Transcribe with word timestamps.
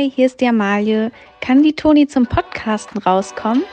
Hi, 0.00 0.10
hier 0.10 0.24
ist 0.24 0.40
die 0.40 0.46
Amalie. 0.46 1.12
Kann 1.42 1.62
die 1.62 1.74
Toni 1.74 2.06
zum 2.06 2.24
Podcasten 2.24 3.02
rauskommen? 3.02 3.64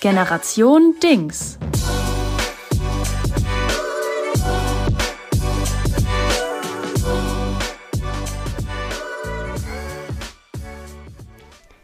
Generation 0.00 0.94
Dings. 1.02 1.58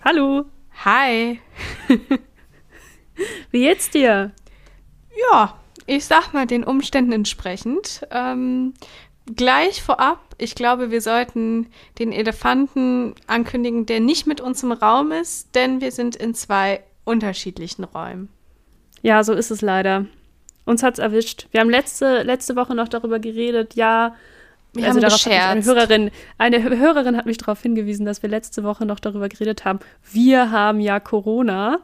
Hallo. 0.03 0.47
Hi. 0.83 1.41
Wie 3.51 3.61
geht's 3.61 3.91
dir? 3.91 4.33
Ja, 5.31 5.59
ich 5.85 6.07
sag 6.07 6.33
mal 6.33 6.47
den 6.47 6.65
Umständen 6.65 7.13
entsprechend. 7.13 8.07
Ähm, 8.11 8.73
gleich 9.37 9.83
vorab, 9.83 10.21
ich 10.39 10.55
glaube, 10.55 10.91
wir 10.91 11.01
sollten 11.01 11.69
den 11.99 12.13
Elefanten 12.13 13.15
ankündigen, 13.27 13.87
der 13.87 14.01
nicht 14.01 14.27
mit 14.27 14.41
uns 14.41 14.63
im 14.63 14.73
Raum 14.73 15.13
ist, 15.13 15.55
denn 15.55 15.81
wir 15.81 15.93
sind 15.93 16.17
in 16.17 16.35
zwei 16.35 16.83
unterschiedlichen 17.05 17.85
Räumen. 17.85 18.29
Ja, 19.03 19.23
so 19.23 19.33
ist 19.35 19.51
es 19.51 19.61
leider. 19.61 20.07
Uns 20.65 20.83
hat's 20.83 20.99
erwischt. 20.99 21.47
Wir 21.51 21.61
haben 21.61 21.71
letzte, 21.71 22.23
letzte 22.23 22.57
Woche 22.57 22.75
noch 22.75 22.89
darüber 22.89 23.19
geredet, 23.19 23.75
ja. 23.75 24.15
Wir 24.73 24.87
also 24.87 24.97
haben 24.97 25.03
darauf 25.03 25.27
eine. 25.27 25.65
Hörerin, 25.65 26.11
eine 26.39 26.63
Hörerin 26.63 27.17
hat 27.17 27.27
mich 27.27 27.39
darauf 27.39 27.63
hingewiesen, 27.63 28.07
dass 28.07 28.23
wir 28.23 28.31
letzte 28.31 28.65
Woche 28.65 28.87
noch 28.87 28.99
darüber 28.99 29.29
geredet 29.29 29.65
haben. 29.65 29.79
Wir 30.11 30.51
haben 30.51 30.81
ja 30.81 31.01
Corona 31.01 31.81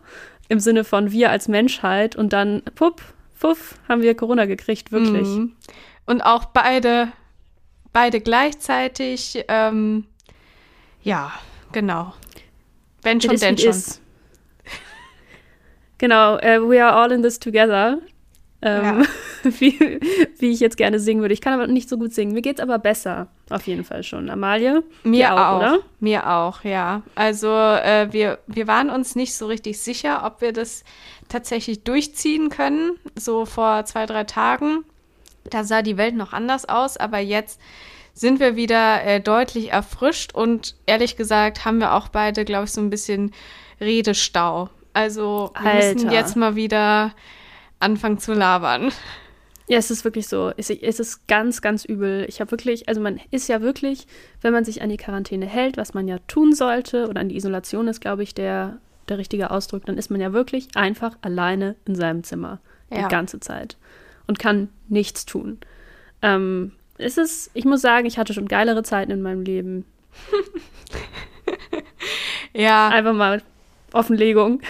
im 0.48 0.59
Sinne 0.59 0.82
von 0.82 1.12
wir 1.12 1.30
als 1.30 1.46
Menschheit 1.46 2.16
und 2.16 2.32
dann 2.32 2.62
pupp, 2.74 3.00
puff, 3.38 3.76
haben 3.88 4.02
wir 4.02 4.16
Corona 4.16 4.46
gekriegt, 4.46 4.90
wirklich. 4.90 5.28
Mhm. 5.28 5.52
Und 6.06 6.22
auch 6.22 6.46
beide, 6.46 7.09
beide 7.93 8.21
gleichzeitig. 8.21 9.45
Ähm, 9.49 10.07
ja, 11.02 11.33
genau. 11.73 12.15
Wenn 13.02 13.21
schon, 13.21 13.37
denn 13.37 13.59
schon. 13.59 13.71
is. 13.71 14.01
Genau, 15.99 16.38
äh, 16.38 16.59
we 16.61 16.83
are 16.83 16.95
all 16.95 17.13
in 17.13 17.23
this 17.23 17.38
together. 17.38 17.99
Ähm, 18.63 19.07
wie, 19.43 20.01
wie 20.38 20.51
ich 20.51 20.61
jetzt 20.61 20.77
gerne 20.77 20.99
singen 20.99 21.21
würde. 21.21 21.35
Ich 21.35 21.41
kann 21.41 21.52
aber 21.55 21.66
nicht 21.66 21.88
so 21.88 21.99
gut 21.99 22.13
singen. 22.13 22.33
Mir 22.33 22.43
geht's 22.43 22.61
aber 22.61 22.79
besser, 22.79 23.29
auf 23.51 23.66
jeden 23.66 23.85
Fall 23.85 24.02
schon. 24.02 24.29
Amalie? 24.30 24.83
Mir 25.02 25.29
Dir 25.29 25.35
auch, 25.35 25.59
oder? 25.59 25.79
Mir 25.99 26.30
auch, 26.30 26.65
ja. 26.65 27.02
Also 27.15 27.49
äh, 27.49 28.09
wir, 28.13 28.38
wir 28.46 28.66
waren 28.66 28.91
uns 28.91 29.15
nicht 29.15 29.35
so 29.35 29.46
richtig 29.46 29.80
sicher, 29.80 30.23
ob 30.24 30.41
wir 30.41 30.52
das 30.52 30.85
tatsächlich 31.29 31.85
durchziehen 31.85 32.49
können. 32.49 32.93
So 33.15 33.46
vor 33.46 33.85
zwei, 33.85 34.07
drei 34.07 34.24
Tagen. 34.24 34.85
Da 35.45 35.65
sah 35.65 35.83
die 35.83 35.96
Welt 35.96 36.15
noch 36.15 36.33
anders 36.33 36.69
aus, 36.69 36.96
aber 36.96 37.19
jetzt 37.19 37.60
sind 38.13 38.41
wir 38.41 38.57
wieder 38.57 39.02
äh, 39.05 39.21
deutlich 39.21 39.73
erfrischt 39.73 40.35
und 40.35 40.77
ehrlich 40.87 41.16
gesagt 41.16 41.65
haben 41.65 41.79
wir 41.79 41.95
auch 41.95 42.09
beide, 42.09 42.45
glaube 42.45 42.65
ich, 42.65 42.73
so 42.73 42.80
ein 42.80 42.91
bisschen 42.91 43.33
Redestau. 43.80 44.68
Also 44.93 45.52
wir 45.61 45.74
müssen 45.74 46.09
Alter. 46.09 46.13
jetzt 46.13 46.37
mal 46.37 46.57
wieder 46.57 47.13
anfangen 47.79 48.18
zu 48.18 48.35
labern. 48.35 48.93
Ja, 49.68 49.79
es 49.79 49.91
ist 49.91 50.05
wirklich 50.05 50.27
so. 50.27 50.52
Es, 50.57 50.68
es 50.68 50.99
ist 50.99 51.29
ganz, 51.29 51.63
ganz 51.63 51.85
übel. 51.85 52.27
Ich 52.29 52.41
habe 52.41 52.51
wirklich, 52.51 52.88
also 52.88 53.01
man 53.01 53.21
ist 53.30 53.49
ja 53.49 53.61
wirklich, 53.63 54.07
wenn 54.43 54.52
man 54.52 54.65
sich 54.65 54.83
an 54.83 54.88
die 54.88 54.96
Quarantäne 54.96 55.46
hält, 55.46 55.77
was 55.77 55.95
man 55.95 56.09
ja 56.09 56.18
tun 56.27 56.52
sollte, 56.52 57.09
oder 57.09 57.21
an 57.21 57.29
die 57.29 57.37
Isolation 57.37 57.87
ist, 57.87 58.01
glaube 58.01 58.24
ich, 58.24 58.35
der, 58.35 58.79
der 59.09 59.18
richtige 59.18 59.52
Ausdruck, 59.52 59.87
dann 59.87 59.96
ist 59.96 60.11
man 60.11 60.21
ja 60.21 60.33
wirklich 60.33 60.68
einfach 60.74 61.16
alleine 61.23 61.77
in 61.87 61.95
seinem 61.95 62.24
Zimmer 62.24 62.59
Ja. 62.91 63.02
die 63.02 63.09
ganze 63.09 63.38
Zeit 63.38 63.77
und 64.31 64.38
kann 64.38 64.69
nichts 64.88 65.26
tun. 65.26 65.59
Ähm, 66.22 66.72
es 66.98 67.19
ist, 67.19 67.50
ich 67.53 67.64
muss 67.64 67.81
sagen, 67.81 68.06
ich 68.06 68.16
hatte 68.16 68.32
schon 68.32 68.47
geilere 68.47 68.82
Zeiten 68.82 69.10
in 69.10 69.22
meinem 69.22 69.43
Leben. 69.43 69.84
Ja. 72.53 72.88
Einfach 72.88 73.15
mal 73.15 73.43
Offenlegung. 73.93 74.60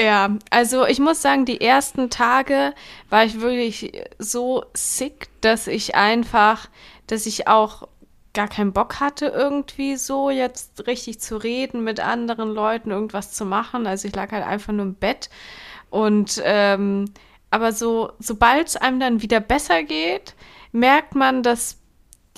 Ja, 0.00 0.36
also 0.50 0.86
ich 0.86 0.98
muss 0.98 1.22
sagen, 1.22 1.44
die 1.44 1.60
ersten 1.60 2.10
Tage 2.10 2.72
war 3.10 3.24
ich 3.24 3.40
wirklich 3.40 3.92
so 4.18 4.64
sick, 4.74 5.28
dass 5.40 5.66
ich 5.66 5.94
einfach, 5.94 6.68
dass 7.06 7.26
ich 7.26 7.46
auch 7.46 7.88
gar 8.32 8.48
keinen 8.48 8.72
Bock 8.72 9.00
hatte, 9.00 9.26
irgendwie 9.26 9.96
so 9.96 10.30
jetzt 10.30 10.86
richtig 10.86 11.20
zu 11.20 11.36
reden, 11.36 11.84
mit 11.84 12.00
anderen 12.00 12.50
Leuten 12.50 12.90
irgendwas 12.90 13.32
zu 13.32 13.44
machen. 13.44 13.86
Also 13.86 14.08
ich 14.08 14.14
lag 14.14 14.32
halt 14.32 14.44
einfach 14.44 14.72
nur 14.72 14.86
im 14.86 14.94
Bett. 14.94 15.28
Und 15.90 16.40
ähm, 16.44 17.12
aber 17.52 17.72
so, 17.72 18.12
sobald 18.18 18.68
es 18.68 18.76
einem 18.76 18.98
dann 18.98 19.22
wieder 19.22 19.38
besser 19.38 19.82
geht, 19.82 20.34
merkt 20.72 21.14
man, 21.14 21.42
dass 21.42 21.78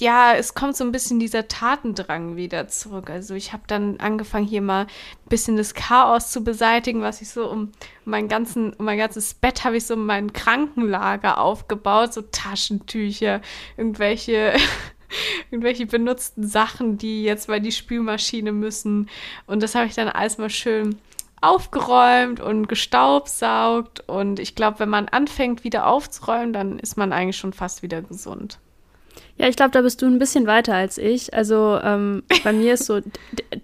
ja, 0.00 0.34
es 0.34 0.54
kommt 0.54 0.76
so 0.76 0.82
ein 0.82 0.90
bisschen 0.90 1.20
dieser 1.20 1.46
Tatendrang 1.46 2.34
wieder 2.34 2.66
zurück. 2.66 3.10
Also 3.10 3.34
ich 3.34 3.52
habe 3.52 3.62
dann 3.68 4.00
angefangen, 4.00 4.44
hier 4.44 4.60
mal 4.60 4.86
ein 4.86 5.28
bisschen 5.28 5.56
das 5.56 5.72
Chaos 5.72 6.32
zu 6.32 6.42
beseitigen, 6.42 7.00
was 7.00 7.22
ich 7.22 7.30
so 7.30 7.48
um 7.48 7.70
mein, 8.04 8.26
ganzen, 8.26 8.72
um 8.72 8.86
mein 8.86 8.98
ganzes 8.98 9.34
Bett 9.34 9.64
habe 9.64 9.76
ich 9.76 9.86
so 9.86 9.94
mein 9.94 10.32
Krankenlager 10.32 11.38
aufgebaut, 11.38 12.12
so 12.12 12.22
Taschentücher, 12.22 13.40
irgendwelche, 13.76 14.54
irgendwelche 15.52 15.86
benutzten 15.86 16.44
Sachen, 16.44 16.98
die 16.98 17.22
jetzt 17.22 17.46
bei 17.46 17.60
die 17.60 17.70
Spülmaschine 17.70 18.50
müssen. 18.50 19.08
Und 19.46 19.62
das 19.62 19.76
habe 19.76 19.86
ich 19.86 19.94
dann 19.94 20.08
alles 20.08 20.38
mal 20.38 20.50
schön 20.50 20.98
aufgeräumt 21.44 22.40
und 22.40 22.68
gestaubsaugt. 22.68 24.08
Und 24.08 24.38
ich 24.38 24.54
glaube, 24.54 24.80
wenn 24.80 24.88
man 24.88 25.08
anfängt, 25.08 25.64
wieder 25.64 25.86
aufzuräumen, 25.86 26.52
dann 26.52 26.78
ist 26.78 26.96
man 26.96 27.12
eigentlich 27.12 27.36
schon 27.36 27.52
fast 27.52 27.82
wieder 27.82 28.02
gesund. 28.02 28.58
Ja, 29.36 29.48
ich 29.48 29.56
glaube, 29.56 29.72
da 29.72 29.82
bist 29.82 30.00
du 30.00 30.06
ein 30.06 30.18
bisschen 30.18 30.46
weiter 30.46 30.74
als 30.74 30.96
ich. 30.96 31.34
Also 31.34 31.78
ähm, 31.82 32.22
bei 32.44 32.52
mir 32.52 32.74
ist 32.74 32.86
so, 32.86 33.00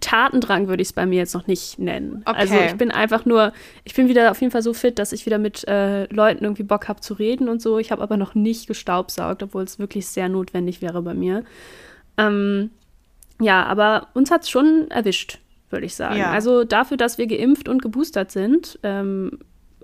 Tatendrang 0.00 0.68
würde 0.68 0.82
ich 0.82 0.88
es 0.88 0.92
bei 0.92 1.06
mir 1.06 1.18
jetzt 1.18 1.34
noch 1.34 1.46
nicht 1.46 1.78
nennen. 1.78 2.22
Okay. 2.26 2.38
Also 2.38 2.54
ich 2.56 2.74
bin 2.74 2.90
einfach 2.90 3.24
nur, 3.24 3.52
ich 3.84 3.94
bin 3.94 4.08
wieder 4.08 4.30
auf 4.30 4.40
jeden 4.40 4.50
Fall 4.50 4.62
so 4.62 4.74
fit, 4.74 4.98
dass 4.98 5.12
ich 5.12 5.26
wieder 5.26 5.38
mit 5.38 5.66
äh, 5.68 6.04
Leuten 6.12 6.44
irgendwie 6.44 6.64
Bock 6.64 6.88
habe 6.88 7.00
zu 7.00 7.14
reden 7.14 7.48
und 7.48 7.62
so. 7.62 7.78
Ich 7.78 7.92
habe 7.92 8.02
aber 8.02 8.16
noch 8.16 8.34
nicht 8.34 8.66
gestaubsaugt, 8.66 9.42
obwohl 9.42 9.62
es 9.62 9.78
wirklich 9.78 10.06
sehr 10.06 10.28
notwendig 10.28 10.82
wäre 10.82 11.02
bei 11.02 11.14
mir. 11.14 11.44
Ähm, 12.18 12.70
ja, 13.40 13.64
aber 13.64 14.08
uns 14.12 14.30
hat 14.30 14.42
es 14.42 14.50
schon 14.50 14.90
erwischt, 14.90 15.38
würde 15.70 15.86
ich 15.86 15.94
sagen. 15.94 16.18
Ja. 16.18 16.30
Also 16.30 16.64
dafür, 16.64 16.96
dass 16.96 17.18
wir 17.18 17.26
geimpft 17.26 17.68
und 17.68 17.82
geboostert 17.82 18.30
sind, 18.30 18.78
ähm, 18.82 19.38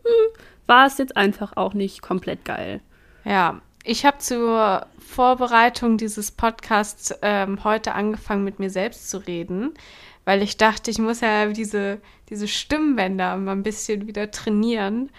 hm, 0.04 0.41
war 0.66 0.86
es 0.86 0.98
jetzt 0.98 1.16
einfach 1.16 1.56
auch 1.56 1.74
nicht 1.74 2.02
komplett 2.02 2.44
geil. 2.44 2.80
Ja, 3.24 3.60
ich 3.84 4.04
habe 4.04 4.19
zur 4.19 4.86
Vorbereitung 4.98 5.96
dieses 5.96 6.32
Podcasts 6.32 7.14
ähm, 7.22 7.62
heute 7.64 7.94
angefangen, 7.94 8.44
mit 8.44 8.58
mir 8.58 8.70
selbst 8.70 9.08
zu 9.08 9.19
reden, 9.19 9.75
weil 10.25 10.42
ich 10.42 10.56
dachte, 10.56 10.91
ich 10.91 10.98
muss 10.98 11.20
ja 11.20 11.46
diese, 11.46 12.00
diese 12.28 12.48
Stimmbänder 12.48 13.36
mal 13.36 13.52
ein 13.52 13.62
bisschen 13.62 14.08
wieder 14.08 14.30
trainieren. 14.32 15.10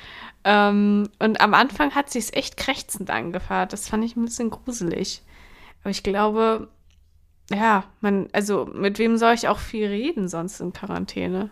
Ähm, 0.44 1.10
und 1.20 1.40
am 1.40 1.54
Anfang 1.54 1.96
hat 1.96 2.10
sich 2.10 2.36
echt 2.36 2.58
krächzend 2.58 3.10
angehört. 3.10 3.72
Das 3.72 3.88
fand 3.88 4.04
ich 4.04 4.18
ein 4.18 4.26
bisschen 4.26 4.50
gruselig. 4.50 5.22
Aber 5.82 5.92
ich 5.92 6.04
glaube, 6.04 6.68
ja, 7.52 7.84
man, 8.02 8.28
also 8.34 8.66
mit 8.74 9.00
wem 9.00 9.18
soll 9.18 9.34
ich 9.34 9.48
auch 9.48 9.60
viel 9.60 9.88
reden 9.88 10.28
sonst 10.28 10.60
in 10.60 10.74
Quarantäne? 10.74 11.50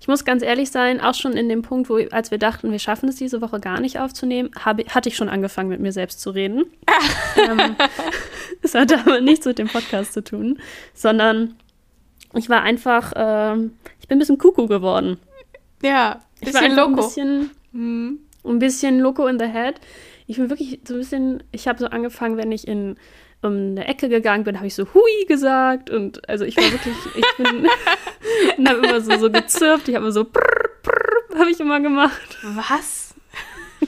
Ich 0.00 0.06
muss 0.06 0.24
ganz 0.24 0.42
ehrlich 0.42 0.70
sein, 0.70 1.00
auch 1.00 1.14
schon 1.14 1.32
in 1.32 1.48
dem 1.48 1.62
Punkt, 1.62 1.90
wo, 1.90 1.96
als 1.96 2.30
wir 2.30 2.38
dachten, 2.38 2.70
wir 2.70 2.78
schaffen 2.78 3.08
es 3.08 3.16
diese 3.16 3.40
Woche 3.42 3.58
gar 3.58 3.80
nicht 3.80 3.98
aufzunehmen, 3.98 4.50
habe, 4.58 4.84
hatte 4.88 5.08
ich 5.08 5.16
schon 5.16 5.28
angefangen, 5.28 5.68
mit 5.68 5.80
mir 5.80 5.92
selbst 5.92 6.20
zu 6.20 6.30
reden. 6.30 6.64
ähm, 7.36 7.74
das 8.62 8.74
hatte 8.74 8.98
aber 9.00 9.20
nichts 9.20 9.44
mit 9.46 9.58
dem 9.58 9.66
Podcast 9.68 10.12
zu 10.12 10.22
tun, 10.22 10.58
sondern 10.94 11.56
ich 12.34 12.48
war 12.48 12.62
einfach, 12.62 13.12
ähm, 13.16 13.72
ich 14.00 14.06
bin 14.08 14.16
ein 14.16 14.20
bisschen 14.20 14.38
Kuckuck 14.38 14.68
geworden. 14.68 15.18
Ja, 15.82 16.22
Ich 16.40 16.54
war 16.54 16.60
bisschen 16.62 16.70
einfach 16.72 16.84
ein 16.86 16.90
loco. 16.92 17.02
bisschen, 17.02 17.50
Hm. 17.72 18.18
ein 18.44 18.58
bisschen 18.60 19.00
loco 19.00 19.26
in 19.26 19.38
the 19.40 19.46
head. 19.46 19.74
Ich 20.26 20.36
bin 20.36 20.50
wirklich 20.50 20.80
so 20.86 20.94
ein 20.94 21.00
bisschen, 21.00 21.42
ich 21.52 21.66
habe 21.68 21.78
so 21.80 21.86
angefangen, 21.86 22.36
wenn 22.36 22.52
ich 22.52 22.66
in 22.68 22.96
um 23.44 23.52
eine 23.52 23.86
Ecke 23.86 24.08
gegangen 24.08 24.44
bin, 24.44 24.56
habe 24.56 24.66
ich 24.66 24.74
so 24.74 24.86
Hui 24.94 25.24
gesagt 25.28 25.90
und 25.90 26.28
also 26.28 26.44
ich 26.44 26.56
war 26.56 26.64
wirklich, 26.64 26.96
ich 27.14 27.36
bin 27.36 27.66
und 28.58 28.68
habe 28.68 28.86
immer 28.86 29.00
so, 29.00 29.16
so 29.18 29.30
gezirpt, 29.30 29.88
ich 29.88 29.94
habe 29.94 30.04
immer 30.04 30.12
so 30.12 30.24
prr, 30.24 30.40
prr, 30.82 31.38
habe 31.38 31.50
ich 31.50 31.60
immer 31.60 31.80
gemacht. 31.80 32.38
Was? 32.42 33.02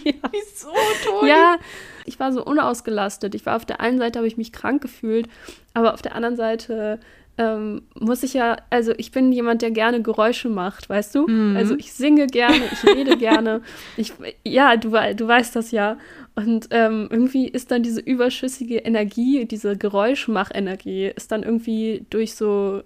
Ja. 0.05 0.13
Wieso, 0.31 0.73
Toni? 1.05 1.31
Ja, 1.31 1.57
ich 2.05 2.21
war 2.21 2.31
so 2.31 2.45
unausgelastet. 2.45 3.35
Ich 3.35 3.47
war 3.47 3.57
auf 3.57 3.65
der 3.65 3.81
einen 3.81 3.99
Seite 3.99 4.19
habe 4.19 4.29
ich 4.29 4.37
mich 4.37 4.53
krank 4.53 4.83
gefühlt, 4.83 5.27
aber 5.73 5.95
auf 5.95 6.03
der 6.03 6.15
anderen 6.15 6.37
Seite 6.37 7.01
ähm, 7.39 7.83
muss 7.99 8.23
ich 8.23 8.35
ja, 8.35 8.57
also 8.71 8.93
ich 8.97 9.11
bin 9.11 9.33
jemand, 9.33 9.63
der 9.63 9.71
gerne 9.71 10.03
Geräusche 10.03 10.49
macht, 10.49 10.89
weißt 10.89 11.15
du? 11.15 11.27
Mhm. 11.27 11.57
Also 11.57 11.77
ich 11.77 11.93
singe 11.93 12.27
gerne, 12.27 12.63
ich 12.73 12.85
rede 12.85 13.17
gerne. 13.19 13.63
Ich, 13.97 14.13
ja, 14.45 14.77
du, 14.77 14.91
du 14.91 15.29
weißt 15.29 15.55
das 15.55 15.71
ja. 15.71 15.99
Und 16.35 16.69
ähm, 16.71 17.09
irgendwie 17.11 17.49
ist 17.49 17.71
dann 17.71 17.83
diese 17.83 18.01
überschüssige 18.01 18.79
Energie, 18.79 19.47
diese 19.47 19.77
Geräuschmachenergie, 19.77 21.07
ist 21.15 21.33
dann 21.33 21.43
irgendwie 21.43 22.05
durch 22.11 22.35
so 22.35 22.83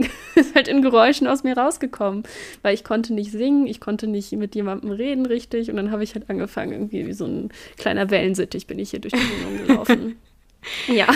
ist 0.34 0.54
halt 0.54 0.68
in 0.68 0.80
Geräuschen 0.80 1.26
aus 1.26 1.44
mir 1.44 1.56
rausgekommen, 1.56 2.22
weil 2.62 2.74
ich 2.74 2.84
konnte 2.84 3.12
nicht 3.12 3.32
singen, 3.32 3.66
ich 3.66 3.80
konnte 3.80 4.06
nicht 4.06 4.32
mit 4.32 4.54
jemandem 4.54 4.92
reden 4.92 5.26
richtig 5.26 5.70
und 5.70 5.76
dann 5.76 5.90
habe 5.90 6.02
ich 6.02 6.14
halt 6.14 6.30
angefangen, 6.30 6.72
irgendwie 6.72 7.06
wie 7.06 7.12
so 7.12 7.26
ein 7.26 7.50
kleiner 7.76 8.10
Wellensittich 8.10 8.66
bin 8.66 8.78
ich 8.78 8.90
hier 8.90 9.00
durch 9.00 9.12
die 9.12 9.18
Wohnung 9.18 9.66
gelaufen. 9.66 10.16
Ja. 10.86 11.06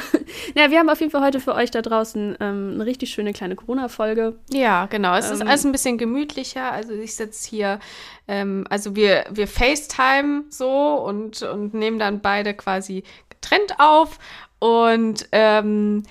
ja, 0.54 0.70
wir 0.70 0.78
haben 0.78 0.88
auf 0.88 1.00
jeden 1.00 1.10
Fall 1.12 1.22
heute 1.22 1.40
für 1.40 1.54
euch 1.54 1.70
da 1.70 1.82
draußen 1.82 2.36
ähm, 2.40 2.70
eine 2.74 2.86
richtig 2.86 3.10
schöne 3.10 3.32
kleine 3.32 3.56
Corona-Folge. 3.56 4.38
Ja, 4.50 4.86
genau. 4.86 5.16
Es 5.16 5.30
ist 5.30 5.40
Ähm. 5.40 5.48
alles 5.48 5.64
ein 5.64 5.72
bisschen 5.72 5.98
gemütlicher. 5.98 6.72
Also 6.72 6.92
ich 6.92 7.14
sitze 7.14 7.48
hier, 7.50 7.78
ähm, 8.26 8.66
also 8.70 8.96
wir, 8.96 9.24
wir 9.30 9.46
FaceTime 9.46 10.44
so 10.48 10.94
und, 10.94 11.42
und 11.42 11.74
nehmen 11.74 11.98
dann 11.98 12.20
beide 12.20 12.54
quasi 12.54 13.04
getrennt 13.28 13.78
auf. 13.78 14.18
Und 14.58 15.28
ähm, 15.32 16.04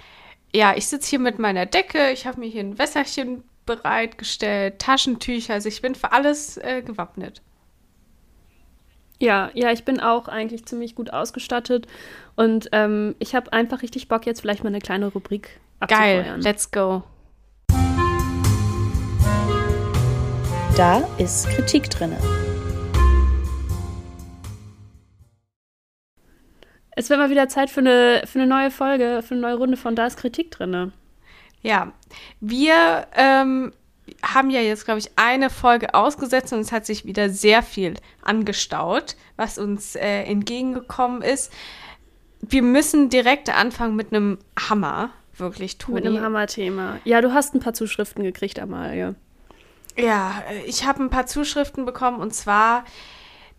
ja, 0.53 0.75
ich 0.75 0.87
sitze 0.87 1.09
hier 1.09 1.19
mit 1.19 1.39
meiner 1.39 1.65
Decke. 1.65 2.11
Ich 2.11 2.27
habe 2.27 2.39
mir 2.39 2.47
hier 2.47 2.61
ein 2.61 2.77
Wässerchen 2.77 3.43
bereitgestellt, 3.65 4.79
Taschentücher. 4.79 5.53
Also 5.53 5.69
ich 5.69 5.81
bin 5.81 5.95
für 5.95 6.11
alles 6.11 6.57
äh, 6.57 6.81
gewappnet. 6.85 7.41
Ja, 9.23 9.51
ja, 9.53 9.71
ich 9.71 9.85
bin 9.85 10.01
auch 10.01 10.27
eigentlich 10.27 10.65
ziemlich 10.65 10.95
gut 10.95 11.13
ausgestattet 11.13 11.87
und 12.35 12.67
ähm, 12.73 13.15
ich 13.19 13.35
habe 13.35 13.53
einfach 13.53 13.81
richtig 13.81 14.09
Bock, 14.09 14.25
jetzt 14.25 14.41
vielleicht 14.41 14.65
mal 14.65 14.67
eine 14.67 14.81
kleine 14.81 15.07
Rubrik 15.07 15.61
Geil, 15.87 16.19
abzufeuern. 16.19 16.41
let's 16.41 16.69
go. 16.69 17.03
Da 20.75 21.07
ist 21.19 21.47
Kritik 21.51 21.89
drinne. 21.89 22.17
Es 26.91 27.09
wird 27.09 27.17
mal 27.17 27.29
wieder 27.29 27.47
Zeit 27.47 27.69
für 27.69 27.79
eine, 27.79 28.23
für 28.25 28.39
eine 28.39 28.47
neue 28.49 28.71
Folge, 28.71 29.21
für 29.25 29.35
eine 29.35 29.41
neue 29.41 29.55
Runde 29.55 29.77
von 29.77 29.95
Da 29.95 30.05
ist 30.05 30.17
Kritik 30.17 30.51
drinne. 30.51 30.91
Ja, 31.61 31.93
wir 32.41 33.07
ähm, 33.15 33.71
haben 34.23 34.49
ja 34.49 34.61
jetzt, 34.61 34.85
glaube 34.85 34.99
ich, 34.99 35.11
eine 35.17 35.49
Folge 35.49 35.93
ausgesetzt 35.93 36.53
und 36.53 36.59
es 36.59 36.71
hat 36.71 36.85
sich 36.85 37.05
wieder 37.05 37.29
sehr 37.29 37.61
viel 37.61 37.95
angestaut, 38.21 39.15
was 39.35 39.57
uns 39.57 39.95
äh, 39.95 40.23
entgegengekommen 40.23 41.21
ist. 41.21 41.51
Wir 42.39 42.61
müssen 42.61 43.09
direkt 43.09 43.49
anfangen 43.49 43.95
mit 43.95 44.13
einem 44.13 44.37
Hammer, 44.57 45.09
wirklich, 45.37 45.77
Toni. 45.77 45.95
Mit 45.95 46.05
einem 46.07 46.21
Hammerthema. 46.23 46.99
Ja, 47.03 47.21
du 47.21 47.33
hast 47.33 47.53
ein 47.53 47.59
paar 47.59 47.73
Zuschriften 47.73 48.23
gekriegt, 48.23 48.59
Amalie. 48.59 49.15
Ja, 49.97 50.41
äh, 50.49 50.63
ich 50.65 50.85
habe 50.85 51.03
ein 51.03 51.09
paar 51.09 51.25
Zuschriften 51.25 51.85
bekommen 51.85 52.19
und 52.19 52.33
zwar, 52.33 52.85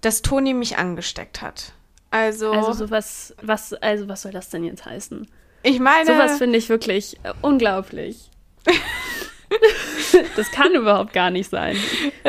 dass 0.00 0.22
Toni 0.22 0.54
mich 0.54 0.78
angesteckt 0.78 1.42
hat. 1.42 1.72
Also, 2.10 2.52
Also 2.52 2.72
sowas, 2.72 3.34
was, 3.42 3.74
also 3.74 4.08
was 4.08 4.22
soll 4.22 4.32
das 4.32 4.48
denn 4.48 4.64
jetzt 4.64 4.86
heißen? 4.86 5.26
ich 5.62 5.80
meine, 5.80 6.06
Sowas 6.06 6.38
finde 6.38 6.58
ich 6.58 6.68
wirklich 6.68 7.18
äh, 7.22 7.32
unglaublich. 7.42 8.30
das 10.36 10.50
kann 10.50 10.74
überhaupt 10.74 11.12
gar 11.12 11.30
nicht 11.30 11.50
sein. 11.50 11.76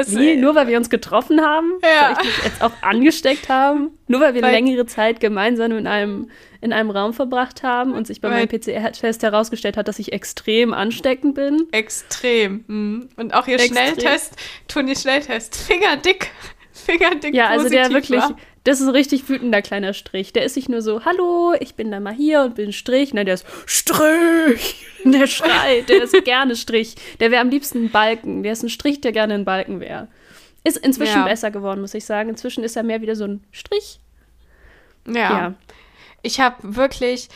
Wie? 0.08 0.36
Nur 0.36 0.56
weil 0.56 0.68
wir 0.68 0.78
uns 0.78 0.90
getroffen 0.90 1.42
haben? 1.42 1.74
Ja. 1.84 2.16
Soll 2.16 2.24
ich 2.26 2.34
dich 2.36 2.44
jetzt 2.46 2.62
auch 2.62 2.72
angesteckt 2.82 3.50
haben? 3.50 3.92
Nur 4.08 4.22
weil 4.22 4.34
wir 4.34 4.42
Weil- 4.42 4.52
längere 4.52 4.86
Zeit 4.86 5.20
gemeinsam 5.20 5.72
in 5.72 5.88
einem, 5.88 6.30
in 6.62 6.74
einem 6.74 6.90
Raum 6.90 7.14
verbracht 7.14 7.64
haben 7.64 7.94
und 7.94 8.08
sich 8.08 8.22
bei 8.22 8.30
meinem 8.30 8.48
PCR-Test 8.48 9.24
herausgestellt 9.24 9.78
hat, 9.78 9.88
dass 9.88 10.00
ich 10.00 10.14
extrem 10.14 10.74
ansteckend 10.74 11.36
bin? 11.36 11.68
Extrem. 11.72 12.64
mhm. 12.68 13.10
Und 13.18 13.34
auch 13.34 13.48
ihr 13.48 13.56
Extrem. 13.56 13.76
Schnelltest, 13.96 14.36
Toni 14.68 14.96
Schnelltest, 14.96 15.56
fingerdick, 15.56 16.32
fingerdick 16.74 17.34
Ja, 17.34 17.48
also 17.48 17.70
der 17.70 17.90
wirklich, 17.92 18.20
war. 18.22 18.36
Das 18.66 18.82
ist 18.82 18.88
ein 18.88 18.94
richtig 18.94 19.30
wütender 19.30 19.62
kleiner 19.62 19.94
Strich. 19.94 20.34
Der 20.34 20.44
ist 20.44 20.56
nicht 20.58 20.68
nur 20.70 20.82
so, 20.82 21.06
hallo, 21.06 21.54
ich 21.60 21.76
bin 21.76 21.90
da 21.92 22.00
mal 22.02 22.14
hier 22.14 22.42
und 22.42 22.56
bin 22.56 22.74
Strich. 22.74 23.14
Nein, 23.14 23.26
der 23.26 23.36
ist 23.36 23.46
Strich. 23.66 24.86
Der 25.06 25.28
schreit, 25.28 25.88
der 25.88 26.02
ist 26.02 26.14
gerne 26.26 26.56
Strich. 26.56 26.96
Der 27.20 27.30
wäre 27.30 27.40
am 27.42 27.50
liebsten 27.50 27.86
ein 27.86 27.92
Balken. 27.92 28.42
Der 28.42 28.54
ist 28.54 28.64
ein 28.64 28.70
Strich, 28.70 29.02
der 29.02 29.12
gerne 29.12 29.36
ein 29.36 29.46
Balken 29.46 29.80
wäre. 29.80 30.08
Ist 30.64 30.78
inzwischen 30.78 31.20
Ja. 31.20 31.26
besser 31.26 31.52
geworden, 31.52 31.80
muss 31.82 31.94
ich 31.94 32.06
sagen. 32.06 32.28
Inzwischen 32.30 32.64
ist 32.64 32.76
er 32.76 32.82
mehr 32.82 33.02
wieder 33.02 33.16
so 33.16 33.26
ein 33.26 33.44
Strich. 33.52 34.00
Ja. 35.08 35.14
Ja. 35.14 35.54
Ich 36.24 36.40
habe 36.40 36.56
wirklich, 36.76 37.30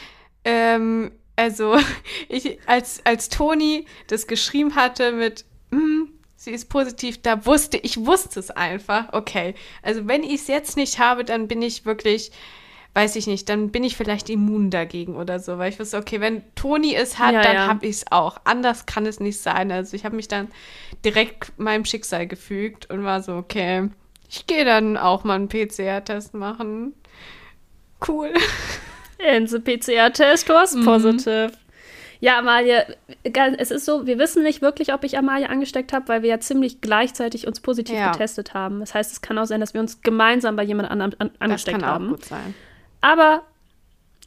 ähm, 0.46 1.12
also 1.36 1.78
ich, 2.28 2.58
als, 2.66 3.02
als 3.06 3.30
Toni 3.30 3.86
das 4.08 4.26
geschrieben 4.26 4.74
hatte 4.76 5.12
mit, 5.12 5.46
"Hm, 5.72 6.10
sie 6.40 6.52
ist 6.52 6.70
positiv, 6.70 7.22
da 7.22 7.46
wusste 7.46 7.76
ich, 7.78 8.06
wusste 8.06 8.40
es 8.40 8.50
einfach. 8.50 9.12
Okay, 9.12 9.56
also 9.84 10.08
wenn 10.08 10.24
ich 10.24 10.36
es 10.36 10.48
jetzt 10.48 10.78
nicht 10.78 10.98
habe, 10.98 11.26
dann 11.26 11.50
bin 11.50 11.62
ich 11.62 11.86
wirklich, 11.86 12.32
weiß 12.94 13.18
ich 13.18 13.28
nicht, 13.28 13.50
dann 13.50 13.72
bin 13.72 13.84
ich 13.84 13.98
vielleicht 13.98 14.30
immun 14.30 14.70
dagegen 14.72 15.18
oder 15.18 15.40
so, 15.40 15.58
weil 15.58 15.70
ich 15.74 15.80
wusste, 15.82 15.98
okay, 15.98 16.22
wenn 16.22 16.42
Toni 16.56 16.96
es 16.96 17.20
hat, 17.20 17.34
Ja, 17.34 17.42
dann 17.42 17.56
ja. 17.56 17.68
habe 17.68 17.86
ich 17.86 17.98
es 17.98 18.06
auch. 18.12 18.38
Anders 18.46 18.86
kann 18.86 19.06
es 19.06 19.20
nicht 19.20 19.38
sein. 19.40 19.70
Also 19.70 19.98
ich 19.98 20.06
habe 20.06 20.16
mich 20.16 20.30
dann 20.30 20.48
direkt 21.04 21.52
meinem 21.60 21.84
Schicksal 21.84 22.26
gefügt 22.26 22.90
und 22.90 23.04
war 23.04 23.22
so, 23.22 23.34
okay, 23.36 23.90
ich 24.30 24.48
gehe 24.48 24.64
dann 24.64 24.96
auch 24.96 25.26
mal 25.26 25.36
einen 25.36 25.50
PCR-Test 25.50 26.36
machen. 26.36 26.94
Cool. 28.08 28.34
And 29.28 29.50
the 29.50 29.60
PCR-Test 29.60 30.48
was 30.48 30.74
Mhm. 30.74 30.86
positive. 30.86 31.52
Ja, 32.22 32.38
Amalie, 32.40 32.86
es 33.58 33.72
ist 33.72 33.86
so, 33.86 34.06
wir 34.06 34.20
wissen 34.20 34.44
nicht 34.44 34.62
wirklich, 34.62 34.94
ob 34.94 35.06
ich 35.06 35.18
Amalie 35.18 35.50
angesteckt 35.50 35.94
habe, 35.94 36.10
weil 36.10 36.22
wir 36.22 36.30
ja 36.30 36.40
ziemlich 36.40 36.82
gleichzeitig 36.82 37.48
uns 37.48 37.62
positiv 37.62 37.96
Ja. 37.96 38.12
getestet 38.12 38.54
haben. 38.54 38.82
Das 38.82 38.94
heißt, 38.94 39.12
es 39.14 39.22
kann 39.22 39.38
auch 39.38 39.46
sein, 39.46 39.62
dass 39.62 39.74
wir 39.74 39.80
uns 39.80 40.02
gemeinsam 40.02 40.58
bei 40.58 40.64
jemand 40.64 40.92
anderem 40.92 41.14
an, 41.20 41.30
Das 41.32 41.42
angesteckt 41.42 41.80
kann 41.80 41.90
auch 41.90 41.94
haben. 41.94 42.10
gut 42.10 42.26
sein. 42.26 42.54
Aber 43.00 43.44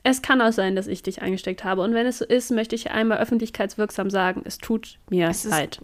es 0.05 0.23
kann 0.23 0.41
auch 0.41 0.53
sein, 0.53 0.75
dass 0.75 0.87
ich 0.87 1.03
dich 1.03 1.21
angesteckt 1.21 1.65
habe. 1.65 1.83
Und 1.83 1.93
wenn 1.93 2.07
es 2.07 2.19
so 2.19 2.25
ist, 2.25 2.51
möchte 2.51 2.75
ich 2.75 2.91
einmal 2.91 3.19
öffentlichkeitswirksam 3.19 4.09
sagen, 4.09 4.41
es 4.47 4.57
tut 4.57 4.99
mir 5.11 5.29
Es 5.29 5.45
leid. 5.45 5.79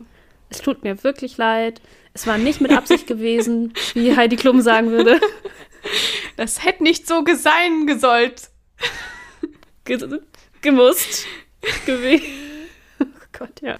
Es 0.48 0.62
tut 0.62 0.82
mir 0.84 1.04
wirklich 1.04 1.36
leid. 1.36 1.82
Es 2.14 2.26
war 2.26 2.38
nicht 2.38 2.62
mit 2.62 2.72
Absicht 2.72 3.06
gewesen, 3.06 3.74
wie 3.92 4.16
Heidi 4.16 4.36
Klum 4.36 4.62
sagen 4.62 4.90
würde. 4.90 5.20
Das 6.38 6.64
hätte 6.64 6.82
nicht 6.82 7.06
so 7.06 7.22
sein 7.36 7.86
gesollt. 7.86 8.48
Ge 9.84 10.20
gemusst 10.62 11.26
gewesen. 11.86 12.24
Oh 13.00 13.06
Gott, 13.38 13.60
ja. 13.62 13.76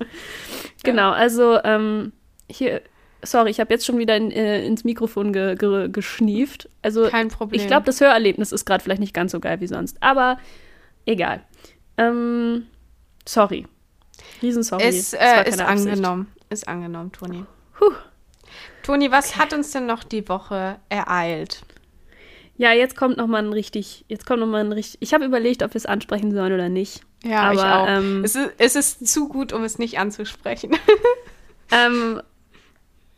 Genau, 0.85 1.11
also 1.11 1.59
ähm, 1.65 2.13
hier, 2.51 2.83
sorry, 3.23 3.51
ich 3.51 3.61
habe 3.61 3.73
jetzt 3.73 3.85
schon 3.87 3.99
wieder 3.99 4.17
in, 4.17 4.31
äh, 4.31 4.65
ins 4.65 4.85
Mikrofon 4.85 5.33
ge 5.33 5.57
ge 5.57 5.89
geschnieft. 5.89 6.69
Also 6.83 7.09
Kein 7.09 7.29
Problem. 7.29 7.61
ich 7.61 7.67
glaube, 7.67 7.87
das 7.87 8.01
Hörerlebnis 8.01 8.53
ist 8.53 8.65
gerade 8.65 8.83
vielleicht 8.83 9.01
nicht 9.01 9.15
ganz 9.15 9.33
so 9.33 9.41
geil 9.41 9.61
wie 9.61 9.67
sonst, 9.67 9.97
aber 10.01 10.39
egal. 11.07 11.43
Ähm, 11.97 12.67
sorry. 13.27 13.67
Riesensorry. 14.43 14.85
äh, 15.15 15.49
ist 15.49 15.59
keine 15.59 15.69
Absicht. 15.69 15.89
angenommen. 15.89 16.33
Ist 16.51 16.67
angenommen, 16.67 17.13
Toni. 17.13 17.45
Puh. 17.79 17.93
Toni, 18.83 19.11
was 19.11 19.37
hat 19.37 19.53
uns 19.53 19.71
denn 19.73 19.87
noch 19.87 20.03
die 20.05 20.29
Woche 20.29 20.79
ereilt? 20.89 21.63
Ja, 22.59 22.73
jetzt 22.73 22.97
kommt 22.97 23.17
noch 23.17 23.29
mal 23.29 23.43
ein 23.43 23.53
richtig, 23.53 24.05
jetzt 24.09 24.27
kommt 24.27 24.41
noch 24.41 24.47
mal 24.47 24.65
ein 24.65 24.73
richtig, 24.73 24.99
ich 25.01 25.15
habe 25.15 25.25
überlegt, 25.25 25.63
ob 25.63 25.73
wir 25.73 25.79
es 25.79 25.87
ansprechen 25.87 26.33
sollen 26.35 26.53
oder 26.53 26.69
nicht. 26.69 27.01
Ja, 27.25 27.53
ich 27.53 27.59
Aber, 27.59 27.83
auch. 27.83 27.89
ähm, 27.89 28.23
es, 28.25 28.35
ist, 28.35 28.51
es 28.59 28.77
ist 28.77 29.07
zu 29.09 29.29
gut, 29.29 29.53
um 29.53 29.63
es 29.65 29.79
nicht 29.79 29.99
anzusprechen. 29.99 30.73
Ähm, 31.71 32.23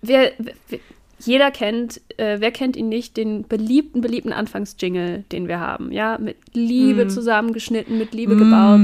wer, 0.02 0.32
wer, 0.68 0.80
jeder 1.20 1.52
kennt, 1.52 2.00
äh, 2.16 2.40
wer 2.40 2.50
kennt 2.50 2.76
ihn 2.76 2.88
nicht, 2.88 3.16
den 3.16 3.47
beliebten, 3.47 4.00
beliebten 4.00 4.32
Anfangsjingle, 4.32 5.25
den 5.30 5.47
wir 5.47 5.61
haben, 5.61 5.92
ja, 5.92 6.18
mit 6.18 6.37
Liebe 6.52 7.04
Mm. 7.04 7.11
zusammengeschnitten, 7.11 7.97
mit 7.97 8.12
Liebe 8.12 8.35
gebaut. 8.37 8.80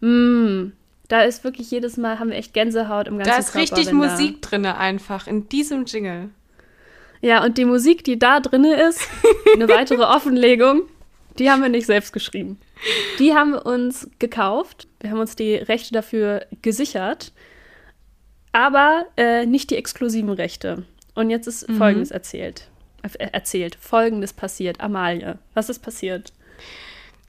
Mm. 0.00 0.72
Da 1.06 1.22
ist 1.22 1.44
wirklich 1.44 1.70
jedes 1.70 1.96
Mal, 1.96 2.18
haben 2.18 2.30
wir 2.30 2.36
echt 2.36 2.52
Gänsehaut 2.52 3.06
im 3.06 3.18
ganzen 3.18 3.30
Da 3.30 3.38
ist 3.38 3.52
Körper, 3.52 3.76
richtig 3.76 3.92
Musik 3.92 4.42
drinne 4.42 4.76
einfach 4.76 5.28
in 5.28 5.48
diesem 5.48 5.84
Jingle. 5.84 6.30
Ja, 7.20 7.44
und 7.44 7.58
die 7.58 7.64
Musik, 7.64 8.04
die 8.04 8.18
da 8.18 8.40
drinne 8.40 8.80
ist, 8.88 9.00
eine 9.54 9.68
weitere 9.70 10.02
Offenlegung, 10.02 10.82
die 11.38 11.50
haben 11.50 11.62
wir 11.62 11.68
nicht 11.68 11.86
selbst 11.86 12.12
geschrieben. 12.12 12.58
Die 13.18 13.34
haben 13.34 13.52
wir 13.52 13.66
uns 13.66 14.08
gekauft. 14.18 14.88
Wir 15.00 15.10
haben 15.10 15.20
uns 15.20 15.36
die 15.36 15.54
Rechte 15.54 15.92
dafür 15.92 16.46
gesichert, 16.62 17.32
aber 18.52 19.06
äh, 19.16 19.46
nicht 19.46 19.70
die 19.70 19.76
exklusiven 19.76 20.30
Rechte. 20.30 20.84
Und 21.14 21.30
jetzt 21.30 21.46
ist 21.46 21.68
Mhm. 21.68 21.78
Folgendes 21.78 22.10
erzählt. 22.10 22.68
Äh, 23.02 23.28
erzählt. 23.32 23.76
Folgendes 23.80 24.32
passiert. 24.32 24.80
Amalie, 24.80 25.38
was 25.54 25.68
ist 25.68 25.80
passiert? 25.80 26.32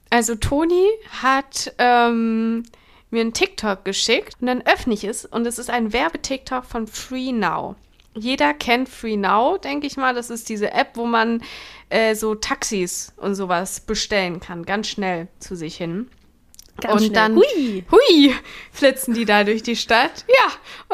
Also 0.09 0.35
Toni 0.35 0.87
hat 1.21 1.73
ähm, 1.77 2.63
mir 3.11 3.21
einen 3.21 3.33
TikTok 3.33 3.83
geschickt 3.83 4.35
und 4.39 4.47
dann 4.47 4.61
öffne 4.65 4.93
ich 4.93 5.03
es 5.03 5.25
und 5.25 5.45
es 5.45 5.59
ist 5.59 5.69
ein 5.69 5.91
Werbetiktok 5.91 6.65
von 6.65 6.87
Free 6.87 7.31
Now. 7.33 7.75
Jeder 8.17 8.53
kennt 8.53 8.89
Free 8.89 9.15
Now, 9.17 9.57
denke 9.57 9.87
ich 9.87 9.97
mal. 9.97 10.13
Das 10.13 10.29
ist 10.29 10.49
diese 10.49 10.71
App, 10.71 10.91
wo 10.95 11.05
man 11.05 11.43
äh, 11.89 12.15
so 12.15 12.35
Taxis 12.35 13.13
und 13.17 13.35
sowas 13.35 13.79
bestellen 13.79 14.39
kann, 14.39 14.65
ganz 14.65 14.87
schnell 14.87 15.27
zu 15.39 15.55
sich 15.55 15.77
hin. 15.77 16.09
Ganz 16.79 16.93
und 16.93 16.99
schnell. 17.07 17.13
dann, 17.13 17.35
Hui. 17.35 17.85
hui, 17.91 18.35
flitzen 18.71 19.15
die 19.15 19.25
da 19.25 19.43
durch 19.43 19.63
die 19.63 19.75
Stadt. 19.75 20.25
Ja, 20.27 20.45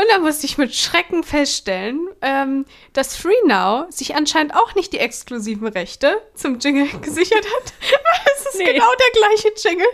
und 0.02 0.10
dann 0.10 0.22
musste 0.22 0.46
ich 0.46 0.58
mit 0.58 0.74
Schrecken 0.74 1.24
feststellen, 1.24 2.08
ähm, 2.22 2.66
dass 2.94 3.18
Free 3.18 3.34
Now 3.46 3.86
sich 3.90 4.16
anscheinend 4.16 4.56
auch 4.56 4.76
nicht 4.76 4.94
die 4.94 5.00
exklusiven 5.00 5.68
Rechte 5.68 6.16
zum 6.36 6.60
Jingle 6.60 6.88
gesichert 7.02 7.46
hat. 7.46 7.74
es 8.36 8.46
ist 8.46 8.60
Nee. 8.60 8.66
genau 8.74 8.86
der 8.98 9.22
gleiche 9.22 9.52
Jingle, 9.58 9.88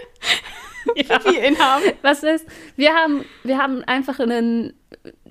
Ja. 0.95 1.23
wie 1.25 1.33
wir 1.33 1.47
ihn 1.47 1.59
haben. 1.59 1.83
Was 2.01 2.23
ist? 2.23 2.45
Wir 2.75 2.93
haben, 2.93 3.25
wir 3.43 3.57
haben 3.57 3.83
einfach 3.83 4.19
einen, 4.19 4.73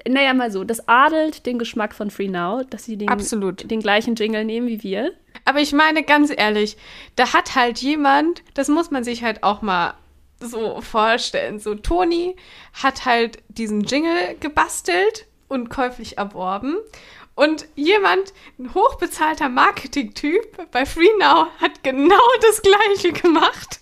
naja, 0.06 0.34
mal 0.34 0.50
so, 0.50 0.64
das 0.64 0.88
adelt 0.88 1.46
den 1.46 1.58
Geschmack 1.58 1.94
von 1.94 2.10
Free 2.10 2.28
Now, 2.28 2.62
dass 2.64 2.84
sie 2.84 2.96
den, 2.96 3.08
Absolut. 3.08 3.70
den 3.70 3.80
gleichen 3.80 4.14
Jingle 4.14 4.44
nehmen 4.44 4.66
wie 4.66 4.82
wir. 4.82 5.12
Aber 5.44 5.60
ich 5.60 5.72
meine 5.72 6.02
ganz 6.02 6.32
ehrlich, 6.34 6.76
da 7.16 7.32
hat 7.32 7.54
halt 7.54 7.78
jemand, 7.78 8.42
das 8.54 8.68
muss 8.68 8.90
man 8.90 9.04
sich 9.04 9.22
halt 9.22 9.42
auch 9.42 9.62
mal 9.62 9.94
so 10.40 10.80
vorstellen. 10.80 11.58
So, 11.58 11.74
Toni 11.74 12.36
hat 12.74 13.04
halt 13.04 13.38
diesen 13.48 13.82
Jingle 13.82 14.36
gebastelt 14.40 15.26
und 15.48 15.70
käuflich 15.70 16.18
erworben. 16.18 16.76
Und 17.38 17.68
jemand, 17.76 18.32
ein 18.58 18.74
hochbezahlter 18.74 19.48
Marketing-Typ 19.48 20.72
bei 20.72 20.84
FreeNow, 20.84 21.46
hat 21.60 21.84
genau 21.84 22.16
das 22.40 22.62
gleiche 22.62 23.12
gemacht. 23.12 23.78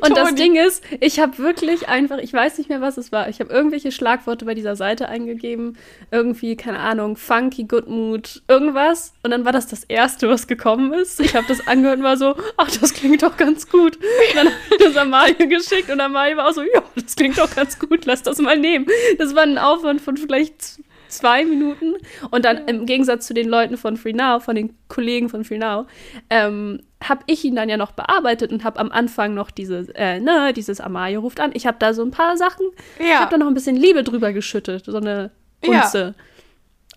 Und 0.00 0.16
das. 0.16 0.34
Ding 0.34 0.56
ist, 0.56 0.82
ich 1.00 1.20
habe 1.20 1.38
wirklich 1.38 1.88
einfach, 1.88 2.18
ich 2.18 2.32
weiß 2.32 2.58
nicht 2.58 2.68
mehr, 2.68 2.80
was 2.80 2.96
es 2.96 3.12
war. 3.12 3.28
Ich 3.28 3.38
habe 3.38 3.52
irgendwelche 3.52 3.92
Schlagworte 3.92 4.44
bei 4.44 4.54
dieser 4.54 4.74
Seite 4.74 5.08
eingegeben. 5.08 5.78
Irgendwie, 6.10 6.56
keine 6.56 6.80
Ahnung, 6.80 7.16
funky, 7.16 7.64
good 7.64 7.86
mood, 7.86 8.42
irgendwas. 8.48 9.14
Und 9.22 9.30
dann 9.30 9.44
war 9.44 9.52
das 9.52 9.68
das 9.68 9.84
Erste, 9.84 10.28
was 10.28 10.48
gekommen 10.48 10.92
ist. 10.92 11.20
Ich 11.20 11.36
habe 11.36 11.46
das 11.46 11.66
angehört 11.68 11.98
und 11.98 12.04
war 12.04 12.16
so, 12.16 12.34
ach, 12.56 12.70
das 12.70 12.92
klingt 12.92 13.22
doch 13.22 13.36
ganz 13.36 13.68
gut. 13.68 13.96
Und 13.96 14.34
dann 14.34 14.48
habe 14.48 14.58
ich 14.72 14.78
das 14.78 14.96
Amalie 14.96 15.46
geschickt 15.46 15.90
und 15.90 16.00
Amalie 16.00 16.36
war 16.36 16.48
auch 16.48 16.54
so, 16.54 16.62
ja, 16.62 16.82
das 16.96 17.14
klingt 17.14 17.38
doch 17.38 17.54
ganz 17.54 17.78
gut, 17.78 18.04
lass 18.04 18.24
das 18.24 18.38
mal 18.38 18.58
nehmen. 18.58 18.86
Das 19.18 19.34
war 19.36 19.44
ein 19.44 19.58
Aufwand 19.58 20.00
von 20.00 20.16
vielleicht 20.16 20.80
zwei 21.08 21.44
Minuten. 21.44 21.94
Und 22.30 22.44
dann 22.44 22.66
im 22.68 22.86
Gegensatz 22.86 23.26
zu 23.26 23.34
den 23.34 23.48
Leuten 23.48 23.76
von 23.76 23.96
FreeNow, 23.96 24.42
von 24.42 24.54
den 24.56 24.76
Kollegen 24.88 25.28
von 25.28 25.44
FreeNow, 25.44 25.86
ähm, 26.30 26.80
habe 27.02 27.22
ich 27.26 27.44
ihn 27.44 27.54
dann 27.56 27.68
ja 27.68 27.76
noch 27.76 27.92
bearbeitet 27.92 28.52
und 28.52 28.64
habe 28.64 28.78
am 28.80 28.90
Anfang 28.90 29.34
noch 29.34 29.50
diese, 29.50 29.86
äh, 29.94 30.18
ne, 30.20 30.52
dieses 30.52 30.80
Amalie 30.80 31.18
ruft 31.18 31.40
an. 31.40 31.50
Ich 31.54 31.66
habe 31.66 31.76
da 31.78 31.92
so 31.94 32.02
ein 32.02 32.10
paar 32.10 32.36
Sachen, 32.36 32.66
ich 32.98 33.06
Ja. 33.08 33.20
habe 33.20 33.30
da 33.30 33.38
noch 33.38 33.46
ein 33.46 33.54
bisschen 33.54 33.76
Liebe 33.76 34.02
drüber 34.02 34.32
geschüttet, 34.32 34.84
so 34.86 34.96
eine 34.96 35.30
Ja. 35.64 35.82
Unze. 35.82 36.14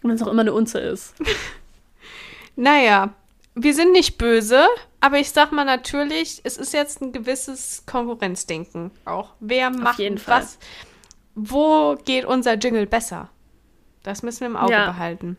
Wenn 0.01 0.11
es 0.11 0.21
auch 0.23 0.27
immer 0.27 0.41
eine 0.41 0.53
Unze 0.53 0.79
ist. 0.79 1.13
Naja, 2.55 3.13
wir 3.55 3.73
sind 3.73 3.91
nicht 3.91 4.17
böse, 4.17 4.65
aber 4.99 5.17
ich 5.19 5.31
sag 5.31 5.51
mal 5.51 5.65
natürlich, 5.65 6.41
es 6.43 6.57
ist 6.57 6.73
jetzt 6.73 7.01
ein 7.01 7.11
gewisses 7.11 7.83
Konkurrenzdenken 7.85 8.91
auch. 9.05 9.29
Wer 9.39 9.69
macht 9.69 9.99
was? 10.27 10.57
Wo 11.35 11.95
geht 12.03 12.25
unser 12.25 12.55
Jingle 12.55 12.85
besser? 12.85 13.29
Das 14.03 14.23
müssen 14.23 14.41
wir 14.41 14.47
im 14.47 14.55
Auge 14.55 14.73
Ja. 14.73 14.85
behalten. 14.91 15.37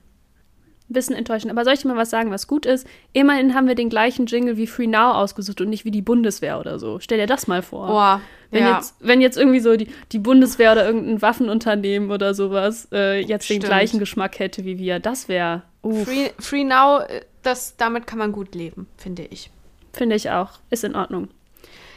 Ein 0.88 0.92
bisschen 0.94 1.14
enttäuschend. 1.14 1.52
Aber 1.52 1.62
soll 1.64 1.74
ich 1.74 1.82
dir 1.82 1.88
mal 1.88 1.96
was 1.96 2.10
sagen, 2.10 2.32
was 2.32 2.48
gut 2.48 2.66
ist? 2.66 2.84
Immerhin 3.12 3.54
haben 3.54 3.68
wir 3.68 3.76
den 3.76 3.90
gleichen 3.90 4.26
Jingle 4.26 4.56
wie 4.56 4.66
Free 4.66 4.88
Now 4.88 5.12
ausgesucht 5.12 5.60
und 5.60 5.68
nicht 5.68 5.84
wie 5.84 5.92
die 5.92 6.02
Bundeswehr 6.02 6.58
oder 6.58 6.80
so. 6.80 6.98
Stell 6.98 7.18
dir 7.18 7.28
das 7.28 7.46
mal 7.46 7.62
vor. 7.62 7.86
Boah, 7.86 8.20
Wenn, 8.50 8.64
ja. 8.64 8.74
jetzt, 8.76 8.96
wenn 8.98 9.20
jetzt 9.20 9.38
irgendwie 9.38 9.60
so 9.60 9.76
die, 9.76 9.86
die 10.10 10.18
Bundeswehr 10.18 10.72
oder 10.72 10.84
irgendein 10.84 11.22
Waffenunternehmen 11.22 12.10
oder 12.10 12.34
sowas 12.34 12.88
äh, 12.90 13.20
jetzt 13.20 13.48
den 13.48 13.56
Stimmt. 13.60 13.64
gleichen 13.66 13.98
Geschmack 14.00 14.40
hätte 14.40 14.64
wie 14.64 14.78
wir, 14.78 14.98
das 14.98 15.28
wäre, 15.28 15.62
Free, 15.82 16.30
Free 16.40 16.64
Now, 16.64 17.02
äh, 17.02 17.20
das, 17.42 17.76
damit 17.76 18.08
kann 18.08 18.18
man 18.18 18.32
gut 18.32 18.56
leben, 18.56 18.88
finde 18.96 19.22
ich. 19.30 19.48
finde 19.92 20.16
ich 20.16 20.30
auch, 20.30 20.58
ist 20.70 20.82
in 20.82 20.96
Ordnung. 20.96 21.28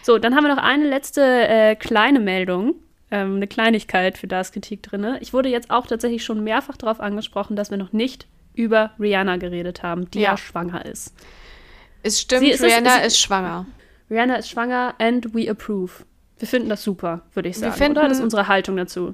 So, 0.04 0.20
dann 0.20 0.36
haben 0.36 0.44
wir 0.46 0.54
noch 0.56 0.62
eine 0.62 0.88
letzte 0.88 1.22
äh, 1.24 1.76
kleine 1.76 2.20
Meldung, 2.20 2.76
ähm, 3.14 3.36
eine 3.38 3.48
Kleinigkeit 3.48 4.18
für 4.18 4.28
das 4.28 4.52
Kritik 4.52 4.84
drinne. 4.84 5.18
Ich 5.22 5.32
wurde 5.34 5.48
jetzt 5.48 5.70
auch 5.72 5.88
tatsächlich 5.88 6.26
schon 6.26 6.44
mehrfach 6.44 6.76
darauf 6.76 7.00
angesprochen, 7.00 7.56
dass 7.56 7.70
wir 7.72 7.78
noch 7.78 7.94
nicht 7.94 8.28
über 8.56 8.92
Rihanna 9.00 9.38
geredet 9.38 9.84
haben, 9.84 10.10
die 10.12 10.20
ja, 10.22 10.32
Ja. 10.32 10.38
schwanger 10.38 10.86
ist. 10.86 11.14
Es 12.02 12.20
stimmt, 12.20 12.44
ist- 12.48 12.62
Rihanna 12.64 13.00
es- 13.02 13.14
ist 13.14 13.20
schwanger. 13.20 13.66
Rihanna 14.10 14.36
ist 14.36 14.50
schwanger 14.50 14.96
and 15.00 15.34
we 15.34 15.50
approve. 15.50 16.04
Wir 16.40 16.48
finden 16.48 16.68
das 16.70 16.84
super, 16.84 17.22
würde 17.34 17.50
ich 17.50 17.56
Wir 17.56 17.70
sagen. 17.70 17.74
finden- 17.76 17.98
oder? 18.00 18.10
Das 18.10 18.18
ist 18.18 18.24
unsere 18.24 18.48
Haltung 18.48 18.76
dazu. 18.78 19.14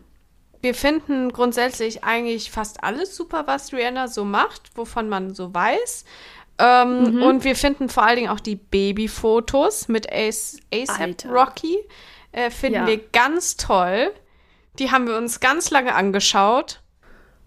Wir 0.62 0.74
finden 0.74 1.32
grundsätzlich 1.32 2.04
eigentlich 2.04 2.52
fast 2.52 2.84
alles 2.84 3.16
super, 3.16 3.44
was 3.48 3.72
Rihanna 3.72 4.08
so 4.08 4.26
macht, 4.26 4.72
wovon 4.76 5.08
man 5.08 5.34
so 5.36 5.54
weiß. 5.54 6.06
Ähm, 6.58 7.16
Mhm. 7.16 7.24
Und 7.24 7.44
wir 7.46 7.56
finden 7.56 7.88
vor 7.88 8.04
allen 8.04 8.18
Dingen 8.18 8.30
auch 8.30 8.42
die 8.42 8.56
Babyfotos 8.58 9.88
mit 9.88 10.12
Ace- 10.12 10.60
ASAP. 10.74 11.26
Rocky. 11.32 11.78
Äh, 12.32 12.50
finden 12.52 12.82
Ja. 12.82 12.88
wir 12.88 12.98
ganz 13.12 13.58
toll. 13.58 14.12
Die 14.78 14.92
haben 14.92 15.08
wir 15.08 15.18
uns 15.18 15.40
ganz 15.40 15.72
lange 15.72 15.96
angeschaut. 15.96 16.82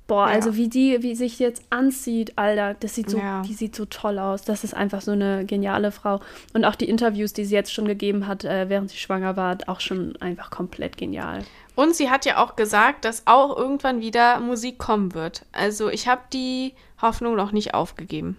Boah, 0.09 0.27
Ja. 0.29 0.35
also 0.35 0.57
wie 0.57 0.69
die, 0.69 1.03
wie 1.03 1.15
sich 1.15 1.39
jetzt 1.39 1.63
anzieht, 1.71 2.37
Alter, 2.37 2.75
das 2.75 2.95
sieht 2.97 3.09
so, 3.09 3.19
Ja. 3.19 3.43
die 3.43 3.55
sieht 3.55 3.75
so 3.77 3.85
toll 3.87 4.19
aus. 4.19 4.43
Das 4.43 4.65
ist 4.65 4.75
einfach 4.75 5.01
so 5.01 5.13
eine 5.13 5.47
geniale 5.47 5.93
Frau. 5.93 6.21
Und 6.53 6.65
auch 6.65 6.75
die 6.75 6.89
Interviews, 6.89 7.33
die 7.33 7.45
sie 7.45 7.55
jetzt 7.55 7.73
schon 7.73 7.87
gegeben 7.87 8.27
hat, 8.27 8.45
äh, 8.45 8.69
während 8.69 8.91
sie 8.91 8.99
schwanger 8.99 9.37
war, 9.37 9.57
auch 9.69 9.81
schon 9.81 10.17
einfach 10.21 10.51
komplett 10.51 10.97
genial. 10.99 11.45
Und 11.77 11.95
sie 11.95 12.11
hat 12.11 12.27
ja 12.27 12.43
auch 12.45 12.57
gesagt, 12.57 13.05
dass 13.07 13.23
auch 13.27 13.57
irgendwann 13.57 14.01
wieder 14.01 14.41
Musik 14.41 14.79
kommen 14.79 15.15
wird. 15.15 15.47
Also 15.53 15.89
ich 15.89 16.09
habe 16.09 16.23
die 16.33 16.75
Hoffnung 17.01 17.37
noch 17.37 17.53
nicht 17.53 17.73
aufgegeben. 17.73 18.37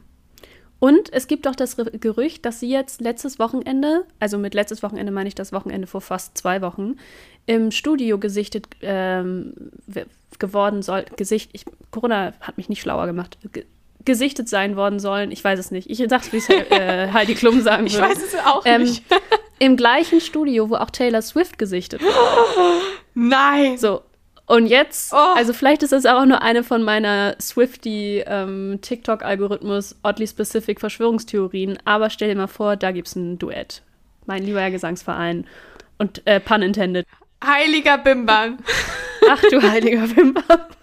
Und 0.84 1.14
es 1.14 1.28
gibt 1.28 1.48
auch 1.48 1.56
das 1.56 1.78
Gerücht, 1.78 2.46
dass 2.46 2.60
sie 2.60 2.70
jetzt 2.70 3.00
letztes 3.00 3.40
Wochenende, 3.40 4.06
also 4.20 4.38
mit 4.38 4.54
letztes 4.54 4.84
Wochenende 4.84 5.14
meine 5.14 5.30
ich 5.30 5.34
das 5.34 5.54
Wochenende 5.54 5.88
vor 5.88 6.02
fast 6.02 6.38
zwei 6.38 6.62
Wochen, 6.62 6.98
im 7.46 7.72
Studio 7.72 8.18
gesichtet 8.20 8.68
ähm, 8.82 9.54
geworden 10.40 10.82
soll. 10.82 11.06
Gesicht, 11.16 11.52
ich, 11.54 11.64
Corona 11.92 12.34
hat 12.42 12.58
mich 12.58 12.68
nicht 12.68 12.82
schlauer 12.82 13.06
gemacht. 13.06 13.38
Ge 13.54 13.64
gesichtet 14.04 14.50
sein 14.50 14.76
worden 14.76 15.00
sollen. 15.00 15.32
Ich 15.32 15.42
weiß 15.42 15.58
es 15.58 15.72
nicht. 15.72 15.90
Ich 15.90 16.04
sag's, 16.10 16.34
wie 16.34 16.38
es 16.40 16.50
äh, 16.50 17.08
Heidi 17.14 17.36
Klum 17.36 17.62
sagen 17.62 17.88
Ich 17.88 17.94
würde. 17.94 18.10
weiß 18.10 18.22
es 18.22 18.36
auch 18.46 18.64
Ähm, 18.66 18.82
nicht. 18.82 19.04
Im 19.60 19.78
gleichen 19.78 20.20
Studio, 20.20 20.70
wo 20.70 20.76
auch 20.76 20.90
Taylor 20.90 21.22
Swift 21.22 21.58
gesichtet 21.58 22.02
wird. 22.02 22.14
Nein. 23.14 23.78
So. 23.78 24.02
Und 24.46 24.68
jetzt, 24.68 25.14
Oh. 25.14 25.34
also 25.36 25.54
vielleicht 25.54 25.84
ist 25.84 25.94
das 25.94 26.06
auch 26.06 26.26
nur 26.26 26.42
eine 26.42 26.64
von 26.64 26.84
meiner 26.84 27.36
Swifty 27.40 28.24
ähm, 28.28 28.80
TikTok-Algorithmus 28.82 29.96
oddly 30.04 30.28
specific 30.28 30.80
Verschwörungstheorien, 30.82 31.78
aber 31.86 32.10
stell 32.10 32.28
dir 32.30 32.36
mal 32.36 32.48
vor, 32.48 32.76
da 32.76 32.92
gibt's 32.92 33.16
ein 33.16 33.40
Duett. 33.40 33.82
Mein 34.26 34.44
lieber 34.44 34.70
Gesangsverein. 34.70 35.48
Und 35.98 36.22
äh, 36.26 36.40
pun 36.42 36.62
intended. 36.62 37.06
Heiliger 37.44 37.98
Bimbam. 37.98 38.58
Ach 39.30 39.42
du 39.50 39.62
heiliger 39.62 40.10
Wimper. 40.16 40.68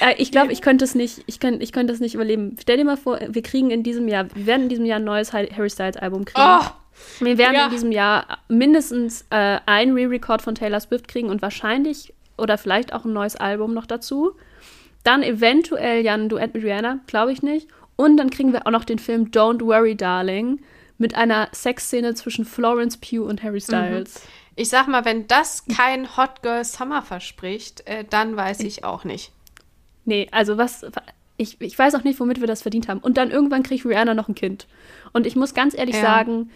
Äh, 0.00 0.14
Ich 0.18 0.30
glaube, 0.30 0.52
ich 0.52 0.62
könnte 0.62 0.84
es 0.84 0.94
nicht, 0.94 1.22
ich 1.26 1.40
könnte, 1.40 1.62
ich 1.62 1.72
könnte 1.72 1.92
es 1.92 2.00
nicht 2.00 2.14
überleben. 2.14 2.56
Stell 2.60 2.76
dir 2.76 2.84
mal 2.84 2.96
vor, 2.96 3.18
wir 3.28 3.42
kriegen 3.42 3.70
in 3.70 3.82
diesem 3.82 4.08
Jahr, 4.08 4.26
wir 4.34 4.46
werden 4.46 4.62
in 4.64 4.68
diesem 4.68 4.84
Jahr 4.86 4.98
ein 4.98 5.04
neues 5.04 5.32
Harry 5.32 5.68
Styles 5.70 5.96
Album 5.96 6.24
kriegen. 6.24 6.40
Oh, 6.46 6.64
Wir 7.20 7.38
werden 7.38 7.54
Ja. 7.54 7.64
in 7.66 7.70
diesem 7.70 7.92
Jahr 7.92 8.38
mindestens 8.48 9.24
äh, 9.30 9.58
ein 9.66 9.92
Re-Record 9.92 10.42
von 10.42 10.54
Taylor 10.54 10.80
Swift 10.80 11.08
kriegen 11.08 11.28
und 11.28 11.42
wahrscheinlich 11.42 12.12
oder 12.36 12.58
vielleicht 12.58 12.92
auch 12.92 13.04
ein 13.04 13.12
neues 13.12 13.36
Album 13.36 13.74
noch 13.74 13.86
dazu. 13.86 14.32
Dann 15.04 15.22
eventuell 15.22 16.04
ja 16.04 16.14
ein 16.14 16.28
Duett 16.28 16.54
mit 16.54 16.64
Rihanna, 16.64 17.00
glaube 17.06 17.32
ich 17.32 17.42
nicht. 17.42 17.68
Und 17.96 18.16
dann 18.16 18.30
kriegen 18.30 18.52
wir 18.52 18.66
auch 18.66 18.70
noch 18.72 18.84
den 18.84 18.98
Film 18.98 19.30
Don't 19.30 19.60
Worry 19.64 19.94
Darling 19.96 20.60
mit 20.98 21.14
einer 21.14 21.48
Sexszene 21.52 22.14
zwischen 22.14 22.44
Florence 22.44 22.96
Pugh 22.96 23.24
und 23.28 23.42
Harry 23.42 23.60
Styles. 23.60 24.22
ich 24.56 24.68
sag 24.68 24.88
mal, 24.88 25.04
wenn 25.04 25.26
das 25.28 25.64
kein 25.76 26.16
Hot 26.16 26.42
Girl 26.42 26.64
Summer 26.64 27.02
verspricht, 27.02 27.86
äh, 27.86 28.04
dann 28.08 28.36
weiß 28.36 28.60
ich 28.60 28.84
auch 28.84 29.04
nicht. 29.04 29.30
Nee, 30.04 30.28
also 30.32 30.58
was. 30.58 30.84
Ich, 31.36 31.60
ich 31.60 31.76
weiß 31.78 31.94
auch 31.96 32.04
nicht, 32.04 32.20
womit 32.20 32.40
wir 32.40 32.46
das 32.46 32.62
verdient 32.62 32.86
haben. 32.88 33.00
Und 33.00 33.16
dann 33.16 33.30
irgendwann 33.32 33.64
kriegt 33.64 33.84
Rihanna 33.84 34.14
noch 34.14 34.28
ein 34.28 34.34
Kind. 34.36 34.66
Und 35.12 35.26
ich 35.26 35.34
muss 35.34 35.52
ganz 35.54 35.76
ehrlich 35.76 35.96
Ja. 35.96 36.02
sagen, 36.02 36.50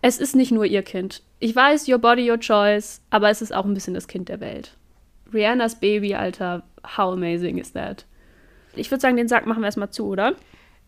es 0.00 0.18
ist 0.18 0.36
nicht 0.36 0.52
nur 0.52 0.64
ihr 0.64 0.82
Kind. 0.82 1.22
Ich 1.40 1.54
weiß, 1.54 1.88
your 1.88 1.98
body, 1.98 2.30
your 2.30 2.38
choice, 2.38 3.00
aber 3.10 3.30
es 3.30 3.42
ist 3.42 3.52
auch 3.52 3.64
ein 3.64 3.74
bisschen 3.74 3.94
das 3.94 4.06
Kind 4.06 4.28
der 4.28 4.40
Welt. 4.40 4.76
Rihannas 5.32 5.80
Baby, 5.80 6.14
Alter, 6.14 6.62
how 6.96 7.12
amazing 7.12 7.58
is 7.58 7.72
that? 7.72 8.04
Ich 8.74 8.90
würde 8.90 9.00
sagen, 9.00 9.16
den 9.16 9.28
Sack 9.28 9.46
machen 9.46 9.60
wir 9.60 9.66
erstmal 9.66 9.90
zu, 9.90 10.06
oder? 10.06 10.34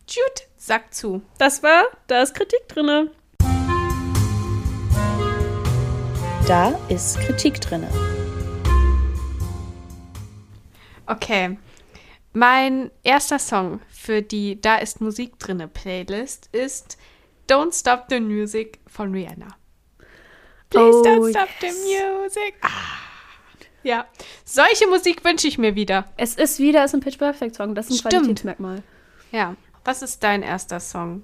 Jude, 0.07 0.41
sag 0.55 0.93
zu. 0.93 1.21
Das 1.37 1.61
war, 1.61 1.83
da 2.07 2.21
ist 2.21 2.33
Kritik 2.33 2.67
drinne. 2.69 3.11
Da 6.47 6.79
ist 6.89 7.19
Kritik 7.19 7.59
drinne. 7.61 7.89
Okay. 11.05 11.57
Mein 12.33 12.91
erster 13.03 13.39
Song 13.39 13.81
für 13.89 14.21
die 14.21 14.61
Da 14.61 14.77
ist 14.77 15.01
Musik 15.01 15.37
drinne 15.37 15.67
Playlist 15.67 16.47
ist 16.53 16.97
Don't 17.51 17.73
Stop 17.73 18.07
the 18.09 18.21
Music 18.21 18.79
von 18.87 19.11
Rihanna. 19.11 19.49
Please 20.69 20.95
Oh, 20.95 21.03
don't 21.03 21.31
stop 21.31 21.49
yes. 21.61 21.75
the 21.75 21.81
music. 21.83 22.55
Ah. 22.61 22.97
Ja, 23.83 24.05
solche 24.45 24.87
Musik 24.87 25.25
wünsche 25.25 25.49
ich 25.49 25.57
mir 25.57 25.75
wieder. 25.75 26.05
Es 26.15 26.35
ist 26.35 26.59
wieder 26.59 26.85
es 26.85 26.91
ist 26.91 26.93
ein 26.93 26.99
Pitch 27.01 27.17
Perfect 27.17 27.55
Song, 27.55 27.75
das 27.75 27.87
ist 27.87 28.05
ein 28.05 28.09
Stimmt. 28.09 28.23
Qualitätsmerkmal. 28.23 28.83
Ja, 29.33 29.57
was 29.83 30.01
ist 30.01 30.23
dein 30.23 30.43
erster 30.43 30.79
Song? 30.79 31.23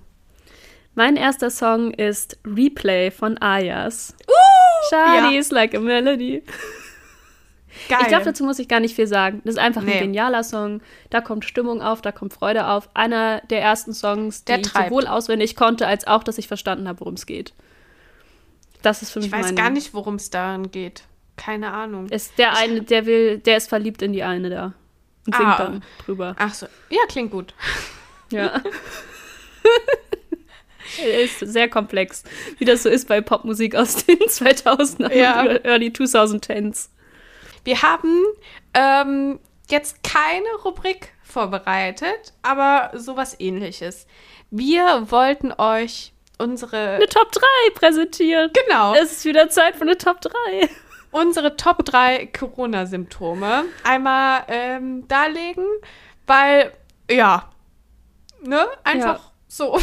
Mein 0.96 1.16
erster 1.16 1.50
Song 1.50 1.92
ist 1.92 2.38
Replay 2.44 3.10
von 3.10 3.38
Ayas. 3.38 4.14
Uh, 4.28 4.34
Shawty 4.90 5.36
ja. 5.36 5.40
is 5.40 5.52
like 5.52 5.74
a 5.76 5.80
melody. 5.80 6.44
Geil. 7.90 8.00
Ich 8.02 8.08
glaube, 8.08 8.26
dazu 8.26 8.44
muss 8.44 8.60
ich 8.60 8.68
gar 8.68 8.80
nicht 8.80 8.96
viel 8.96 9.08
sagen. 9.08 9.42
Das 9.46 9.56
ist 9.56 9.60
einfach 9.60 9.82
Nee. 9.82 9.94
ein 9.94 10.00
genialer 10.00 10.44
Song. 10.44 10.82
Da 11.10 11.22
kommt 11.22 11.46
Stimmung 11.46 11.82
auf, 11.82 12.02
da 12.02 12.12
kommt 12.12 12.34
Freude 12.34 12.68
auf. 12.68 12.90
Einer 12.94 13.42
der 13.50 13.62
ersten 13.62 13.94
Songs, 13.94 14.44
die 14.44 14.54
Der 14.54 14.60
ich 14.60 14.68
sowohl 14.68 15.08
auswendig 15.08 15.56
konnte, 15.56 15.88
als 15.88 16.06
auch, 16.08 16.24
dass 16.24 16.38
ich 16.38 16.48
verstanden 16.48 16.88
habe, 16.88 17.00
worum 17.02 17.14
es 17.16 17.26
geht. 17.26 17.54
Das 18.82 19.02
ist 19.02 19.12
für 19.12 19.20
mich 19.20 19.28
ich 19.28 19.32
weiß 19.34 19.56
gar 19.56 19.70
nicht, 19.70 19.94
worum 19.94 20.16
es 20.16 20.30
darin 20.30 20.72
geht. 20.72 21.04
Keine 21.36 21.72
Ahnung. 21.72 22.08
Ist 22.10 22.38
der 22.38 22.56
eine, 22.58 22.82
der 22.82 23.06
will, 23.06 23.38
der 23.40 23.58
ist 23.58 23.70
verliebt 23.70 24.02
in 24.02 24.14
die 24.14 24.24
eine 24.24 24.50
da. 24.50 24.74
Und 25.26 25.36
singt 25.36 25.50
Ah. 25.50 25.58
dann 25.58 25.84
drüber. 26.06 26.36
Ach 26.40 26.54
so, 26.54 26.68
ja, 26.90 27.02
klingt 27.10 27.32
gut. 27.32 27.54
Ja. 28.32 28.62
ist 31.22 31.40
sehr 31.40 31.70
komplex, 31.70 32.24
wie 32.58 32.66
das 32.66 32.84
so 32.84 32.90
ist 32.90 33.08
bei 33.08 33.22
Popmusik 33.22 33.76
aus 33.76 34.06
den 34.06 34.18
2000er 34.28 35.14
Ja. 35.14 35.44
Early 35.64 35.90
2010s. 35.90 36.90
Wir 37.68 37.82
haben 37.82 38.24
ähm, 38.74 39.42
jetzt 39.70 40.02
keine 40.02 40.48
Rubrik 40.64 41.12
vorbereitet, 41.22 42.32
aber 42.42 42.92
sowas 42.98 43.36
ähnliches. 43.42 44.08
Wir 44.50 45.12
wollten 45.12 45.52
euch 45.52 46.14
unsere 46.38 46.92
Eine 46.96 47.10
Top 47.10 47.30
3 47.30 47.42
präsentieren. 47.74 48.52
genau 48.54 48.96
Es 48.96 49.12
ist 49.12 49.26
wieder 49.26 49.50
Zeit 49.50 49.76
für 49.76 49.82
eine 49.82 49.98
Top 49.98 50.22
3. 50.22 50.32
unsere 51.12 51.58
Top 51.58 51.84
3 51.84 52.28
Corona-Symptome 52.28 53.66
einmal 53.84 54.44
ähm, 54.48 55.06
darlegen, 55.10 55.66
weil 56.26 56.72
ja, 57.12 57.50
ne, 58.44 58.66
einfach 58.86 59.20
Ja. 59.20 59.32
so. 59.50 59.78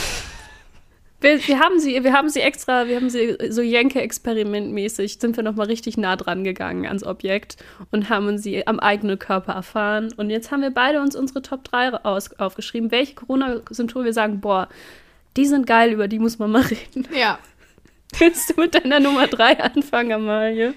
Wir, 1.25 1.49
wir, 1.49 1.59
haben 1.59 1.81
sie, 1.81 2.05
wir 2.05 2.13
haben 2.13 2.29
sie 2.29 2.41
extra, 2.41 2.87
wir 2.87 2.97
haben 2.97 3.09
sie 3.09 3.39
so 3.49 3.63
Jenke-Experiment-mäßig, 3.63 5.19
sind 5.19 5.37
wir 5.37 5.43
nochmal 5.43 5.69
richtig 5.69 5.97
nah 5.97 6.17
dran 6.17 6.45
gegangen 6.45 6.85
ans 6.85 7.03
Objekt 7.03 7.57
und 7.91 8.11
haben 8.11 8.37
sie 8.37 8.67
am 8.67 8.79
eigenen 8.79 9.19
Körper 9.19 9.55
erfahren. 9.55 10.13
Und 10.19 10.29
jetzt 10.29 10.51
haben 10.51 10.61
wir 10.61 10.71
beide 10.71 11.01
uns 11.01 11.17
unsere 11.17 11.41
Top 11.41 11.65
3 11.65 12.05
aus, 12.05 12.39
aufgeschrieben, 12.39 12.91
welche 12.91 13.15
Corona-Symptome 13.15 14.05
wir 14.05 14.13
sagen, 14.13 14.43
boah, 14.43 14.69
die 15.39 15.47
sind 15.47 15.67
geil, 15.67 15.93
über 15.93 16.09
die 16.09 16.19
muss 16.19 16.39
man 16.39 16.51
mal 16.51 16.63
reden. 16.63 17.09
Ja, 17.17 17.39
Willst 18.19 18.51
du 18.51 18.61
mit 18.61 18.75
deiner 18.75 19.01
Nummer 19.01 19.27
3 19.27 19.61
anfangen, 19.61 20.13
Amalie? 20.13 20.75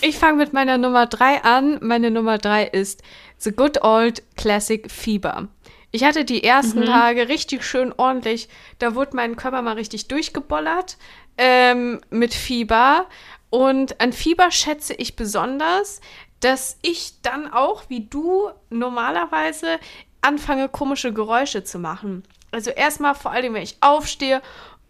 ich 0.00 0.18
fange 0.18 0.38
mit 0.38 0.52
meiner 0.52 0.76
Nummer 0.76 1.06
3 1.06 1.44
an. 1.44 1.78
Meine 1.80 2.10
Nummer 2.10 2.38
3 2.38 2.64
ist 2.64 3.02
The 3.38 3.52
Good 3.52 3.82
Old 3.82 4.22
Classic 4.36 4.90
Fieber. 4.90 5.48
Ich 5.94 6.04
hatte 6.04 6.24
die 6.24 6.42
ersten 6.42 6.86
Tage 6.86 7.28
richtig 7.28 7.64
schön 7.64 7.92
ordentlich. 7.96 8.48
Da 8.78 8.94
wurde 8.94 9.14
mein 9.14 9.36
Körper 9.36 9.60
mal 9.60 9.74
richtig 9.74 10.08
durchgebollert 10.08 10.96
ähm, 11.36 12.00
mit 12.08 12.32
Fieber. 12.32 13.06
Und 13.50 14.00
an 14.00 14.14
Fieber 14.14 14.50
schätze 14.50 14.94
ich 14.94 15.16
besonders, 15.16 16.00
dass 16.40 16.78
ich 16.80 17.20
dann 17.20 17.52
auch, 17.52 17.84
wie 17.88 18.06
du 18.06 18.48
normalerweise, 18.70 19.78
anfange, 20.22 20.70
komische 20.70 21.12
Geräusche 21.12 21.62
zu 21.62 21.78
machen. 21.78 22.22
Also 22.52 22.70
erstmal 22.70 23.14
vor 23.14 23.32
allem, 23.32 23.54
wenn 23.54 23.62
ich 23.62 23.76
aufstehe, 23.80 24.40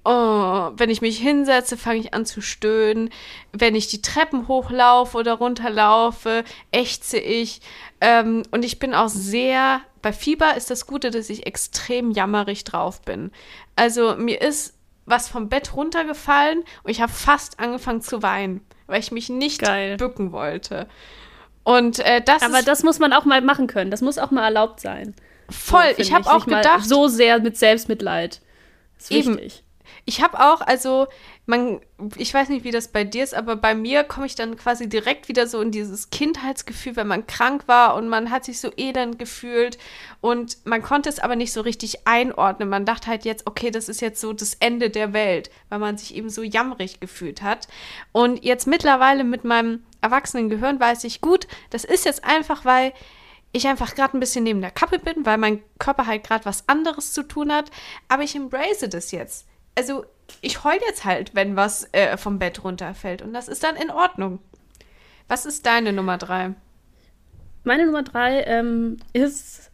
oh, 0.05 0.71
wenn 0.77 0.91
ich 0.91 1.01
mich 1.01 1.19
hinsetze, 1.19 1.77
fange 1.77 2.01
ich 2.01 2.15
an 2.15 2.27
zu 2.27 2.41
stöhnen. 2.41 3.11
Wenn 3.53 3.75
ich 3.75 3.89
die 3.89 4.03
Treppen 4.03 4.49
hochlaufe 4.49 5.17
oder 5.17 5.35
runterlaufe, 5.35 6.45
ächze 6.71 7.19
ich. 7.19 7.61
Ähm, 8.01 8.43
und 8.51 8.65
ich 8.65 8.79
bin 8.79 8.95
auch 8.95 9.09
sehr, 9.09 9.81
bei 10.01 10.13
Fieber 10.13 10.57
ist 10.57 10.71
das 10.71 10.87
Gute, 10.87 11.11
dass 11.11 11.31
ich 11.31 11.47
extrem 11.47 12.11
jammerig 12.11 12.65
drauf 12.65 13.03
bin. 13.03 13.31
Also 13.77 14.17
mir 14.17 14.41
ist 14.41 14.75
was 15.05 15.29
vom 15.29 15.49
Bett 15.49 15.75
runtergefallen 15.75 16.65
und 16.83 16.91
ich 16.91 17.01
habe 17.01 17.13
fast 17.13 17.59
angefangen 17.61 18.03
zu 18.03 18.23
weinen, 18.23 18.65
weil 18.87 19.01
ich 19.01 19.13
mich 19.13 19.29
nicht 19.29 19.61
Geil. 19.61 19.97
bücken 19.97 20.33
wollte. 20.33 20.89
Und 21.65 22.01
äh, 22.01 22.21
das 22.23 22.43
Aber 22.43 22.63
das 22.63 22.83
muss 22.83 22.99
man 22.99 23.13
auch 23.13 23.25
mal 23.25 23.41
machen 23.41 23.67
können. 23.69 23.91
Das 23.91 24.01
muss 24.01 24.19
auch 24.19 24.31
mal 24.33 24.45
erlaubt 24.45 24.81
sein. 24.81 25.15
voll. 25.49 25.95
So, 25.97 26.03
ich 26.03 26.13
habe 26.13 26.29
auch 26.29 26.45
gedacht, 26.45 26.85
So 26.85 27.07
sehr 27.09 27.39
mit 27.41 27.57
Selbstmitleid. 27.57 28.41
Das 28.97 29.05
ist 29.05 29.11
Eben. 29.13 29.37
wichtig. 29.37 29.65
Ich 30.05 30.23
habe 30.23 30.41
auch, 30.41 30.61
also 30.61 31.07
man, 31.47 31.81
ich 32.17 32.33
weiß 32.33 32.49
nicht, 32.49 32.65
wie 32.65 32.71
das 32.71 32.89
bei 32.89 33.05
dir 33.05 33.25
ist, 33.25 33.35
aber 33.35 33.57
bei 33.57 33.75
mir 33.75 34.05
komme 34.05 34.27
ich 34.27 34.35
dann 34.35 34.57
quasi 34.57 34.89
direkt 34.89 35.29
wieder 35.29 35.47
so 35.47 35.61
in 35.61 35.71
dieses 35.71 36.11
Kindheitsgefühl, 36.11 36.97
wenn 36.97 37.07
man 37.07 37.27
krank 37.27 37.65
war 37.67 37.95
und 37.95 38.09
man 38.09 38.31
hat 38.31 38.45
sich 38.45 38.61
so 38.61 38.71
elend 38.77 39.19
gefühlt 39.19 39.79
und 40.21 40.59
man 40.65 40.83
konnte 40.83 41.09
es 41.09 41.19
aber 41.19 41.37
nicht 41.37 41.53
so 41.53 41.61
richtig 41.61 42.07
einordnen. 42.07 42.69
Man 42.69 42.85
dachte 42.85 43.09
halt 43.09 43.25
jetzt, 43.25 43.47
okay, 43.47 43.71
das 43.71 43.89
ist 43.89 44.01
jetzt 44.01 44.21
so 44.21 44.33
das 44.33 44.55
Ende 44.55 44.91
der 44.91 45.13
Welt, 45.13 45.51
weil 45.69 45.79
man 45.79 45.99
sich 45.99 46.15
eben 46.15 46.31
so 46.31 46.43
jammerig 46.43 47.01
gefühlt 47.01 47.43
hat. 47.43 47.69
Und 48.13 48.45
jetzt 48.45 48.67
mittlerweile 48.67 49.25
mit 49.25 49.45
meinem 49.45 49.85
erwachsenen 50.01 50.49
Gehirn 50.49 50.81
weiß 50.81 51.05
ich, 51.05 51.21
gut, 51.21 51.47
das 51.71 51.85
ist 51.85 52.05
jetzt 52.05 52.25
einfach, 52.25 52.65
weil 52.65 52.93
ich 53.53 53.69
einfach 53.69 53.95
gerade 53.95 54.17
ein 54.17 54.21
bisschen 54.21 54.45
neben 54.45 54.61
der 54.61 54.71
Kappe 54.71 54.99
bin, 54.99 55.27
weil 55.27 55.39
mein 55.39 55.63
Körper 55.79 56.07
halt 56.07 56.25
gerade 56.25 56.45
was 56.45 56.69
anderes 56.69 57.13
zu 57.13 57.23
tun 57.23 57.53
hat. 57.53 57.71
Aber 58.09 58.23
ich 58.23 58.35
embrace 58.35 58.87
das 58.91 59.13
jetzt. 59.13 59.47
Also 59.75 60.05
ich 60.41 60.65
heul 60.65 60.79
jetzt 60.87 61.05
halt, 61.05 61.35
wenn 61.35 61.57
was 61.57 61.89
äh, 61.93 62.17
vom 62.17 62.39
Bett 62.39 62.65
runterfällt. 62.65 63.23
Und 63.23 63.33
das 63.33 63.49
ist 63.49 63.63
dann 63.63 63.77
in 63.77 63.91
Ordnung. 63.91 64.41
Was 65.29 65.47
ist 65.47 65.67
deine 65.67 65.93
Nummer 65.93 66.19
drei? 66.19 66.55
Meine 67.65 67.87
Nummer 67.87 68.03
drei 68.03 68.43
ähm, 68.43 68.99
ist 69.13 69.71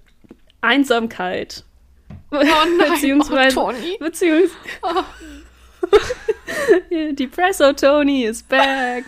Einsamkeit. 0.60 1.64
Oh 2.30 2.36
nein, 2.36 2.78
beziehungsweise, 2.92 3.58
oh, 3.58 3.72
Toni. 3.72 3.96
beziehungsweise 3.98 4.54
Depresso 6.90 7.72
Tony 7.72 8.24
is 8.24 8.42
back. 8.42 9.04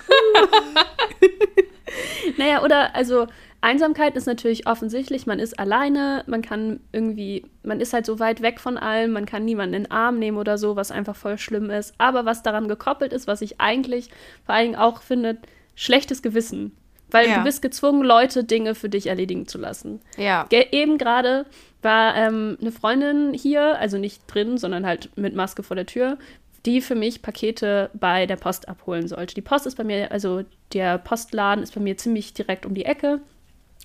naja, 2.37 2.62
oder 2.62 2.94
also 2.94 3.26
Einsamkeit 3.62 4.16
ist 4.16 4.27
natürlich 4.27 4.66
offensichtlich, 4.66 5.27
man 5.27 5.38
ist 5.38 5.59
alleine, 5.59 6.25
man 6.27 6.40
kann 6.40 6.81
irgendwie, 6.92 7.44
man 7.62 7.81
ist 7.81 7.92
halt 7.92 8.07
so 8.07 8.18
weit 8.18 8.40
weg 8.40 8.59
von 8.59 8.79
allem, 8.79 9.12
man 9.12 9.27
kann 9.27 9.44
niemanden 9.44 9.75
in 9.75 9.83
den 9.85 9.90
Arm 9.90 10.18
nehmen 10.18 10.38
oder 10.38 10.57
so, 10.57 10.77
was 10.77 10.90
einfach 10.90 11.14
voll 11.16 11.37
schlimm 11.37 11.70
ist. 11.70 11.94
Aber 11.99 12.25
was 12.25 12.42
daran 12.42 12.68
gekoppelt 12.68 13.12
ist, 13.12 13.27
was 13.27 13.42
ich 13.42 13.61
eigentlich 13.61 14.09
vor 14.46 14.55
allen 14.55 14.68
Dingen 14.68 14.79
auch 14.81 15.03
finde, 15.03 15.37
schlechtes 15.75 16.23
Gewissen. 16.23 16.77
Weil 17.11 17.29
Ja. 17.29 17.38
du 17.38 17.44
bist 17.44 17.61
gezwungen, 17.61 18.03
Leute 18.03 18.44
Dinge 18.44 18.75
für 18.75 18.88
dich 18.88 19.09
erledigen 19.09 19.46
zu 19.46 19.59
lassen. 19.59 20.01
Ja. 20.16 20.46
Ge 20.49 20.66
eben 20.70 20.96
gerade 20.96 21.44
war 21.83 22.14
ähm, 22.16 22.57
eine 22.61 22.73
Freundin 22.73 23.35
hier, 23.35 23.79
also 23.79 23.99
nicht 23.99 24.23
drin, 24.27 24.59
sondern 24.59 24.87
halt 24.87 25.11
mit 25.16 25.35
Maske 25.35 25.62
vor 25.62 25.75
der 25.77 25.87
Tür, 25.87 26.18
die 26.66 26.81
für 26.81 26.94
mich 26.94 27.23
Pakete 27.23 27.90
bei 27.94 28.27
der 28.27 28.37
Post 28.37 28.68
abholen 28.68 29.09
sollte. 29.09 29.35
Die 29.35 29.40
Post 29.40 29.66
ist 29.66 29.77
bei 29.77 29.85
mir, 29.85 30.12
also 30.12 30.44
der 30.73 30.99
Postladen 30.99 31.62
ist 31.62 31.75
bei 31.75 31.81
mir 31.81 31.96
ziemlich 31.96 32.33
direkt 32.35 32.64
um 32.66 32.75
die 32.75 32.85
Ecke. 32.85 33.20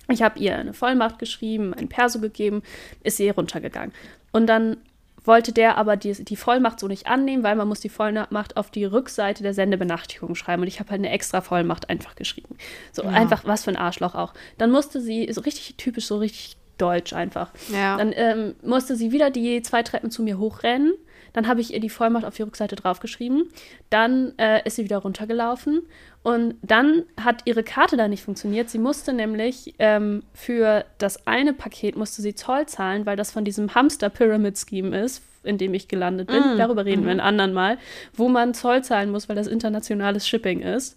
Ich 0.08 0.22
habe 0.22 0.38
ihr 0.38 0.56
eine 0.56 0.72
Vollmacht 0.72 1.18
geschrieben, 1.18 1.74
ein 1.74 1.88
Perso 1.88 2.20
gegeben, 2.20 2.62
ist 3.02 3.16
sie 3.16 3.28
runtergegangen. 3.30 3.92
Und 4.32 4.46
dann 4.46 4.76
wollte 5.24 5.52
der 5.52 5.76
aber 5.76 5.96
die, 5.96 6.12
die 6.12 6.36
Vollmacht 6.36 6.78
so 6.78 6.86
nicht 6.86 7.06
annehmen, 7.06 7.42
weil 7.42 7.56
man 7.56 7.66
muss 7.66 7.80
die 7.80 7.88
Vollmacht 7.88 8.56
auf 8.56 8.70
die 8.70 8.84
Rückseite 8.84 9.42
der 9.42 9.54
Sendebenachrichtigung 9.54 10.34
schreiben. 10.34 10.62
Und 10.62 10.68
ich 10.68 10.78
habe 10.78 10.90
halt 10.90 11.00
eine 11.00 11.10
extra 11.10 11.40
Vollmacht 11.40 11.90
einfach 11.90 12.14
geschrieben. 12.14 12.56
So 12.92 13.02
einfach, 13.02 13.44
was 13.44 13.64
für 13.64 13.70
ein 13.70 13.76
Arschloch 13.76 14.14
auch. 14.14 14.34
Dann 14.58 14.70
musste 14.70 15.00
sie, 15.00 15.28
so 15.32 15.40
richtig 15.40 15.76
typisch, 15.76 16.06
so 16.06 16.18
richtig 16.18 16.56
deutsch 16.78 17.12
einfach. 17.12 17.50
Ja. 17.72 17.96
Dann 17.96 18.12
ähm, 18.14 18.54
musste 18.62 18.96
sie 18.96 19.12
wieder 19.12 19.30
die 19.30 19.62
zwei 19.62 19.82
Treppen 19.82 20.10
zu 20.10 20.22
mir 20.22 20.38
hochrennen. 20.38 20.94
Dann 21.36 21.48
habe 21.48 21.60
ich 21.60 21.74
ihr 21.74 21.80
die 21.80 21.90
Vollmacht 21.90 22.24
auf 22.24 22.34
die 22.34 22.42
Rückseite 22.42 22.76
draufgeschrieben. 22.76 23.50
Dann 23.90 24.32
äh, 24.38 24.66
ist 24.66 24.76
sie 24.76 24.84
wieder 24.84 24.96
runtergelaufen. 24.96 25.82
Und 26.22 26.54
dann 26.62 27.02
hat 27.22 27.42
ihre 27.44 27.62
Karte 27.62 27.98
da 27.98 28.08
nicht 28.08 28.24
funktioniert. 28.24 28.70
Sie 28.70 28.78
musste 28.78 29.12
nämlich 29.12 29.74
ähm, 29.78 30.22
für 30.32 30.86
das 30.96 31.26
eine 31.26 31.52
Paket 31.52 31.94
musste 31.94 32.22
sie 32.22 32.34
Zoll 32.34 32.64
zahlen, 32.66 33.04
weil 33.04 33.16
das 33.16 33.32
von 33.32 33.44
diesem 33.44 33.74
Hamster-Pyramid-Scheme 33.74 34.98
ist, 34.98 35.22
in 35.44 35.58
dem 35.58 35.74
ich 35.74 35.88
gelandet 35.88 36.28
bin. 36.28 36.42
Darüber 36.56 36.86
reden 36.86 37.04
wir 37.04 37.12
ein 37.12 37.20
anderen 37.20 37.52
Mal, 37.52 37.76
wo 38.14 38.28
man 38.30 38.54
Zoll 38.54 38.82
zahlen 38.82 39.10
muss, 39.10 39.28
weil 39.28 39.36
das 39.36 39.46
internationales 39.46 40.26
Shipping 40.26 40.62
ist. 40.62 40.96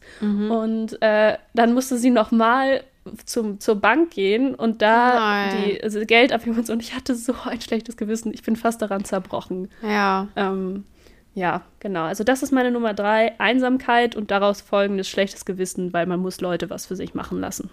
Und 0.50 1.02
äh, 1.02 1.38
dann 1.54 1.74
musste 1.74 1.98
sie 1.98 2.12
noch 2.12 2.32
mal 2.32 2.82
zum, 3.26 3.60
zur 3.60 3.76
Bank 3.76 4.12
gehen 4.12 4.56
und 4.56 4.82
da 4.82 5.50
die 5.52 5.84
also 5.84 6.06
Geld 6.06 6.32
abheben 6.32 6.58
und 6.58 6.68
so. 6.68 6.74
Und 6.74 6.82
ich 6.82 6.96
hatte 6.96 7.16
so 7.16 7.34
ein 7.46 7.62
schlechtes 7.62 7.98
Gewissen. 7.98 8.34
Ich 8.34 8.44
bin 8.44 8.56
fast 8.56 8.82
daran 8.82 9.06
zerbrochen. 9.06 9.70
Ja. 9.82 10.28
Ähm, 10.36 10.86
ja, 11.34 11.62
genau. 11.80 12.04
Also 12.04 12.24
das 12.24 12.44
ist 12.44 12.52
meine 12.52 12.72
Nummer 12.72 12.94
drei. 12.94 13.40
Einsamkeit 13.40 14.16
und 14.16 14.32
daraus 14.32 14.62
folgendes 14.62 15.08
schlechtes 15.08 15.46
Gewissen, 15.46 15.94
weil 15.94 16.06
man 16.06 16.20
muss 16.20 16.42
Leute 16.42 16.70
was 16.70 16.86
für 16.86 16.96
sich 16.96 17.14
machen 17.14 17.40
lassen. 17.40 17.70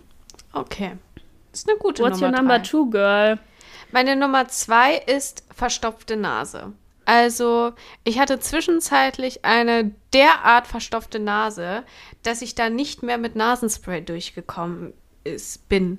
Okay. 0.53 0.93
Das 1.51 1.61
ist 1.61 1.71
eine 1.71 1.79
gute 1.79 2.03
What's 2.03 2.21
Nummer 2.21 2.33
your 2.33 2.39
number 2.39 2.59
drei. 2.59 2.65
two, 2.65 2.91
girl? 2.91 3.39
Meine 3.93 4.17
Nummer 4.17 4.49
zwei 4.49 4.97
ist 4.97 5.45
verstopfte 5.55 6.17
Nase. 6.17 6.73
Also, 7.07 7.73
ich 8.03 8.19
hatte 8.19 8.41
zwischenzeitlich 8.41 9.45
eine 9.45 9.93
derart 10.13 10.67
verstopfte 10.67 11.21
Nase, 11.21 11.85
dass 12.25 12.43
ich 12.43 12.57
da 12.57 12.69
nicht 12.69 13.05
mehr 13.05 13.17
mit 13.17 13.37
Nasenspray 13.37 14.03
durchgekommen 14.03 14.93
ist, 15.27 15.69
bin. 15.69 15.99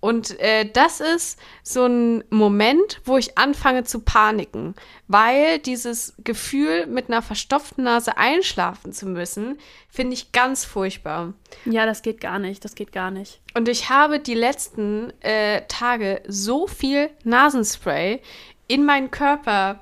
Und 0.00 0.38
äh, 0.38 0.70
das 0.70 1.00
ist 1.00 1.40
so 1.64 1.86
ein 1.86 2.22
Moment, 2.30 3.00
wo 3.04 3.16
ich 3.16 3.36
anfange 3.36 3.82
zu 3.82 4.00
paniken, 4.00 4.74
weil 5.08 5.58
dieses 5.58 6.14
Gefühl, 6.22 6.86
mit 6.86 7.08
einer 7.08 7.20
verstopften 7.20 7.82
Nase 7.84 8.16
einschlafen 8.16 8.92
zu 8.92 9.06
müssen, 9.06 9.58
finde 9.90 10.14
ich 10.14 10.30
ganz 10.30 10.64
furchtbar. 10.64 11.34
Ja, 11.64 11.84
das 11.84 12.02
geht 12.02 12.20
gar 12.20 12.38
nicht. 12.38 12.64
Das 12.64 12.76
geht 12.76 12.92
gar 12.92 13.10
nicht. 13.10 13.40
Und 13.54 13.68
ich 13.68 13.90
habe 13.90 14.20
die 14.20 14.34
letzten 14.34 15.12
äh, 15.20 15.62
Tage 15.66 16.22
so 16.28 16.68
viel 16.68 17.10
Nasenspray 17.24 18.20
in 18.68 18.84
meinen 18.84 19.10
Körper 19.10 19.80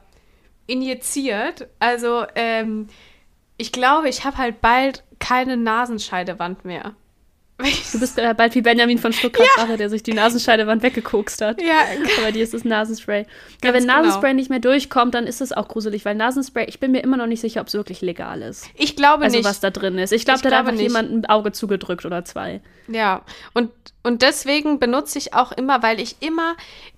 injiziert. 0.67 1.69
Also, 1.79 2.25
ähm, 2.35 2.89
ich 3.59 3.71
glaube, 3.71 4.09
ich 4.09 4.25
habe 4.25 4.39
halt 4.39 4.63
bald 4.63 5.05
keine 5.19 5.57
Nasenscheidewand 5.59 6.65
mehr. 6.65 6.95
Du 7.59 7.99
bist 7.99 8.19
äh, 8.19 8.35
bald 8.35 8.55
wie 8.55 8.61
Benjamin 8.61 8.99
von 8.99 9.15
Stuttgart-Barre, 9.15 9.79
der 9.79 9.89
sich 9.89 10.03
die 10.03 10.13
Nasenscheidewand 10.13 10.83
weggekokst 10.83 11.41
hat. 11.41 11.63
Ja, 11.63 11.73
Aber 12.19 12.31
dir 12.31 12.45
ist 12.45 12.53
das 12.53 12.65
Nasenspray. 12.65 13.21
Ja, 13.23 13.25
Ganz 13.63 13.75
wenn 13.75 13.83
genau. 13.89 13.95
Nasenspray 14.03 14.35
nicht 14.35 14.51
mehr 14.51 14.59
durchkommt, 14.59 15.15
dann 15.15 15.27
ist 15.27 15.41
es 15.41 15.53
auch 15.53 15.67
gruselig, 15.69 16.05
weil 16.05 16.15
Nasenspray, 16.17 16.67
ich 16.67 16.81
bin 16.81 16.93
mir 16.93 17.01
immer 17.03 17.17
noch 17.17 17.27
nicht 17.27 17.41
sicher, 17.41 17.63
ob 17.63 17.69
es 17.69 17.75
wirklich 17.75 18.03
legal 18.03 18.43
ist. 18.43 18.69
ich 18.75 18.95
glaube 18.95 19.25
Also 19.25 19.39
nicht. 19.39 19.47
was 19.47 19.61
da 19.61 19.71
drin 19.71 19.97
ist. 19.99 20.13
Ich 20.13 20.27
glaube, 20.27 20.37
Ich 20.37 20.43
da 20.43 20.49
hat 20.49 20.53
glaube 20.53 20.69
einfach 20.69 20.73
nicht. 20.83 20.83
jemand 20.83 21.11
ein 21.13 21.27
Auge 21.31 21.53
zugedrückt 21.53 22.05
oder 22.05 22.25
zwei. 22.27 22.61
Ja, 22.89 23.23
und, 23.55 23.71
und 24.03 24.21
deswegen 24.21 24.79
benutze 24.79 25.17
ich 25.19 25.33
auch 25.33 25.53
immer, 25.53 25.83
weil 25.83 25.99
ich 25.99 26.17
immer, 26.21 26.57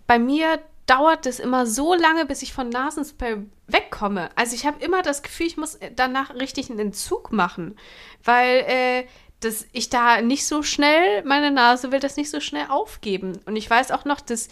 bei 0.09 0.18
mir 0.18 0.59
dauert 0.87 1.27
es 1.27 1.38
immer 1.38 1.66
so 1.66 1.94
lange, 1.94 2.27
bis 2.27 2.42
ich 2.42 2.53
von 2.53 2.68
Nasenspray 2.68 3.37
wegkomme. 3.68 4.31
Also 4.35 4.57
ich 4.57 4.66
habe 4.66 4.83
immer 4.85 5.03
das 5.03 5.23
Gefühl, 5.23 5.47
ich 5.47 5.57
muss 5.57 5.79
danach 5.94 6.35
richtig 6.35 6.68
einen 6.71 6.79
Entzug 6.81 7.31
machen, 7.31 7.77
weil 8.25 8.64
äh, 8.66 9.05
das, 9.40 9.66
ich 9.72 9.88
da 9.88 10.20
nicht 10.20 10.46
so 10.46 10.62
schnell, 10.62 11.22
meine 11.24 11.51
Nase 11.51 11.92
will 11.92 12.01
das 12.01 12.16
nicht 12.16 12.31
so 12.31 12.40
schnell 12.40 12.66
aufgeben. 12.68 13.38
Und 13.46 13.57
ich 13.57 13.68
weiß 13.68 13.90
auch 13.92 14.05
noch, 14.05 14.20
dass 14.20 14.48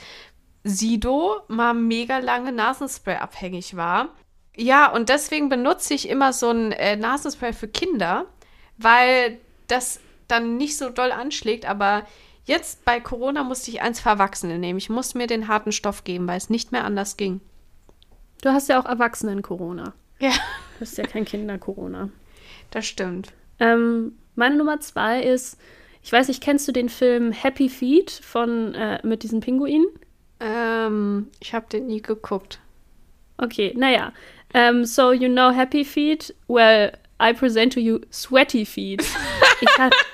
Sido 0.64 1.36
mal 1.48 1.74
mega 1.74 2.18
lange 2.18 2.52
Nasenspray 2.52 3.16
abhängig 3.16 3.76
war. 3.76 4.10
Ja, 4.56 4.90
und 4.90 5.08
deswegen 5.08 5.48
benutze 5.48 5.94
ich 5.94 6.08
immer 6.08 6.32
so 6.32 6.50
ein 6.50 6.72
äh, 6.72 6.96
Nasenspray 6.96 7.52
für 7.52 7.68
Kinder, 7.68 8.26
weil 8.78 9.38
das 9.66 10.00
dann 10.28 10.56
nicht 10.56 10.76
so 10.78 10.88
doll 10.90 11.12
anschlägt. 11.12 11.66
Aber 11.66 12.06
jetzt 12.44 12.84
bei 12.84 13.00
Corona 13.00 13.42
musste 13.44 13.70
ich 13.70 13.82
eins 13.82 14.00
für 14.00 14.08
Erwachsene 14.08 14.58
nehmen. 14.58 14.78
Ich 14.78 14.88
musste 14.88 15.18
mir 15.18 15.26
den 15.26 15.48
harten 15.48 15.72
Stoff 15.72 16.04
geben, 16.04 16.26
weil 16.26 16.38
es 16.38 16.50
nicht 16.50 16.72
mehr 16.72 16.84
anders 16.84 17.16
ging. 17.16 17.40
Du 18.42 18.50
hast 18.50 18.68
ja 18.68 18.80
auch 18.80 18.86
Erwachsenen-Corona. 18.86 19.94
Ja, 20.18 20.30
Du 20.30 20.80
hast 20.82 20.96
ja 20.98 21.04
kein 21.06 21.24
Kinder-Corona. 21.24 22.10
das 22.70 22.86
stimmt. 22.86 23.32
Ähm, 23.58 24.16
meine 24.36 24.56
Nummer 24.56 24.80
zwei 24.80 25.22
ist, 25.22 25.58
ich 26.02 26.12
weiß 26.12 26.28
nicht, 26.28 26.42
kennst 26.42 26.68
du 26.68 26.72
den 26.72 26.88
Film 26.88 27.32
Happy 27.32 27.68
Feet 27.68 28.10
von 28.10 28.74
äh, 28.74 29.00
mit 29.02 29.22
diesen 29.22 29.40
Pinguinen? 29.40 29.86
Ähm, 30.38 31.28
ich 31.40 31.52
habe 31.52 31.66
den 31.68 31.86
nie 31.86 32.00
geguckt. 32.00 32.60
Okay, 33.38 33.74
naja. 33.76 34.12
Um, 34.54 34.84
so 34.84 35.12
you 35.12 35.28
know 35.28 35.50
Happy 35.50 35.84
Feet? 35.84 36.32
Well, 36.46 36.92
I 37.20 37.32
present 37.32 37.72
to 37.72 37.80
you 37.80 38.00
Sweaty 38.12 38.64
Feet. 38.64 39.04
Ich, 39.60 39.78
hat, 39.78 39.94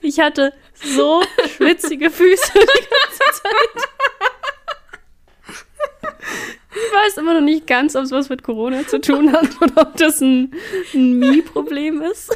ich 0.00 0.20
hatte 0.20 0.54
so 0.74 1.22
schwitzige 1.48 2.10
Füße 2.10 2.52
die 2.54 2.60
ganze 2.60 3.42
Zeit. 3.42 3.88
Ich 6.74 6.92
weiß 6.92 7.18
immer 7.18 7.34
noch 7.34 7.40
nicht 7.40 7.66
ganz, 7.66 7.94
ob 7.96 8.04
es 8.04 8.10
was 8.10 8.28
mit 8.28 8.42
Corona 8.42 8.86
zu 8.86 9.00
tun 9.00 9.32
hat 9.32 9.48
oder 9.60 9.82
ob 9.82 9.96
das 9.96 10.20
ein, 10.20 10.54
ein 10.94 11.18
Mie-Problem 11.18 12.00
ist. 12.02 12.34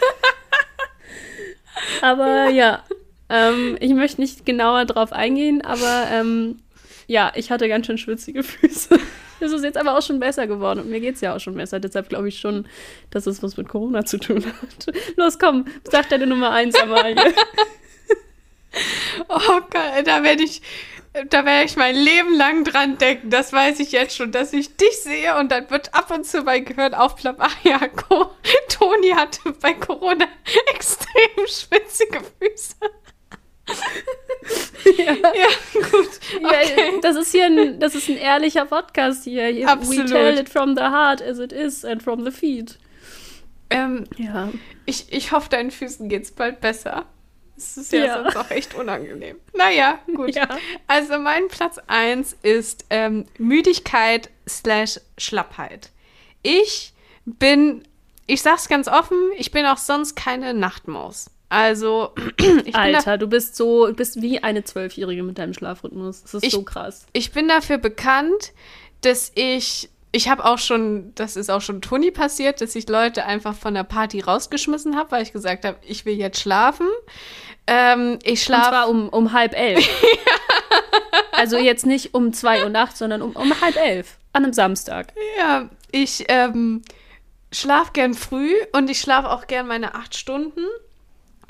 Aber 2.03 2.49
ja, 2.49 2.83
ähm, 3.29 3.77
ich 3.81 3.93
möchte 3.93 4.21
nicht 4.21 4.47
genauer 4.47 4.85
drauf 4.85 5.13
eingehen, 5.13 5.63
aber 5.63 6.09
ähm, 6.11 6.61
ja, 7.07 7.33
ich 7.35 7.51
hatte 7.51 7.69
ganz 7.69 7.87
schön 7.87 7.99
schwitzige 7.99 8.43
Füße. 8.43 8.99
Das 9.41 9.53
ist 9.53 9.65
jetzt 9.65 9.77
aber 9.77 9.97
auch 9.97 10.03
schon 10.03 10.19
besser 10.19 10.47
geworden 10.47 10.81
und 10.81 10.91
mir 10.91 11.01
geht 11.01 11.17
es 11.17 11.21
ja 11.21 11.37
auch 11.37 11.41
schon 11.41 11.57
besser. 11.57 11.79
Deshalb 11.79 12.09
glaube 12.09 12.29
ich 12.29 12.39
schon, 12.39 12.67
dass 13.11 13.27
es 13.27 13.43
was 13.43 13.57
mit 13.57 13.69
Corona 13.69 14.05
zu 14.05 14.19
tun 14.19 14.45
hat. 14.45 14.97
Los, 15.17 15.39
komm, 15.39 15.67
sag 15.85 16.09
deine 16.09 16.27
Nummer 16.27 16.51
eins, 16.51 16.75
Amalie. 16.81 17.17
Oh 19.29 19.61
Gott, 19.71 20.07
da 20.07 20.23
werde 20.23 20.43
ich, 20.43 20.61
da 21.31 21.45
werde 21.45 21.65
ich 21.65 21.77
mein 21.77 21.95
Leben 21.97 22.35
lang 22.35 22.65
dran 22.65 22.99
denken. 22.99 23.31
Das 23.31 23.53
weiß 23.53 23.81
ich 23.81 23.93
jetzt 23.93 24.17
schon, 24.17 24.33
dass 24.33 24.53
ich 24.53 24.77
dich 24.77 24.99
sehe 25.03 25.37
und 25.39 25.51
dann 25.51 25.71
wird 25.71 25.95
ab 25.95 26.11
und 26.11 26.25
zu 26.27 26.43
mein 26.43 26.65
Gehirn 26.65 26.95
aufplappen. 26.95 27.43
Ach 27.47 27.57
ja, 27.65 27.79
Co 27.89 28.31
Toni 28.69 29.11
hatte 29.11 29.53
bei 29.61 29.73
Corona 29.75 30.27
extrem 30.75 31.47
schwitzige 31.47 32.21
Füße. 32.21 32.75
ja. 34.97 35.13
Ja, 35.15 35.81
gut. 35.91 36.11
Okay. 36.37 36.93
Ja, 36.93 37.01
das 37.03 37.17
ist 37.17 37.33
hier 37.33 37.47
ein, 37.47 37.81
das 37.81 37.95
ist 37.95 38.09
ein 38.09 38.17
ehrlicher 38.17 38.65
Podcast 38.65 39.25
hier. 39.25 39.55
We 39.55 39.67
Absolut. 39.67 40.09
tell 40.09 40.39
it 40.39 40.49
from 40.49 40.77
the 40.77 40.83
heart 40.83 41.21
as 41.21 41.39
it 41.39 41.53
is 41.53 41.85
and 41.85 42.03
from 42.03 42.25
the 42.25 42.31
feet. 42.31 42.79
Ähm, 43.71 44.05
Ja. 44.17 44.51
ich, 44.85 45.13
ich 45.13 45.33
hoffe, 45.33 45.49
deinen 45.49 45.73
Füßen 45.73 46.09
geht's 46.09 46.31
bald 46.31 46.61
besser. 46.61 47.07
Es 47.57 47.77
ist 47.77 47.93
ja, 47.93 48.05
Ja. 48.05 48.23
sonst 48.23 48.37
auch 48.37 48.51
echt 48.51 48.75
unangenehm. 48.75 49.37
Naja, 49.55 49.99
gut. 50.15 50.35
Ja. 50.35 50.49
Also 50.87 51.19
mein 51.19 51.49
Platz 51.49 51.79
1 51.87 52.37
ist 52.43 52.85
ähm, 52.91 53.25
Müdigkeit 53.39 54.31
slash 54.49 55.01
Schlappheit. 55.19 55.91
Ich 56.43 56.93
bin, 57.25 57.83
ich 58.27 58.43
sag's 58.43 58.69
ganz 58.69 58.89
offen, 58.89 59.19
ich 59.37 59.51
bin 59.51 59.67
auch 59.67 59.79
sonst 59.79 60.15
keine 60.17 60.55
Nachtmaus. 60.55 61.31
Also, 61.49 62.13
ich 62.37 62.37
bin, 62.37 62.73
da, 62.73 62.79
Alter, 62.81 63.19
du 63.19 63.27
bist 63.29 63.57
so, 63.57 63.87
du 63.87 63.95
bist 63.95 64.21
wie 64.21 64.43
eine 64.43 64.65
Zwölfjährige 64.65 65.23
mit 65.23 65.39
deinem 65.39 65.55
Schlafrhythmus. 65.55 66.23
Das 66.23 66.35
ist 66.35 66.45
Ich- 66.45 66.53
so 66.53 66.63
krass. 66.63 67.07
ich 67.13 67.33
bin 67.33 67.49
dafür 67.49 67.79
bekannt, 67.79 68.53
dass 69.01 69.33
ich, 69.35 69.89
ich 70.17 70.31
habe 70.31 70.47
auch 70.47 70.59
schon, 70.59 71.15
das 71.15 71.37
ist 71.37 71.51
auch 71.51 71.61
schon 71.61 71.83
Toni 71.83 72.11
passiert, 72.11 72.63
dass 72.63 72.75
ich 72.75 72.89
Leute 72.89 73.27
einfach 73.27 73.55
von 73.55 73.75
der 73.75 73.85
Party 73.85 74.21
rausgeschmissen 74.21 74.97
habe, 74.97 75.11
weil 75.11 75.23
ich 75.23 75.33
gesagt 75.33 75.67
habe, 75.67 75.77
ich 75.83 76.07
will 76.07 76.15
jetzt 76.15 76.41
schlafen. 76.41 76.89
Ähm, 77.67 78.19
ich 78.23 78.31
Und 78.31 78.39
schlafe 78.39 78.71
zwar 78.71 78.89
um, 78.89 79.11
um 79.11 79.33
halb 79.33 79.55
elf. 79.55 79.87
Also 81.33 81.59
jetzt 81.59 81.85
nicht 81.85 82.15
um 82.15 82.33
zwei 82.33 82.63
Uhr 82.65 82.71
nachts, 82.71 82.99
sondern 82.99 83.21
um, 83.21 83.33
um 83.33 83.61
halb 83.61 83.77
elf. 83.77 84.17
An 84.33 84.45
einem 84.45 84.55
Samstag. 84.55 85.13
Ja, 85.39 85.69
ich 85.91 86.25
ähm, 86.29 86.83
schlafe 87.53 87.93
gern 87.93 88.15
früh 88.15 88.53
und 88.73 88.89
ich 88.89 89.01
schlafe 89.01 89.31
auch 89.31 89.47
gern 89.47 89.67
meine 89.67 89.95
acht 89.95 90.17
Stunden. 90.17 90.63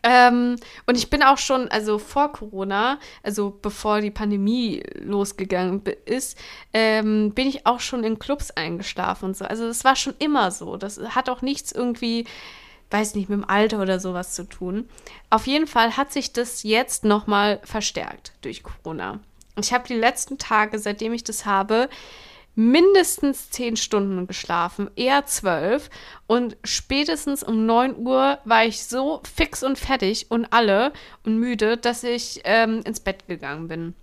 Ähm, 0.08 0.54
und 0.86 0.96
ich 0.96 1.10
bin 1.10 1.24
auch 1.24 1.36
schon, 1.36 1.66
also 1.68 1.98
vor 1.98 2.30
Corona, 2.30 3.00
also 3.24 3.58
bevor 3.60 4.00
die 4.00 4.12
Pandemie 4.12 4.84
losgegangen 5.00 5.82
ist, 6.04 6.38
ähm, 6.72 7.32
bin 7.34 7.48
ich 7.48 7.66
auch 7.66 7.80
schon 7.80 8.04
in 8.04 8.20
Clubs 8.20 8.52
eingeschlafen 8.52 9.24
und 9.26 9.36
so. 9.36 9.44
Also 9.44 9.66
das 9.66 9.82
war 9.82 9.96
schon 9.96 10.14
immer 10.20 10.52
so. 10.52 10.76
Das 10.76 11.00
hat 11.00 11.28
auch 11.28 11.42
nichts 11.42 11.72
irgendwie, 11.72 12.24
weiß 12.92 13.16
nicht, 13.16 13.28
mit 13.28 13.40
dem 13.40 13.50
Alter 13.50 13.82
oder 13.82 13.98
sowas 13.98 14.32
zu 14.32 14.48
tun. 14.48 14.88
Auf 15.28 15.48
jeden 15.48 15.66
Fall 15.66 15.96
hat 15.96 16.12
sich 16.12 16.32
das 16.32 16.62
jetzt 16.62 17.04
nochmal 17.04 17.58
verstärkt 17.64 18.32
durch 18.42 18.62
Corona. 18.62 19.18
Ich 19.58 19.72
habe 19.72 19.88
die 19.88 19.94
letzten 19.94 20.38
Tage, 20.38 20.78
seitdem 20.78 21.14
ich 21.14 21.24
das 21.24 21.46
habe, 21.46 21.88
mindestens 22.56 23.50
zehn 23.50 23.76
Stunden 23.76 24.26
geschlafen, 24.26 24.90
eher 24.96 25.26
zwölf. 25.26 25.90
Und 26.26 26.56
spätestens 26.64 27.44
um 27.44 27.66
9 27.66 27.96
Uhr 27.98 28.38
war 28.44 28.64
ich 28.64 28.82
so 28.82 29.20
fix 29.36 29.62
und 29.62 29.78
fertig 29.78 30.30
und 30.30 30.46
alle 30.52 30.92
und 31.22 31.38
müde, 31.38 31.76
dass 31.76 32.02
ich 32.02 32.40
ähm, 32.44 32.80
ins 32.84 33.00
Bett 33.00 33.28
gegangen 33.28 33.68
bin. 33.68 33.94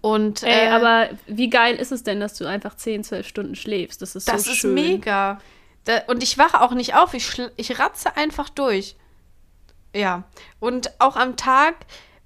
Und 0.00 0.42
Ey, 0.42 0.66
äh, 0.66 0.70
aber 0.70 1.10
wie 1.26 1.50
geil 1.50 1.76
ist 1.76 1.92
es 1.92 2.02
denn, 2.02 2.18
dass 2.18 2.34
du 2.34 2.46
einfach 2.46 2.74
10, 2.74 3.04
12 3.04 3.28
Stunden 3.28 3.54
schläfst? 3.54 4.00
Das 4.00 4.16
ist 4.16 4.26
das 4.26 4.44
so 4.44 4.52
ist 4.52 4.56
schön. 4.58 4.74
mega. 4.74 5.38
Da, 5.84 6.00
und 6.08 6.22
ich 6.22 6.38
wache 6.38 6.62
auch 6.62 6.72
nicht 6.72 6.94
auf, 6.94 7.12
ich, 7.12 7.40
ich 7.56 7.78
ratze 7.78 8.16
einfach 8.16 8.48
durch. 8.48 8.96
Ja. 9.94 10.24
Und 10.60 10.90
auch 10.98 11.16
am 11.16 11.36
Tag 11.36 11.74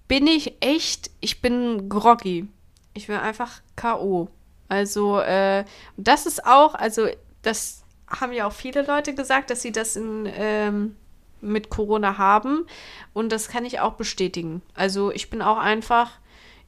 bin 0.06 0.28
ich 0.28 0.54
echt, 0.60 1.10
ich 1.20 1.40
bin 1.40 1.88
groggy. 1.88 2.48
Ich 2.94 3.08
bin 3.08 3.16
einfach 3.16 3.60
K.O. 3.76 4.28
Also, 4.70 5.18
äh, 5.18 5.64
das 5.96 6.26
ist 6.26 6.46
auch, 6.46 6.74
also, 6.76 7.08
das 7.42 7.82
haben 8.06 8.32
ja 8.32 8.46
auch 8.46 8.52
viele 8.52 8.82
Leute 8.82 9.14
gesagt, 9.14 9.50
dass 9.50 9.62
sie 9.62 9.72
das 9.72 9.96
in, 9.96 10.28
ähm, 10.32 10.96
mit 11.40 11.70
Corona 11.70 12.18
haben. 12.18 12.66
Und 13.12 13.32
das 13.32 13.48
kann 13.48 13.64
ich 13.64 13.80
auch 13.80 13.94
bestätigen. 13.94 14.62
Also, 14.74 15.10
ich 15.10 15.28
bin 15.28 15.42
auch 15.42 15.58
einfach, 15.58 16.12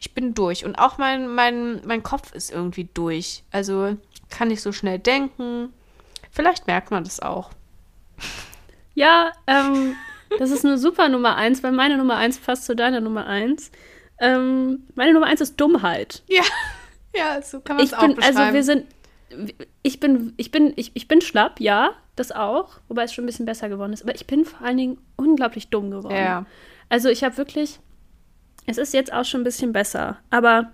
ich 0.00 0.14
bin 0.14 0.34
durch. 0.34 0.64
Und 0.64 0.80
auch 0.80 0.98
mein, 0.98 1.32
mein, 1.32 1.80
mein 1.86 2.02
Kopf 2.02 2.34
ist 2.34 2.50
irgendwie 2.50 2.88
durch. 2.92 3.44
Also, 3.52 3.96
kann 4.30 4.48
nicht 4.48 4.62
so 4.62 4.72
schnell 4.72 4.98
denken. 4.98 5.72
Vielleicht 6.32 6.66
merkt 6.66 6.90
man 6.90 7.04
das 7.04 7.20
auch. 7.20 7.50
Ja, 8.94 9.30
ähm, 9.46 9.94
das 10.40 10.50
ist 10.50 10.64
eine 10.64 10.76
super 10.76 11.08
Nummer 11.08 11.36
eins, 11.36 11.62
weil 11.62 11.72
meine 11.72 11.96
Nummer 11.98 12.16
eins 12.16 12.38
passt 12.38 12.64
zu 12.64 12.74
deiner 12.74 13.00
Nummer 13.00 13.26
eins. 13.26 13.70
Ähm, 14.18 14.88
meine 14.96 15.12
Nummer 15.12 15.26
eins 15.26 15.40
ist 15.40 15.60
Dummheit. 15.60 16.24
Ja, 16.26 16.42
ja, 17.14 17.40
so 17.42 17.60
kann 17.60 17.76
man 17.76 17.84
es 17.84 17.92
Ich 17.92 17.98
auch 17.98 18.02
bin, 18.02 18.16
beschreiben. 18.16 18.36
also 18.38 18.54
wir 18.54 18.62
sind, 18.64 18.86
ich 19.82 20.00
bin, 20.00 20.32
ich 20.36 20.50
bin, 20.50 20.72
ich, 20.76 20.92
ich 20.94 21.08
bin 21.08 21.20
schlapp, 21.20 21.60
ja, 21.60 21.92
das 22.16 22.32
auch, 22.32 22.78
wobei 22.88 23.04
es 23.04 23.12
schon 23.12 23.24
ein 23.24 23.26
bisschen 23.26 23.46
besser 23.46 23.68
geworden 23.68 23.92
ist. 23.92 24.02
Aber 24.02 24.14
ich 24.14 24.26
bin 24.26 24.44
vor 24.44 24.66
allen 24.66 24.76
Dingen 24.76 24.98
unglaublich 25.16 25.68
dumm 25.68 25.90
geworden. 25.90 26.14
Ja. 26.16 26.46
Also 26.88 27.08
ich 27.08 27.24
habe 27.24 27.36
wirklich, 27.38 27.80
es 28.66 28.78
ist 28.78 28.92
jetzt 28.92 29.12
auch 29.12 29.24
schon 29.24 29.40
ein 29.40 29.44
bisschen 29.44 29.72
besser, 29.72 30.18
aber 30.30 30.72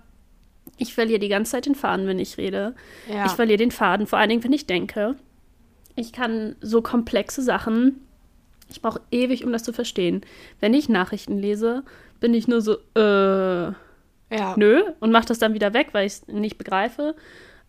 ich 0.77 0.93
verliere 0.93 1.19
die 1.19 1.29
ganze 1.29 1.51
Zeit 1.51 1.65
den 1.65 1.75
Faden, 1.75 2.07
wenn 2.07 2.19
ich 2.19 2.37
rede. 2.37 2.75
Ja. 3.09 3.25
Ich 3.25 3.31
verliere 3.33 3.57
den 3.57 3.71
Faden, 3.71 4.07
vor 4.07 4.19
allen 4.19 4.29
Dingen, 4.29 4.43
wenn 4.43 4.53
ich 4.53 4.67
denke. 4.67 5.15
Ich 5.95 6.13
kann 6.13 6.55
so 6.61 6.81
komplexe 6.81 7.41
Sachen, 7.41 8.01
ich 8.69 8.81
brauche 8.81 9.01
ewig, 9.11 9.43
um 9.43 9.51
das 9.51 9.63
zu 9.63 9.73
verstehen. 9.73 10.21
Wenn 10.59 10.73
ich 10.73 10.89
Nachrichten 10.89 11.37
lese, 11.39 11.83
bin 12.19 12.33
ich 12.33 12.47
nur 12.47 12.61
so, 12.61 12.73
äh, 12.95 13.73
ja. 14.31 14.53
nö, 14.57 14.81
und 14.99 15.11
mache 15.11 15.27
das 15.27 15.39
dann 15.39 15.53
wieder 15.53 15.73
weg, 15.73 15.89
weil 15.91 16.07
ich 16.07 16.13
es 16.13 16.27
nicht 16.27 16.57
begreife. 16.57 17.15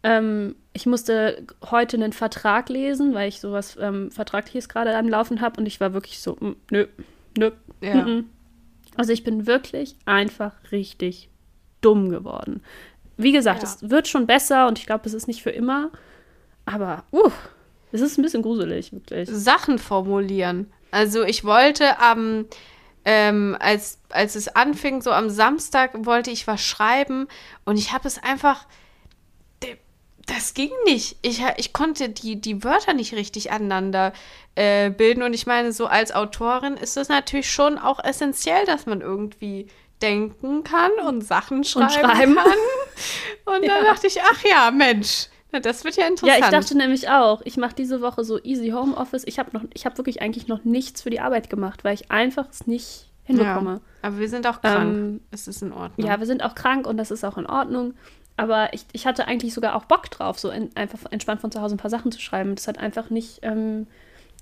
Ähm, 0.03 0.57
ich 0.73 0.87
musste 0.87 1.43
heute 1.71 1.97
einen 1.97 2.13
Vertrag 2.13 2.69
lesen, 2.69 3.15
weil 3.15 3.29
ich 3.29 3.41
sowas 3.41 3.77
ähm, 3.81 4.11
Vertragliches 4.11 4.69
gerade 4.69 4.97
am 4.97 5.09
Laufen 5.09 5.41
habe 5.41 5.61
und 5.61 5.67
ich 5.67 5.81
war 5.81 5.93
wirklich 5.93 6.21
so, 6.21 6.37
mm, 6.41 6.57
nö, 6.71 6.87
nö. 7.37 7.51
Ja. 7.83 7.95
mm, 7.97 8.11
mm. 8.19 8.25
Also 8.97 9.13
ich 9.13 9.25
bin 9.25 9.47
wirklich 9.47 9.97
einfach 10.07 10.53
richtig 10.73 11.29
dumm 11.81 12.11
geworden. 12.11 12.63
Wie 13.17 13.33
gesagt, 13.33 13.63
Ja. 13.63 13.69
es 13.69 13.91
wird 13.91 14.09
schon 14.09 14.27
besser 14.27 14.67
und 14.69 14.79
ich 14.79 14.87
glaube, 14.87 15.07
es 15.07 15.15
ist 15.15 15.29
nicht 15.29 15.43
für 15.43 15.51
immer. 15.51 15.91
Aber, 16.65 17.05
uh, 17.13 17.31
es 17.93 18.01
ist 18.01 18.19
ein 18.19 18.23
bisschen 18.23 18.43
gruselig, 18.43 18.93
wirklich. 18.93 19.29
Sachen 19.31 19.79
formulieren. 19.79 20.71
Also 20.91 21.23
ich 21.23 21.45
wollte 21.45 21.99
am, 21.99 22.19
ähm, 22.19 22.47
als, 23.05 23.99
als 24.11 24.35
es 24.37 24.49
anfing, 24.55 25.01
so 25.03 25.11
am 25.13 25.31
Samstag 25.31 25.93
wollte 26.05 26.31
ich 26.31 26.47
was 26.47 26.63
schreiben 26.65 27.29
und 27.65 27.77
ich 27.79 27.93
habe 27.93 28.07
es 28.07 28.23
einfach, 28.23 28.67
das 30.27 30.55
ging 30.55 30.71
nicht. 30.85 31.17
Ich, 31.23 31.43
ich 31.57 31.73
konnte 31.73 32.09
die, 32.09 32.41
die 32.41 32.63
Wörter 32.63 32.93
nicht 32.93 33.15
richtig 33.15 33.51
aneinander 33.51 34.13
äh, 34.55 34.91
bilden 34.91 35.23
und 35.23 35.33
ich 35.35 35.47
meine, 35.47 35.73
so 35.73 35.87
als 35.87 36.13
Autorin 36.13 36.75
ist 36.77 36.97
es 36.97 37.09
natürlich 37.09 37.51
schon 37.51 37.79
auch 37.79 38.03
essentiell, 38.05 38.65
dass 38.67 38.87
man 38.87 39.01
irgendwie 39.01 39.67
denken 40.03 40.63
kann 40.63 40.93
und 41.07 41.23
Sachen 41.23 41.65
schreiben, 41.65 41.91
schreiben. 41.91 42.35
kann. 42.37 42.53
Und 43.47 43.63
dann 43.67 43.85
Ja. 43.85 43.93
dachte 43.93 44.07
ich, 44.07 44.21
ach 44.23 44.45
ja, 44.45 44.71
Mensch, 44.71 45.27
na, 45.53 45.61
das 45.61 45.85
wird 45.85 45.97
ja 45.97 46.07
interessant. 46.07 46.39
Ja, 46.39 46.45
ich 46.45 46.51
dachte 46.51 46.77
nämlich 46.77 47.09
auch, 47.09 47.43
ich 47.45 47.57
mache 47.57 47.75
diese 47.75 48.01
Woche 48.01 48.25
so 48.25 48.39
easy 48.43 48.71
Homeoffice. 48.71 49.25
Ich 49.27 49.39
habe 49.39 49.51
noch, 49.53 49.65
ich 49.75 49.85
habe 49.85 49.99
wirklich 49.99 50.23
eigentlich 50.23 50.49
noch 50.49 50.65
nichts 50.65 51.03
für 51.03 51.11
die 51.11 51.21
Arbeit 51.21 51.51
gemacht, 51.51 51.85
weil 51.85 51.95
ich 51.95 52.11
einfach 52.11 52.49
es 52.51 52.67
nicht 52.67 53.11
hinbekomme. 53.25 53.81
Ja, 54.03 54.09
aber 54.09 54.19
wir 54.19 54.29
sind 54.29 54.47
auch 54.47 54.61
krank. 54.61 54.95
Ähm, 54.95 55.21
es 55.31 55.49
ist 55.49 55.63
in 55.63 55.73
Ordnung. 55.73 56.07
Ja, 56.07 56.19
wir 56.19 56.27
sind 56.27 56.45
auch 56.45 56.55
krank 56.55 56.87
und 56.87 56.97
das 56.97 57.11
ist 57.11 57.25
auch 57.25 57.39
in 57.39 57.47
Ordnung. 57.47 57.95
Aber 58.37 58.73
ich, 58.73 58.87
ich 58.93 59.07
hatte 59.07 59.27
eigentlich 59.27 59.53
sogar 59.53 59.75
auch 59.75 59.85
Bock 59.85 60.11
drauf, 60.11 60.39
so 60.39 60.51
in, 60.51 60.75
einfach 60.75 61.01
entspannt 61.11 61.41
von 61.41 61.53
zu 61.53 61.61
Hause 61.61 61.75
ein 61.75 61.79
paar 61.79 61.91
Sachen 61.91 62.11
zu 62.11 62.21
schreiben. 62.21 62.55
Das 62.55 62.69
hat 62.69 62.79
einfach 62.79 63.11
nicht, 63.11 63.41
ähm, 63.43 63.87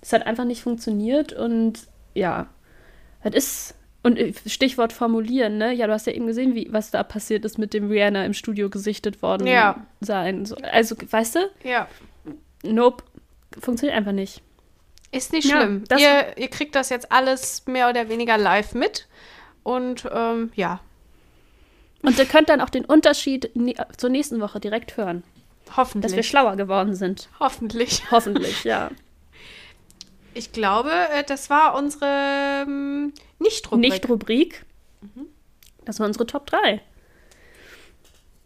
das 0.01 0.12
hat 0.12 0.27
einfach 0.27 0.44
nicht 0.44 0.62
funktioniert 0.62 1.33
und 1.33 1.81
ja, 2.14 2.47
das 3.23 3.35
ist. 3.35 3.75
Und 4.02 4.16
äh, 4.18 4.32
Stichwort 4.46 4.92
formulieren, 4.92 5.58
ne? 5.58 5.72
Ja, 5.72 5.87
du 5.87 5.92
hast 5.92 6.06
ja 6.06 6.12
eben 6.12 6.26
gesehen, 6.26 6.54
wie, 6.54 6.68
was 6.70 6.90
da 6.90 7.02
passiert 7.02 7.44
ist 7.44 7.58
mit 7.58 7.74
dem 7.74 7.88
Rihanna 7.90 8.24
im 8.24 8.32
Studio 8.34 8.70
gesichtet 8.70 9.22
worden 9.22 9.46
Ja. 9.46 9.84
sein. 10.00 10.46
So, 10.46 10.56
also, 10.56 10.96
weißt 11.11 11.34
du, 11.37 11.40
ja. 11.64 11.88
nope, 12.62 13.02
funktioniert 13.61 13.96
einfach 13.98 14.12
nicht. 14.12 14.42
Ist 15.11 15.32
nicht 15.32 15.48
Ja, 15.48 15.62
schlimm. 15.62 15.84
das- 15.88 16.00
ihr, 16.00 16.37
ihr 16.37 16.48
kriegt 16.48 16.74
das 16.74 16.90
jetzt 16.90 17.11
alles 17.11 17.66
mehr 17.66 17.88
oder 17.88 18.08
weniger 18.08 18.38
live 18.38 18.74
mit. 18.74 19.08
Und 19.64 20.06
ähm, 20.14 20.52
ja, 20.54 20.80
Und 22.02 22.16
ihr 22.18 22.24
könnt 22.26 22.48
dann 22.48 22.61
auch 22.61 22.70
den 22.70 22.84
Unterschied 22.84 23.50
zur 23.96 24.11
nächsten 24.11 24.40
Woche 24.40 24.61
direkt 24.61 24.96
hören, 24.96 25.24
dass 25.66 25.76
wir 25.76 25.76
hoffentlich. 25.76 26.28
schlauer 26.28 26.56
geworden 26.56 26.94
sind. 26.94 27.28
Hoffentlich. 27.40 28.02
Hoffentlich, 28.12 28.62
ja. 28.64 28.90
Ich 30.35 30.53
glaube, 30.53 30.91
äh, 30.91 31.25
das 31.25 31.51
war 31.51 31.75
unsere 31.75 32.64
ähm, 32.67 33.12
Nicht-Rubrik. 33.38 33.91
Nicht-Rubrik. 33.91 34.64
Das 35.85 35.99
war 36.01 36.07
unsere 36.07 36.27
Top 36.27 36.47
3. 36.47 36.81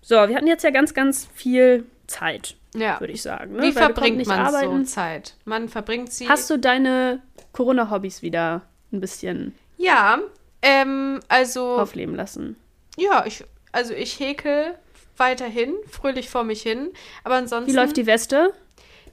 So, 0.01 0.14
wir 0.14 0.35
hatten 0.35 0.47
jetzt 0.47 0.64
ja 0.64 0.71
ganz, 0.71 0.95
ganz 0.95 1.29
viel 1.35 1.87
Zeit, 2.07 2.57
ja. 2.75 2.99
würde 3.01 3.12
ich 3.12 3.23
sagen. 3.23 3.55
Ne? 3.55 3.62
Wie 3.62 3.75
Weil 3.75 3.85
verbringt 3.85 4.16
nicht 4.16 4.27
man 4.27 4.38
so 4.51 4.57
arbeiten. 4.57 4.85
Zeit? 4.87 5.35
Man 5.45 5.68
verbringt 5.68 6.12
sie. 6.12 6.29
Hast 6.29 6.51
du 6.51 6.59
deine 6.59 7.23
Corona-Hobbys 7.53 8.23
wieder 8.23 8.62
ein 8.92 9.01
bisschen 9.01 9.55
Ja, 9.79 10.18
ähm, 10.62 11.21
also. 11.29 11.79
aufleben 11.79 12.14
lassen? 12.14 12.57
Ja, 12.97 13.25
ich, 13.27 13.45
also 13.71 13.95
ich 13.95 14.18
häkel 14.21 14.75
weiterhin, 15.16 15.75
fröhlich 15.88 16.29
vor 16.29 16.45
mich 16.45 16.62
hin. 16.62 16.90
Aber 17.25 17.37
ansonsten. 17.37 17.73
Wie 17.73 17.77
läuft 17.77 17.97
die 17.97 18.07
Weste? 18.07 18.53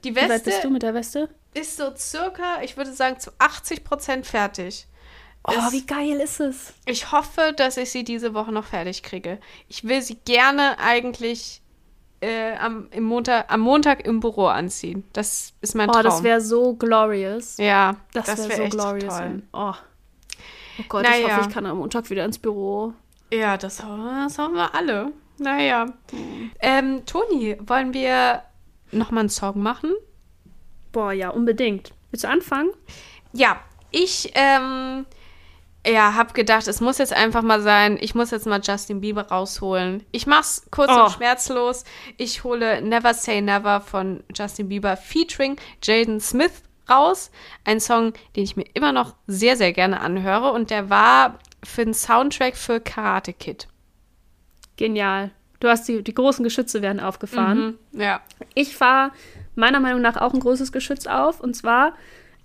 die 0.03 0.15
Wie 0.15 0.21
weit 0.21 0.29
Weste? 0.29 0.49
bist 0.49 0.63
du 0.63 0.69
mit 0.69 0.83
der 0.83 0.93
Weste? 0.93 1.29
Ist 1.53 1.77
so 1.77 1.95
circa, 1.95 2.61
ich 2.63 2.77
würde 2.77 2.93
sagen, 2.93 3.19
zu 3.19 3.31
80 3.39 3.83
Prozent 3.83 4.25
fertig. 4.27 4.87
Oh, 5.47 5.53
Es- 5.57 5.71
wie 5.71 5.85
geil 5.85 6.19
ist 6.19 6.39
es? 6.39 6.73
Ich 6.85 7.11
hoffe, 7.11 7.53
dass 7.55 7.77
ich 7.77 7.91
sie 7.91 8.03
diese 8.03 8.33
Woche 8.33 8.51
noch 8.51 8.65
fertig 8.65 9.03
kriege. 9.03 9.39
Ich 9.67 9.83
will 9.85 10.01
sie 10.01 10.15
gerne 10.25 10.77
eigentlich 10.79 11.61
äh, 12.21 12.55
am, 12.57 12.89
im 12.91 13.03
Montag, 13.05 13.51
am 13.51 13.61
Montag 13.61 14.05
im 14.05 14.19
Büro 14.19 14.47
anziehen. 14.47 15.05
Das 15.13 15.53
ist 15.61 15.75
mein 15.75 15.89
Oh, 15.89 15.93
Traum. 15.93 16.03
das 16.03 16.23
wäre 16.23 16.41
so 16.41 16.75
glorious. 16.75 17.55
ja, 17.57 17.95
Das, 18.13 18.25
das 18.25 18.39
wäre 18.39 18.49
wäre 18.49 18.57
so 18.57 18.63
echt 18.63 18.71
glorious. 18.73 19.17
toll. 19.17 19.43
Oh. 19.53 19.73
oh 20.79 20.83
Gott, 20.89 21.03
ich 21.05 21.09
Naja. 21.09 21.37
hoffe, 21.37 21.47
ich 21.47 21.53
kann 21.53 21.65
am 21.65 21.77
Montag 21.77 22.09
wieder 22.09 22.25
ins 22.25 22.37
Büro. 22.37 22.93
Ja, 23.31 23.55
das, 23.57 23.77
das 23.77 24.37
haben 24.37 24.55
wir 24.55 24.75
alle. 24.75 25.13
Naja. 25.37 25.85
Hm. 26.11 26.51
Ähm, 26.59 27.05
Toni, 27.05 27.55
wollen 27.61 27.93
wir 27.93 28.43
nochmal 28.91 29.21
einen 29.21 29.29
Song 29.29 29.61
machen? 29.63 29.93
Boah, 30.91 31.11
ja, 31.11 31.29
unbedingt. 31.29 31.91
Willst 32.11 32.23
du 32.23 32.29
anfangen? 32.29 32.71
Ja, 33.33 33.59
ich 33.91 34.31
ähm, 34.35 35.05
ja, 35.85 36.15
hab 36.15 36.33
gedacht, 36.33 36.67
es 36.67 36.81
muss 36.81 36.97
jetzt 36.97 37.13
einfach 37.13 37.41
mal 37.43 37.61
sein, 37.61 37.97
ich 38.01 38.15
muss 38.15 38.31
jetzt 38.31 38.47
mal 38.47 38.59
Justin 38.63 39.01
Bieber 39.01 39.27
rausholen. 39.27 40.03
Ich 40.11 40.25
mach's 40.27 40.65
kurz 40.71 40.91
Oh. 40.93 41.03
und 41.03 41.11
schmerzlos. 41.11 41.83
Ich 42.17 42.43
hole 42.43 42.81
Never 42.81 43.13
Say 43.13 43.41
Never 43.41 43.81
von 43.81 44.23
Justin 44.35 44.69
Bieber 44.69 44.97
featuring 44.97 45.57
Jaden 45.83 46.19
Smith 46.19 46.63
raus. 46.89 47.29
Ein 47.65 47.79
Song, 47.79 48.13
den 48.35 48.43
ich 48.43 48.55
mir 48.55 48.65
immer 48.73 48.91
noch 48.91 49.15
sehr, 49.27 49.55
sehr 49.55 49.73
gerne 49.73 50.01
anhöre 50.01 50.51
und 50.51 50.69
der 50.71 50.89
war 50.89 51.37
für 51.63 51.85
den 51.85 51.93
Soundtrack 51.93 52.55
für 52.57 52.79
Karate 52.81 53.33
Kid. 53.33 53.67
Genial. 54.77 55.31
Du 55.59 55.67
hast 55.67 55.87
die, 55.89 56.01
die 56.03 56.13
großen 56.13 56.43
Geschütze 56.43 56.81
werden 56.81 57.01
aufgefahren. 57.01 57.77
Mhm, 57.91 58.01
ja. 58.01 58.21
Ich 58.53 58.75
fahre 58.77 59.11
meiner 59.59 59.79
Meinung 59.79 60.01
nach 60.01 60.17
auch 60.17 60.33
ein 60.33 60.39
großes 60.39 60.71
Geschütz 60.71 61.07
auf 61.07 61.39
und 61.39 61.55
zwar 61.55 61.93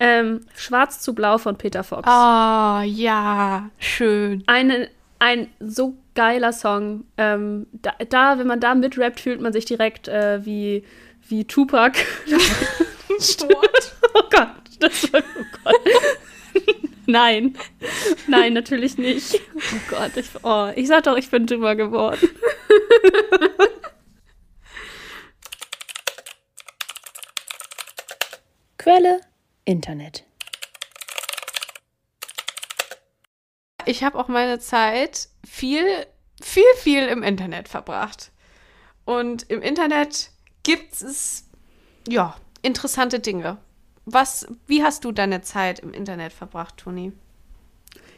ähm, 0.00 0.40
Schwarz 0.56 1.00
zu 1.00 1.14
Blau 1.14 1.38
von 1.38 1.56
Peter 1.56 1.84
Fox. 1.84 2.02
Oh, 2.06 2.80
ja, 2.84 3.70
schön. 3.78 4.42
Eine, 4.46 4.88
ein 5.18 5.48
so 5.60 5.94
geiler 6.14 6.52
Song. 6.52 7.04
Ähm, 7.16 7.66
da, 7.72 7.92
da, 8.08 8.38
wenn 8.38 8.46
man 8.46 8.60
da 8.60 8.74
mitrappt, 8.74 9.20
fühlt 9.20 9.40
man 9.40 9.52
sich 9.52 9.64
direkt 9.64 10.08
äh, 10.08 10.44
wie, 10.44 10.84
wie 11.28 11.44
Tupac. 11.44 11.98
oh 14.14 14.22
Gott, 14.30 14.48
das 14.80 15.12
war, 15.12 15.22
oh 15.38 15.44
Gott. 15.64 15.80
Nein, 17.06 17.54
nein, 18.28 18.54
natürlich 18.54 18.96
nicht. 18.96 19.38
Oh 19.54 19.90
Gott, 19.90 20.12
ich, 20.16 20.26
oh, 20.42 20.70
ich 20.74 20.88
sag 20.88 21.02
doch, 21.02 21.18
ich 21.18 21.28
bin 21.30 21.46
drüber 21.46 21.76
geworden. 21.76 22.18
Quelle 28.84 29.22
Internet. 29.64 30.24
Ich 33.86 34.04
habe 34.04 34.18
auch 34.18 34.28
meine 34.28 34.58
Zeit 34.58 35.30
viel, 35.42 35.86
viel, 36.42 36.66
viel 36.76 37.06
im 37.06 37.22
Internet 37.22 37.66
verbracht. 37.68 38.30
Und 39.06 39.44
im 39.44 39.62
Internet 39.62 40.32
gibt 40.64 41.00
es, 41.00 41.48
ja, 42.06 42.36
interessante 42.60 43.20
Dinge. 43.20 43.56
Was, 44.04 44.46
wie 44.66 44.82
hast 44.82 45.06
du 45.06 45.12
deine 45.12 45.40
Zeit 45.40 45.78
im 45.78 45.94
Internet 45.94 46.34
verbracht, 46.34 46.76
Toni? 46.76 47.14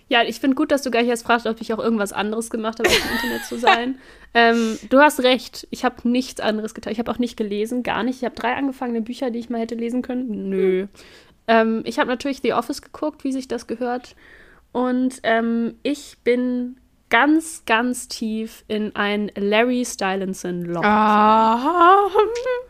Ja, 0.08 0.22
ich 0.22 0.38
finde 0.38 0.54
gut, 0.54 0.70
dass 0.70 0.82
du 0.82 0.90
gleich 0.90 1.08
erst 1.08 1.26
fragst, 1.26 1.46
ob 1.46 1.60
ich 1.60 1.72
auch 1.72 1.78
irgendwas 1.78 2.12
anderes 2.12 2.48
gemacht 2.50 2.78
habe, 2.78 2.88
als 2.88 2.98
im 2.98 3.12
Internet 3.12 3.44
zu 3.44 3.58
sein. 3.58 3.98
Ähm, 4.38 4.78
du 4.90 4.98
hast 4.98 5.20
recht, 5.20 5.66
ich 5.70 5.82
habe 5.82 6.06
nichts 6.06 6.40
anderes 6.42 6.74
getan. 6.74 6.92
Ich 6.92 6.98
habe 6.98 7.10
auch 7.10 7.18
nicht 7.18 7.38
gelesen, 7.38 7.82
gar 7.82 8.02
nicht. 8.02 8.16
Ich 8.16 8.24
habe 8.26 8.34
drei 8.34 8.54
angefangene 8.54 9.00
Bücher, 9.00 9.30
die 9.30 9.38
ich 9.38 9.48
mal 9.48 9.62
hätte 9.62 9.76
lesen 9.76 10.02
können. 10.02 10.50
Nö. 10.50 10.88
Ähm, 11.48 11.80
ich 11.86 11.98
habe 11.98 12.10
natürlich 12.10 12.40
The 12.42 12.52
Office 12.52 12.82
geguckt, 12.82 13.24
wie 13.24 13.32
sich 13.32 13.48
das 13.48 13.66
gehört. 13.66 14.14
Und 14.72 15.20
ähm, 15.22 15.76
ich 15.82 16.18
bin 16.22 16.76
ganz, 17.08 17.62
ganz 17.64 18.08
tief 18.08 18.62
in 18.68 18.94
ein 18.94 19.32
Larry 19.36 19.86
Stylinson-Loch. 19.86 20.84
Ah. 20.84 21.98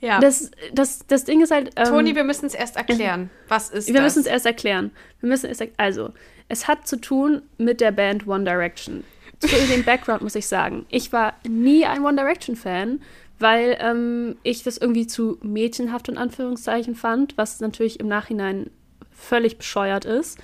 Ja. 0.00 0.20
Das, 0.20 0.50
das, 0.72 1.06
das 1.06 1.24
Ding 1.24 1.42
ist 1.42 1.50
halt. 1.50 1.72
Ähm, 1.76 1.86
Toni, 1.86 2.14
wir 2.14 2.24
müssen 2.24 2.46
es 2.46 2.54
erst 2.54 2.76
erklären. 2.76 3.30
Was 3.48 3.70
ist 3.70 3.88
Wir 3.88 3.94
das? 3.94 4.04
müssen 4.04 4.20
es 4.20 4.26
erst 4.26 4.46
erklären. 4.46 4.90
Wir 5.20 5.28
müssen 5.28 5.50
es 5.50 5.58
also, 5.76 6.10
es 6.48 6.68
hat 6.68 6.86
zu 6.86 7.00
tun 7.00 7.42
mit 7.58 7.80
der 7.80 7.90
Band 7.90 8.26
One 8.26 8.44
Direction. 8.44 9.04
Zu 9.40 9.48
dem 9.48 9.84
Background 9.84 10.22
muss 10.22 10.34
ich 10.34 10.46
sagen, 10.46 10.86
ich 10.88 11.12
war 11.12 11.34
nie 11.48 11.84
ein 11.84 12.04
One 12.04 12.16
Direction 12.16 12.56
Fan, 12.56 13.00
weil 13.38 13.76
ähm, 13.80 14.36
ich 14.42 14.64
das 14.64 14.78
irgendwie 14.78 15.06
zu 15.06 15.38
mädchenhaft 15.42 16.08
in 16.08 16.18
Anführungszeichen 16.18 16.96
fand, 16.96 17.36
was 17.36 17.60
natürlich 17.60 18.00
im 18.00 18.08
Nachhinein 18.08 18.70
völlig 19.12 19.58
bescheuert 19.58 20.04
ist. 20.04 20.38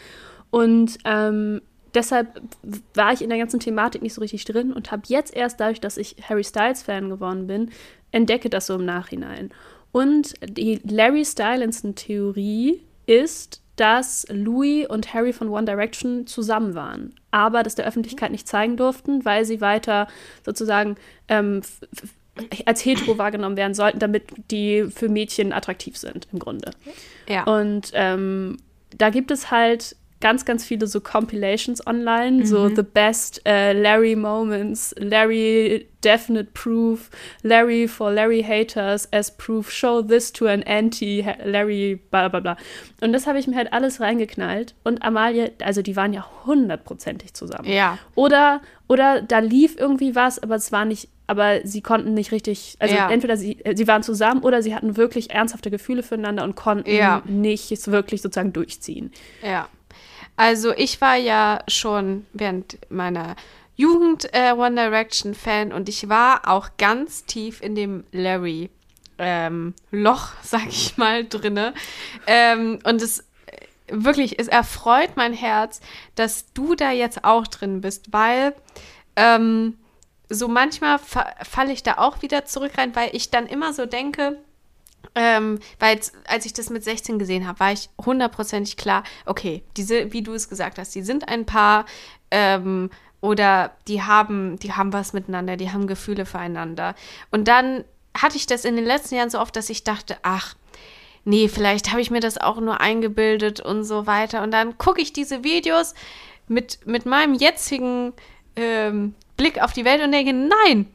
Und 0.51 0.99
ähm, 1.05 1.61
deshalb 1.95 2.41
war 2.95 3.13
ich 3.13 3.23
in 3.23 3.31
der 3.31 3.39
ganzen 3.39 3.61
Thematik 3.61 4.03
nicht 4.03 4.15
so 4.15 4.21
richtig 4.21 4.45
drin 4.45 4.73
und 4.73 4.93
habe 4.93 5.03
jetzt 5.07 5.35
erst 5.35 5.61
dadurch, 5.61 5.81
dass 5.81 5.97
ich 5.97 6.17
Harry 6.29 6.45
Styles 6.45 6.83
Fan 6.83 7.09
geworden 7.09 7.47
bin, 7.47 7.71
entdecke 8.15 8.49
das 8.49 8.67
so 8.67 8.77
im 8.77 8.85
Nachhinein. 8.85 9.51
Und 9.93 10.35
die 10.43 10.81
Larry 10.85 11.25
Stylinson-Theorie 11.25 12.81
ist, 13.07 13.61
dass 13.77 14.27
Louis 14.31 14.87
und 14.89 15.13
Harry 15.13 15.33
von 15.33 15.49
One 15.49 15.65
Direction 15.65 16.27
zusammen 16.27 16.75
waren, 16.75 17.15
aber 17.33 17.65
das 17.65 17.75
der 17.75 17.87
Öffentlichkeit 17.87 18.31
nicht 18.31 18.47
zeigen 18.47 18.77
durften, 18.77 19.25
weil 19.25 19.45
sie 19.45 19.61
weiter 19.61 20.07
sozusagen 20.45 20.97
ähm, 21.29 21.61
als 22.67 22.85
hetero 22.85 23.19
wahrgenommen 23.19 23.57
werden 23.57 23.75
sollten, 23.75 23.99
damit 23.99 24.25
die 24.51 24.87
für 24.95 25.09
Mädchen 25.09 25.53
attraktiv 25.53 25.97
sind, 25.97 26.29
im 26.33 26.39
Grunde. 26.39 26.71
Ja. 27.29 27.45
Und 27.45 27.91
ähm, 27.95 28.59
da 28.97 29.11
gibt 29.11 29.33
es 29.33 29.51
halt 29.51 29.97
ganz, 30.21 30.45
ganz 30.45 30.65
viele 30.65 30.87
so 30.87 31.01
Compilations 31.01 31.87
online, 31.87 32.47
so 32.47 32.69
The 32.69 32.83
Best 32.83 33.43
äh, 33.47 33.73
Larry 33.73 34.17
Moments, 34.17 34.95
Larry 34.99 35.89
Definite 36.03 36.51
Proof, 36.55 37.11
Larry 37.43 37.87
for 37.89 38.11
Larry 38.11 38.43
Haters 38.43 39.11
as 39.13 39.37
Proof, 39.37 39.71
Show 39.71 40.03
this 40.03 40.33
to 40.33 40.47
an 40.47 40.63
Anti-Larry, 40.63 42.01
bla 42.11 42.29
bla 42.29 42.41
bla. 42.41 42.57
Und 43.01 43.13
das 43.13 43.27
habe 43.27 43.39
ich 43.39 43.47
mir 43.47 43.57
halt 43.57 43.73
alles 43.73 44.01
reingeknallt. 44.01 44.75
Und 44.85 45.03
Amalie, 45.03 45.53
also 45.63 45.83
die 45.83 45.97
waren 45.97 46.13
ja 46.13 46.27
hundertprozentig 46.47 47.35
zusammen. 47.35 47.69
Ja. 47.71 47.99
Oder, 48.15 48.61
oder 48.89 49.23
da 49.23 49.39
lief 49.41 49.77
irgendwie 49.79 50.15
was, 50.15 50.43
aber 50.43 50.55
es 50.57 50.73
war 50.73 50.85
nicht, 50.85 51.09
aber 51.27 51.61
sie 51.65 51.81
konnten 51.81 52.13
nicht 52.15 52.33
richtig, 52.33 52.77
also 52.81 52.95
Ja. 52.95 53.11
entweder 53.11 53.37
sie, 53.37 53.65
äh, 53.65 53.75
sie 53.77 53.87
waren 53.89 54.03
zusammen 54.03 54.43
oder 54.43 54.63
sie 54.63 54.75
hatten 54.75 54.97
wirklich 54.97 55.31
ernsthafte 55.31 55.71
Gefühle 55.71 56.03
füreinander 56.03 56.45
und 56.45 56.55
konnten 56.55 56.91
Ja. 56.91 57.23
nicht 57.27 57.71
wirklich 57.87 58.21
sozusagen 58.23 58.53
durchziehen. 58.53 59.11
Ja. 59.43 59.69
Also 60.37 60.73
ich 60.73 61.01
war 61.01 61.17
ja 61.17 61.61
schon 61.69 62.27
während 62.33 62.79
meiner 62.91 63.37
Jugend 63.77 64.33
äh, 64.33 64.53
One 64.53 64.75
Direction 64.75 65.35
Fan 65.35 65.73
und 65.73 65.89
ich 65.89 66.09
war 66.09 66.49
auch 66.49 66.71
ganz 66.79 67.25
tief 67.25 67.61
in 67.61 67.75
dem 67.75 68.05
Larry 68.13 68.71
ähm, 69.19 69.75
Loch, 69.91 70.29
sag 70.43 70.67
ich 70.69 70.97
mal, 70.97 71.25
drinne. 71.27 71.75
Ähm, 72.27 72.79
und 72.85 73.03
es 73.03 73.21
äh, 73.21 73.25
wirklich, 73.89 74.39
es 74.39 74.49
erfreut 74.49 75.11
mein 75.17 75.33
Herz, 75.33 75.81
dass 76.15 76.53
du 76.53 76.75
da 76.75 76.91
jetzt 76.91 77.25
auch 77.25 77.47
drin 77.47 77.81
bist, 77.81 78.13
weil 78.13 78.55
ähm, 79.17 79.77
so 80.29 80.49
manchmal 80.49 80.99
fa 80.99 81.35
falle 81.43 81.73
ich 81.73 81.83
da 81.83 81.99
auch 81.99 82.23
wieder 82.23 82.45
zurück 82.45 82.73
rein, 82.79 82.95
weil 82.97 83.11
ich 83.13 83.31
dann 83.31 83.47
immer 83.47 83.73
so 83.73 83.87
denke, 83.87 84.39
ähm, 85.15 85.59
weil 85.79 86.01
als 86.27 86.47
ich 86.47 86.53
das 86.53 86.71
mit 86.71 86.85
16 86.85 87.19
gesehen 87.19 87.47
habe, 87.47 87.61
war 87.61 87.73
ich 87.73 87.89
hundertprozentig 88.05 88.77
klar, 88.77 89.05
okay, 89.27 89.63
diese, 89.77 90.13
wie 90.13 90.23
du 90.23 90.35
es 90.35 90.49
gesagt 90.49 90.79
hast, 90.79 90.95
die 90.95 91.03
sind 91.03 91.29
ein 91.29 91.47
Paar 91.47 91.87
ähm, 92.31 92.91
oder 93.21 93.73
die 93.89 94.03
haben, 94.03 94.59
die 94.59 94.73
haben 94.73 94.93
was 94.93 95.13
miteinander, 95.13 95.57
die 95.57 95.71
haben 95.71 95.87
Gefühle 95.87 96.27
füreinander. 96.27 96.95
Und 97.31 97.49
dann 97.49 97.85
hatte 98.17 98.37
ich 98.37 98.47
das 98.47 98.65
in 98.65 98.77
den 98.77 98.85
letzten 98.85 99.15
Jahren 99.15 99.31
so 99.31 99.41
oft, 99.41 99.57
dass 99.57 99.71
ich 99.71 99.85
dachte, 99.85 100.17
ach, 100.23 100.55
nee, 101.25 101.49
vielleicht 101.49 101.91
habe 101.91 102.01
ich 102.01 102.11
mir 102.11 102.21
das 102.21 102.39
auch 102.39 102.61
nur 102.61 102.81
eingebildet 102.81 103.61
und 103.61 103.85
so 103.85 104.07
weiter. 104.07 104.43
Und 104.43 104.51
dann 104.51 104.79
gucke 104.79 105.01
ich 105.01 105.13
diese 105.13 105.43
Videos 105.43 105.95
mit, 106.49 106.87
mit 106.87 107.07
meinem 107.07 107.35
jetzigen 107.35 108.13
ähm, 108.57 109.15
Blick 109.37 109.63
auf 109.63 109.73
die 109.73 109.85
Welt 109.85 110.03
und 110.03 110.13
denke, 110.13 110.33
nein, 110.33 110.87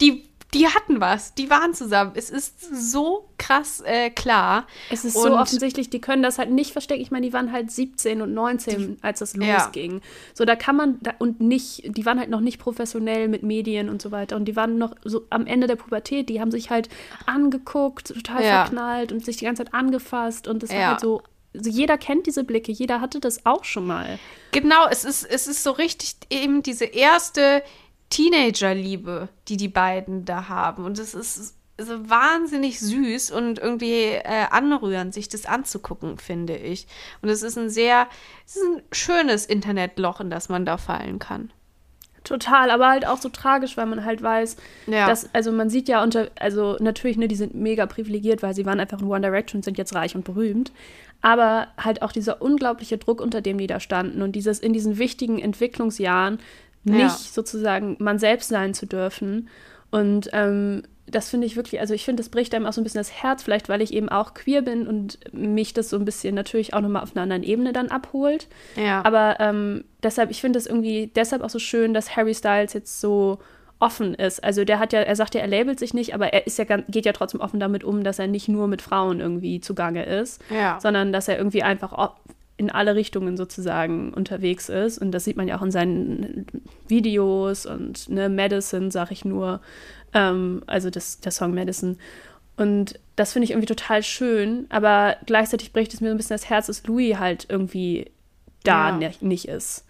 die, 0.00 0.24
die 0.54 0.68
hatten 0.68 1.00
was, 1.00 1.34
die 1.34 1.50
waren 1.50 1.74
zusammen. 1.74 2.12
Es 2.14 2.30
ist 2.30 2.54
so 2.92 3.28
krass 3.38 3.82
äh, 3.84 4.08
klar. 4.10 4.66
Es 4.90 5.04
ist 5.04 5.16
Und- 5.16 5.22
so 5.24 5.36
offensichtlich, 5.36 5.90
die 5.90 6.00
können 6.00 6.22
das 6.22 6.38
halt 6.38 6.50
nicht 6.50 6.72
verstecken. 6.72 7.02
Ich 7.02 7.10
meine, 7.10 7.26
die 7.26 7.32
waren 7.32 7.52
halt 7.52 7.70
17 7.70 8.22
und 8.22 8.32
19, 8.32 8.98
als 9.02 9.18
das 9.18 9.34
Ja. 9.34 9.56
losging. 9.64 10.00
So, 10.32 10.44
da 10.44 10.56
kann 10.56 10.76
man, 10.76 10.98
da, 11.02 11.12
und 11.18 11.40
nicht, 11.40 11.82
die 11.96 12.06
waren 12.06 12.18
halt 12.18 12.30
noch 12.30 12.40
nicht 12.40 12.58
professionell 12.58 13.28
mit 13.28 13.42
Medien 13.42 13.88
und 13.88 14.00
so 14.00 14.12
weiter. 14.12 14.36
Und 14.36 14.44
die 14.46 14.56
waren 14.56 14.78
noch 14.78 14.94
so 15.04 15.26
am 15.30 15.46
Ende 15.46 15.66
der 15.66 15.76
Pubertät, 15.76 16.28
die 16.28 16.40
haben 16.40 16.50
sich 16.52 16.70
halt 16.70 16.88
angeguckt, 17.26 18.08
total 18.14 18.42
Ja. 18.44 18.62
verknallt 18.64 19.12
und 19.12 19.24
sich 19.24 19.36
die 19.38 19.44
ganze 19.44 19.64
Zeit 19.64 19.74
angefasst. 19.74 20.46
Und 20.48 20.62
das 20.62 20.70
war 20.70 20.78
Ja. 20.78 20.88
halt 20.90 21.00
so, 21.00 21.22
also 21.54 21.70
jeder 21.70 21.98
kennt 21.98 22.26
diese 22.26 22.44
Blicke, 22.44 22.72
jeder 22.72 23.00
hatte 23.00 23.20
das 23.20 23.44
auch 23.46 23.64
schon 23.64 23.86
mal. 23.86 24.18
Genau, 24.52 24.86
es 24.90 25.04
ist, 25.04 25.24
es 25.24 25.46
ist 25.46 25.62
so 25.62 25.72
richtig 25.72 26.14
eben 26.30 26.62
diese 26.62 26.84
erste 26.84 27.62
Teenagerliebe, 28.14 29.28
die 29.48 29.56
die 29.56 29.68
beiden 29.68 30.24
da 30.24 30.48
haben. 30.48 30.84
Und 30.84 30.98
es 30.98 31.14
ist 31.14 31.56
so 31.80 32.08
wahnsinnig 32.08 32.78
süß 32.78 33.32
und 33.32 33.58
irgendwie 33.58 34.12
äh, 34.12 34.46
anrührend, 34.50 35.12
sich 35.12 35.28
das 35.28 35.46
anzugucken, 35.46 36.18
finde 36.18 36.56
ich. 36.56 36.86
Und 37.22 37.28
es 37.28 37.42
ist 37.42 37.58
ein 37.58 37.68
sehr, 37.70 38.06
es 38.46 38.54
ist 38.56 38.62
ein 38.64 38.82
schönes 38.92 39.46
Internetloch, 39.46 40.20
in 40.20 40.30
das 40.30 40.48
man 40.48 40.64
da 40.64 40.76
fallen 40.76 41.18
kann. 41.18 41.52
Total, 42.22 42.70
aber 42.70 42.88
halt 42.88 43.04
auch 43.06 43.18
so 43.18 43.28
tragisch, 43.28 43.76
weil 43.76 43.86
man 43.86 44.04
halt 44.04 44.22
weiß, 44.22 44.56
Ja. 44.86 45.08
dass, 45.08 45.34
also 45.34 45.50
man 45.50 45.68
sieht 45.68 45.88
ja 45.88 46.02
unter, 46.02 46.30
also 46.38 46.76
natürlich, 46.80 47.16
ne, 47.18 47.26
die 47.28 47.34
sind 47.34 47.54
mega 47.54 47.84
privilegiert, 47.86 48.42
weil 48.42 48.54
sie 48.54 48.64
waren 48.64 48.80
einfach 48.80 49.00
in 49.00 49.08
One 49.08 49.20
Direction 49.20 49.58
und 49.58 49.64
sind 49.64 49.76
jetzt 49.76 49.94
reich 49.94 50.14
und 50.14 50.24
berühmt. 50.24 50.72
Aber 51.20 51.66
halt 51.76 52.00
auch 52.02 52.12
dieser 52.12 52.40
unglaubliche 52.40 52.96
Druck, 52.98 53.20
unter 53.20 53.40
dem 53.40 53.58
die 53.58 53.66
da 53.66 53.80
standen 53.80 54.22
und 54.22 54.32
dieses 54.32 54.60
in 54.60 54.72
diesen 54.72 54.96
wichtigen 54.98 55.38
Entwicklungsjahren 55.40 56.38
nicht 56.84 57.00
Ja. 57.00 57.08
sozusagen 57.10 57.96
man 57.98 58.18
selbst 58.18 58.48
sein 58.48 58.74
zu 58.74 58.86
dürfen. 58.86 59.48
Und 59.90 60.28
ähm, 60.32 60.82
das 61.06 61.28
finde 61.28 61.46
ich 61.46 61.54
wirklich, 61.56 61.80
also 61.80 61.92
ich 61.92 62.04
finde, 62.04 62.22
das 62.22 62.30
bricht 62.30 62.54
einem 62.54 62.64
auch 62.66 62.72
so 62.72 62.80
ein 62.80 62.84
bisschen 62.84 62.98
das 63.00 63.12
Herz, 63.22 63.42
vielleicht 63.42 63.68
weil 63.68 63.82
ich 63.82 63.92
eben 63.92 64.08
auch 64.08 64.32
queer 64.34 64.62
bin 64.62 64.86
und 64.86 65.18
mich 65.34 65.74
das 65.74 65.90
so 65.90 65.96
ein 65.98 66.04
bisschen 66.06 66.34
natürlich 66.34 66.72
auch 66.72 66.80
nochmal 66.80 67.02
auf 67.02 67.14
einer 67.14 67.22
anderen 67.22 67.42
Ebene 67.42 67.72
dann 67.74 67.88
abholt. 67.88 68.48
ja. 68.76 69.04
Aber 69.04 69.36
ähm, 69.38 69.84
deshalb, 70.02 70.30
ich 70.30 70.40
finde 70.40 70.58
es 70.58 70.66
irgendwie 70.66 71.10
deshalb 71.14 71.42
auch 71.42 71.50
so 71.50 71.58
schön, 71.58 71.92
dass 71.94 72.16
Harry 72.16 72.34
Styles 72.34 72.72
jetzt 72.72 73.00
so 73.00 73.38
offen 73.80 74.14
ist. 74.14 74.42
Also 74.42 74.64
der 74.64 74.78
hat 74.78 74.92
ja, 74.94 75.00
er 75.00 75.14
sagt 75.16 75.34
ja, 75.34 75.42
er 75.42 75.46
labelt 75.46 75.78
sich 75.78 75.92
nicht, 75.92 76.14
aber 76.14 76.32
er 76.32 76.46
ist 76.46 76.58
ja 76.58 76.64
geht 76.64 77.04
ja 77.04 77.12
trotzdem 77.12 77.40
offen 77.40 77.60
damit 77.60 77.84
um, 77.84 78.02
dass 78.02 78.18
er 78.18 78.26
nicht 78.26 78.48
nur 78.48 78.66
mit 78.66 78.80
Frauen 78.80 79.20
irgendwie 79.20 79.60
zugange 79.60 80.04
ist, 80.06 80.40
Ja. 80.48 80.78
sondern 80.80 81.12
dass 81.12 81.28
er 81.28 81.36
irgendwie 81.36 81.62
einfach 81.62 81.92
in 82.56 82.70
alle 82.70 82.94
Richtungen 82.94 83.36
sozusagen 83.36 84.14
unterwegs 84.14 84.68
ist. 84.68 84.98
Und 84.98 85.10
das 85.12 85.24
sieht 85.24 85.36
man 85.36 85.48
ja 85.48 85.58
auch 85.58 85.62
in 85.62 85.70
seinen 85.72 86.46
Videos 86.86 87.66
und 87.66 88.08
ne, 88.08 88.28
Medicine, 88.28 88.90
sag 88.90 89.10
ich 89.10 89.24
nur, 89.24 89.60
ähm, 90.12 90.62
also 90.66 90.90
das, 90.90 91.20
der 91.20 91.32
Song 91.32 91.52
Medicine. 91.52 91.96
Und 92.56 93.00
das 93.16 93.32
finde 93.32 93.44
ich 93.44 93.50
irgendwie 93.50 93.66
total 93.66 94.02
schön, 94.04 94.66
aber 94.68 95.16
gleichzeitig 95.26 95.72
bricht 95.72 95.92
es 95.92 96.00
mir 96.00 96.08
so 96.08 96.14
ein 96.14 96.16
bisschen 96.16 96.34
das 96.34 96.48
Herz, 96.48 96.66
dass 96.68 96.86
Louis 96.86 97.18
halt 97.18 97.46
irgendwie 97.48 98.10
da 98.62 98.90
Ja. 98.90 98.96
nicht, 98.96 99.22
nicht 99.22 99.48
ist. 99.48 99.84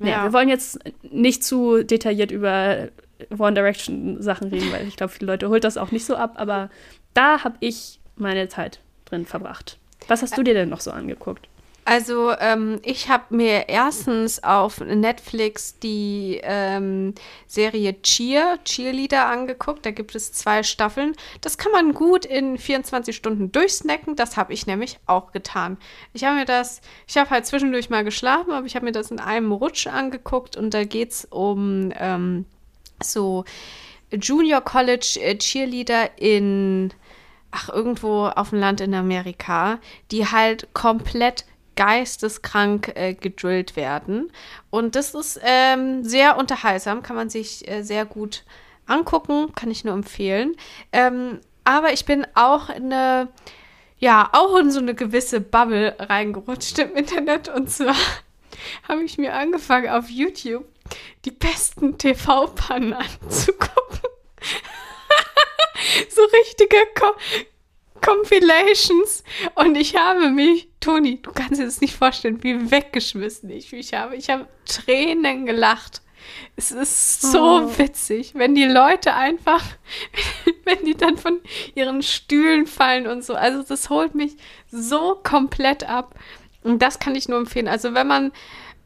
Naja, 0.00 0.16
Ja. 0.18 0.24
wir 0.24 0.32
wollen 0.32 0.48
jetzt 0.48 0.78
nicht 1.02 1.44
zu 1.44 1.84
detailliert 1.84 2.32
über 2.32 2.88
One 3.36 3.54
Direction 3.54 4.20
Sachen 4.22 4.48
reden, 4.48 4.72
weil 4.72 4.86
ich 4.88 4.96
glaube, 4.96 5.12
viele 5.12 5.30
Leute 5.30 5.48
holt 5.48 5.62
das 5.64 5.76
auch 5.76 5.92
nicht 5.92 6.04
so 6.04 6.16
ab, 6.16 6.34
aber 6.36 6.70
da 7.14 7.44
habe 7.44 7.56
ich 7.60 8.00
meine 8.16 8.48
Zeit 8.48 8.80
drin 9.04 9.24
verbracht. 9.26 9.78
Was 10.08 10.22
hast 10.22 10.36
du 10.36 10.42
dir 10.42 10.54
denn 10.54 10.68
noch 10.68 10.80
so 10.80 10.90
angeguckt? 10.90 11.48
Also 11.88 12.32
ähm, 12.38 12.80
ich 12.82 13.08
habe 13.08 13.34
mir 13.34 13.70
erstens 13.70 14.44
auf 14.44 14.78
Netflix 14.78 15.78
die 15.78 16.38
ähm, 16.42 17.14
Serie 17.46 18.02
Cheer, 18.02 18.58
Cheerleader 18.62 19.24
angeguckt. 19.24 19.86
Da 19.86 19.90
gibt 19.90 20.14
es 20.14 20.30
zwei 20.34 20.62
Staffeln. 20.62 21.14
Das 21.40 21.56
kann 21.56 21.72
man 21.72 21.94
gut 21.94 22.26
in 22.26 22.58
24 22.58 23.16
Stunden 23.16 23.52
durchsnacken. 23.52 24.16
Das 24.16 24.36
habe 24.36 24.52
ich 24.52 24.66
nämlich 24.66 24.98
auch 25.06 25.32
getan. 25.32 25.78
Ich 26.12 26.24
habe 26.24 26.36
mir 26.36 26.44
das, 26.44 26.82
ich 27.06 27.16
habe 27.16 27.30
halt 27.30 27.46
zwischendurch 27.46 27.88
mal 27.88 28.04
geschlafen, 28.04 28.52
aber 28.52 28.66
ich 28.66 28.76
habe 28.76 28.84
mir 28.84 28.92
das 28.92 29.10
in 29.10 29.18
einem 29.18 29.50
Rutsch 29.50 29.86
angeguckt 29.86 30.58
und 30.58 30.74
da 30.74 30.84
geht 30.84 31.12
es 31.12 31.24
um 31.24 31.90
ähm, 31.98 32.44
so 33.02 33.46
Junior 34.12 34.60
College 34.60 35.20
äh, 35.22 35.38
Cheerleader 35.38 36.18
in 36.18 36.92
ach, 37.50 37.70
irgendwo 37.70 38.26
auf 38.26 38.50
dem 38.50 38.60
Land 38.60 38.82
in 38.82 38.92
Amerika, 38.92 39.78
die 40.10 40.26
halt 40.26 40.68
komplett 40.74 41.46
geisteskrank 41.78 42.92
äh, 42.96 43.14
gedrillt 43.14 43.76
werden. 43.76 44.32
Und 44.68 44.96
das 44.96 45.14
ist 45.14 45.40
ähm, 45.44 46.02
sehr 46.02 46.36
unterhaltsam, 46.36 47.04
kann 47.04 47.14
man 47.14 47.30
sich 47.30 47.68
äh, 47.68 47.82
sehr 47.82 48.04
gut 48.04 48.42
angucken, 48.88 49.54
kann 49.54 49.70
ich 49.70 49.84
nur 49.84 49.94
empfehlen. 49.94 50.56
Ähm, 50.92 51.38
aber 51.62 51.92
ich 51.92 52.04
bin 52.04 52.26
auch 52.34 52.68
in 52.68 52.92
eine, 52.92 53.28
ja, 53.98 54.28
auch 54.32 54.56
in 54.56 54.72
so 54.72 54.80
eine 54.80 54.96
gewisse 54.96 55.40
Bubble 55.40 55.94
reingerutscht 56.00 56.80
im 56.80 56.96
Internet. 56.96 57.48
Und 57.48 57.70
zwar 57.70 57.94
habe 58.88 59.04
ich 59.04 59.16
mir 59.16 59.34
angefangen 59.34 59.88
auf 59.88 60.10
YouTube 60.10 60.66
die 61.24 61.30
besten 61.30 61.96
TV-Pannen 61.96 62.92
anzugucken. 62.92 64.00
so 66.10 66.22
richtige 66.24 66.76
Ko 66.98 67.14
Compilations. 68.00 69.22
Und 69.54 69.76
ich 69.76 69.96
habe 69.96 70.30
mich, 70.30 70.68
Toni, 70.80 71.20
du 71.22 71.32
kannst 71.32 71.60
dir 71.60 71.64
das 71.64 71.80
nicht 71.80 71.94
vorstellen, 71.94 72.42
wie 72.42 72.70
weggeschmissen 72.70 73.50
ich 73.50 73.72
mich 73.72 73.94
habe. 73.94 74.16
Ich 74.16 74.30
habe 74.30 74.46
Tränen 74.66 75.46
gelacht. 75.46 76.02
Es 76.56 76.72
ist 76.72 77.22
so 77.22 77.40
Oh. 77.62 77.78
witzig, 77.78 78.32
wenn 78.34 78.54
die 78.54 78.64
Leute 78.66 79.14
einfach, 79.14 79.62
wenn 80.64 80.84
die 80.84 80.96
dann 80.96 81.16
von 81.16 81.40
ihren 81.74 82.02
Stühlen 82.02 82.66
fallen 82.66 83.06
und 83.06 83.24
so. 83.24 83.34
Also 83.34 83.62
das 83.62 83.88
holt 83.88 84.14
mich 84.14 84.36
so 84.70 85.18
komplett 85.22 85.88
ab. 85.88 86.14
Und 86.64 86.82
das 86.82 86.98
kann 86.98 87.14
ich 87.14 87.28
nur 87.28 87.38
empfehlen. 87.38 87.68
Also 87.68 87.94
wenn 87.94 88.06
man 88.08 88.32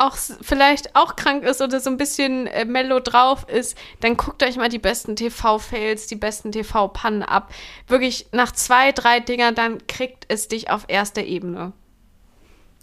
auch 0.03 0.16
vielleicht 0.16 0.94
auch 0.96 1.16
krank 1.16 1.44
ist 1.44 1.61
oder 1.62 1.80
so 1.80 1.90
ein 1.90 1.96
bisschen 1.96 2.46
äh, 2.46 2.64
mellow 2.64 3.00
drauf 3.00 3.46
ist, 3.48 3.76
dann 4.00 4.16
guckt 4.16 4.42
euch 4.42 4.57
mal 4.57 4.68
die 4.68 4.78
besten 4.78 5.16
TV-Fails, 5.16 6.07
die 6.07 6.16
besten 6.16 6.53
TV-Pannen 6.53 7.22
ab. 7.22 7.53
Wirklich 7.88 8.26
nach 8.32 8.53
zwei, 8.53 8.92
drei 8.92 9.20
Dingern, 9.20 9.55
dann 9.55 9.86
kriegt 9.86 10.24
es 10.28 10.48
dich 10.48 10.70
auf 10.70 10.84
erster 10.88 11.22
Ebene. 11.24 11.72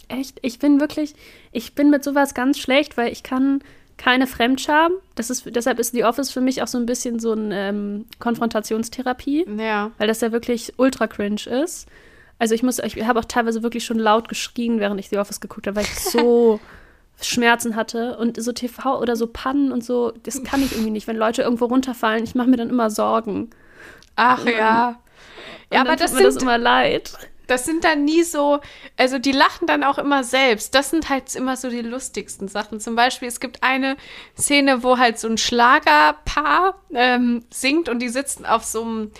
Echt? 0.08 0.40
Ich 0.42 0.58
bin 0.60 0.80
wirklich, 0.80 1.14
ich 1.52 1.76
bin 1.76 1.90
mit 1.90 2.04
sowas 2.04 2.34
ganz 2.34 2.58
schlecht, 2.58 2.98
weil 2.98 3.12
ich 3.12 3.22
kann 3.24 3.62
keine 3.98 4.26
Fremdscham. 4.28 4.94
Das 5.16 5.30
ist, 5.30 5.44
deshalb 5.54 5.78
ist 5.78 5.92
The 5.92 6.06
Office 6.06 6.32
für 6.32 6.42
mich 6.42 6.64
auch 6.64 6.68
so 6.68 6.78
ein 6.78 6.86
bisschen 6.86 7.20
so 7.20 7.34
eine 7.34 7.70
ähm, 7.70 8.06
Konfrontationstherapie, 8.20 9.46
Ja. 9.58 9.92
weil 9.98 10.08
das 10.08 10.22
ja 10.22 10.32
wirklich 10.32 10.74
ultra 10.78 11.08
cringe 11.08 11.42
ist. 11.64 11.88
Also 12.40 12.56
ich 12.56 12.64
muss, 12.64 12.80
ich 12.80 12.96
habe 13.06 13.20
auch 13.20 13.26
teilweise 13.26 13.62
wirklich 13.64 13.84
schon 13.86 14.00
laut 14.00 14.30
geschrien, 14.30 14.80
während 14.80 15.00
ich 15.00 15.10
The 15.10 15.18
Office 15.18 15.42
geguckt 15.42 15.68
habe, 15.68 15.76
weil 15.76 15.84
ich 15.84 16.00
so 16.00 16.60
Schmerzen 17.22 17.76
hatte 17.76 18.18
und 18.18 18.42
so 18.42 18.52
TV 18.54 19.00
oder 19.00 19.16
so 19.16 19.28
Pannen 19.28 19.72
und 19.72 19.84
so, 19.84 20.12
das 20.24 20.44
kann 20.44 20.64
ich 20.64 20.72
irgendwie 20.74 20.92
nicht. 20.92 21.08
Wenn 21.08 21.18
Leute 21.18 21.42
irgendwo 21.42 21.66
runterfallen, 21.66 22.24
ich 22.24 22.36
mache 22.36 22.48
mir 22.50 22.58
dann 22.58 22.70
immer 22.70 22.90
Sorgen. 22.90 23.50
Ach 24.16 24.46
Und 24.46 24.48
ja. 24.48 24.88
Und 24.90 24.98
Ja, 25.72 25.84
dann 25.84 25.88
aber 25.88 25.98
tut 25.98 26.02
das 26.02 26.12
mir 26.14 26.18
sind, 26.20 26.28
das 26.28 26.38
immer 26.38 26.58
leid. 26.58 27.14
das 27.48 27.66
sind 27.66 27.84
dann 27.84 28.06
nie 28.06 28.24
so, 28.24 28.60
also 28.98 29.18
die 29.20 29.32
lachen 29.32 29.68
dann 29.68 29.84
auch 29.84 29.98
immer 29.98 30.24
selbst. 30.24 30.76
Das 30.76 30.90
sind 30.92 31.10
halt 31.10 31.34
immer 31.36 31.58
so 31.58 31.70
die 31.70 31.82
lustigsten 31.82 32.48
Sachen. 32.48 32.80
Zum 32.80 32.96
Beispiel, 32.96 33.28
es 33.28 33.40
gibt 33.40 33.64
eine 33.64 33.98
Szene, 34.38 34.84
wo 34.84 34.98
halt 34.98 35.20
so 35.20 35.28
ein 35.28 35.38
Schlagerpaar 35.38 36.76
ähm, 36.94 37.44
singt 37.52 37.90
und 37.90 38.00
die 38.00 38.10
sitzen 38.10 38.46
auf 38.46 38.64
so 38.66 38.84
einem 38.84 39.12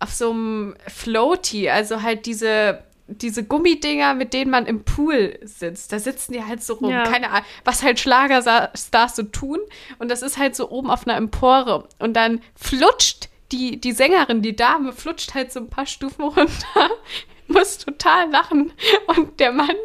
auf 0.00 0.12
so 0.12 0.30
einem 0.30 0.76
Floaty, 0.86 1.70
also 1.70 2.02
halt 2.02 2.26
diese 2.26 2.84
diese 3.08 3.42
Gummidinger, 3.42 4.14
mit 4.14 4.34
denen 4.34 4.50
man 4.50 4.66
im 4.66 4.84
Pool 4.84 5.38
sitzt. 5.42 5.92
Da 5.92 5.98
sitzen 5.98 6.32
die 6.32 6.44
halt 6.44 6.62
so 6.62 6.74
rum. 6.74 6.90
Ja. 6.90 7.04
Keine 7.04 7.30
Ahnung, 7.30 7.46
was 7.64 7.82
halt 7.82 7.98
Schlagerstars 7.98 9.16
so 9.16 9.22
tun. 9.22 9.58
Und 9.98 10.10
das 10.10 10.22
ist 10.22 10.36
halt 10.36 10.54
so 10.54 10.70
oben 10.70 10.90
auf 10.90 11.06
einer 11.06 11.16
Empore. 11.16 11.88
Und 11.98 12.14
dann 12.14 12.42
flutscht 12.54 13.30
die, 13.50 13.80
die 13.80 13.92
Sängerin, 13.92 14.42
die 14.42 14.54
Dame, 14.54 14.92
flutscht 14.92 15.34
halt 15.34 15.52
so 15.52 15.60
ein 15.60 15.70
paar 15.70 15.86
Stufen 15.86 16.22
runter. 16.22 16.90
Muss 17.46 17.78
total 17.78 18.30
lachen. 18.30 18.72
Und 19.06 19.40
der 19.40 19.52
Mann, 19.52 19.76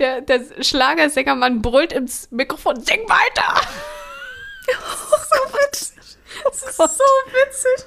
der, 0.00 0.20
der 0.20 0.42
Schlagersängermann 0.60 1.62
brüllt 1.62 1.92
ins 1.92 2.28
Mikrofon, 2.32 2.80
sing 2.80 3.08
weiter! 3.08 3.60
so 4.66 5.54
witzig. 5.54 5.96
Das 6.42 6.62
ist 6.62 6.76
so 6.76 6.84
witzig. 6.84 7.86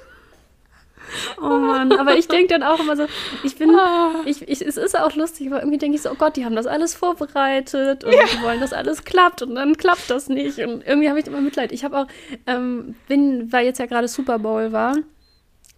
Oh 1.40 1.48
Mann, 1.48 1.92
aber 1.92 2.16
ich 2.16 2.28
denke 2.28 2.48
dann 2.48 2.62
auch 2.62 2.80
immer 2.80 2.96
so, 2.96 3.06
ich 3.44 3.56
bin, 3.56 3.70
Ah. 3.74 4.10
ich, 4.26 4.42
ich, 4.48 4.60
es 4.62 4.76
ist 4.76 4.98
auch 4.98 5.14
lustig, 5.14 5.46
aber 5.48 5.60
irgendwie 5.60 5.78
denke 5.78 5.96
ich 5.96 6.02
so, 6.02 6.10
oh 6.10 6.16
Gott, 6.18 6.36
die 6.36 6.44
haben 6.44 6.56
das 6.56 6.66
alles 6.66 6.94
vorbereitet 6.94 8.04
und 8.04 8.12
die 8.12 8.42
wollen, 8.42 8.60
dass 8.60 8.72
alles 8.72 9.04
klappt 9.04 9.42
und 9.42 9.54
dann 9.54 9.76
klappt 9.76 10.10
das 10.10 10.28
nicht 10.28 10.58
und 10.58 10.86
irgendwie 10.86 11.08
habe 11.08 11.20
ich 11.20 11.26
immer 11.26 11.40
Mitleid. 11.40 11.72
Ich 11.72 11.84
habe 11.84 11.98
auch, 11.98 12.06
ähm, 12.46 12.94
bin, 13.08 13.52
weil 13.52 13.64
jetzt 13.66 13.78
ja 13.78 13.86
gerade 13.86 14.08
Super 14.08 14.38
Bowl 14.38 14.72
war, 14.72 14.96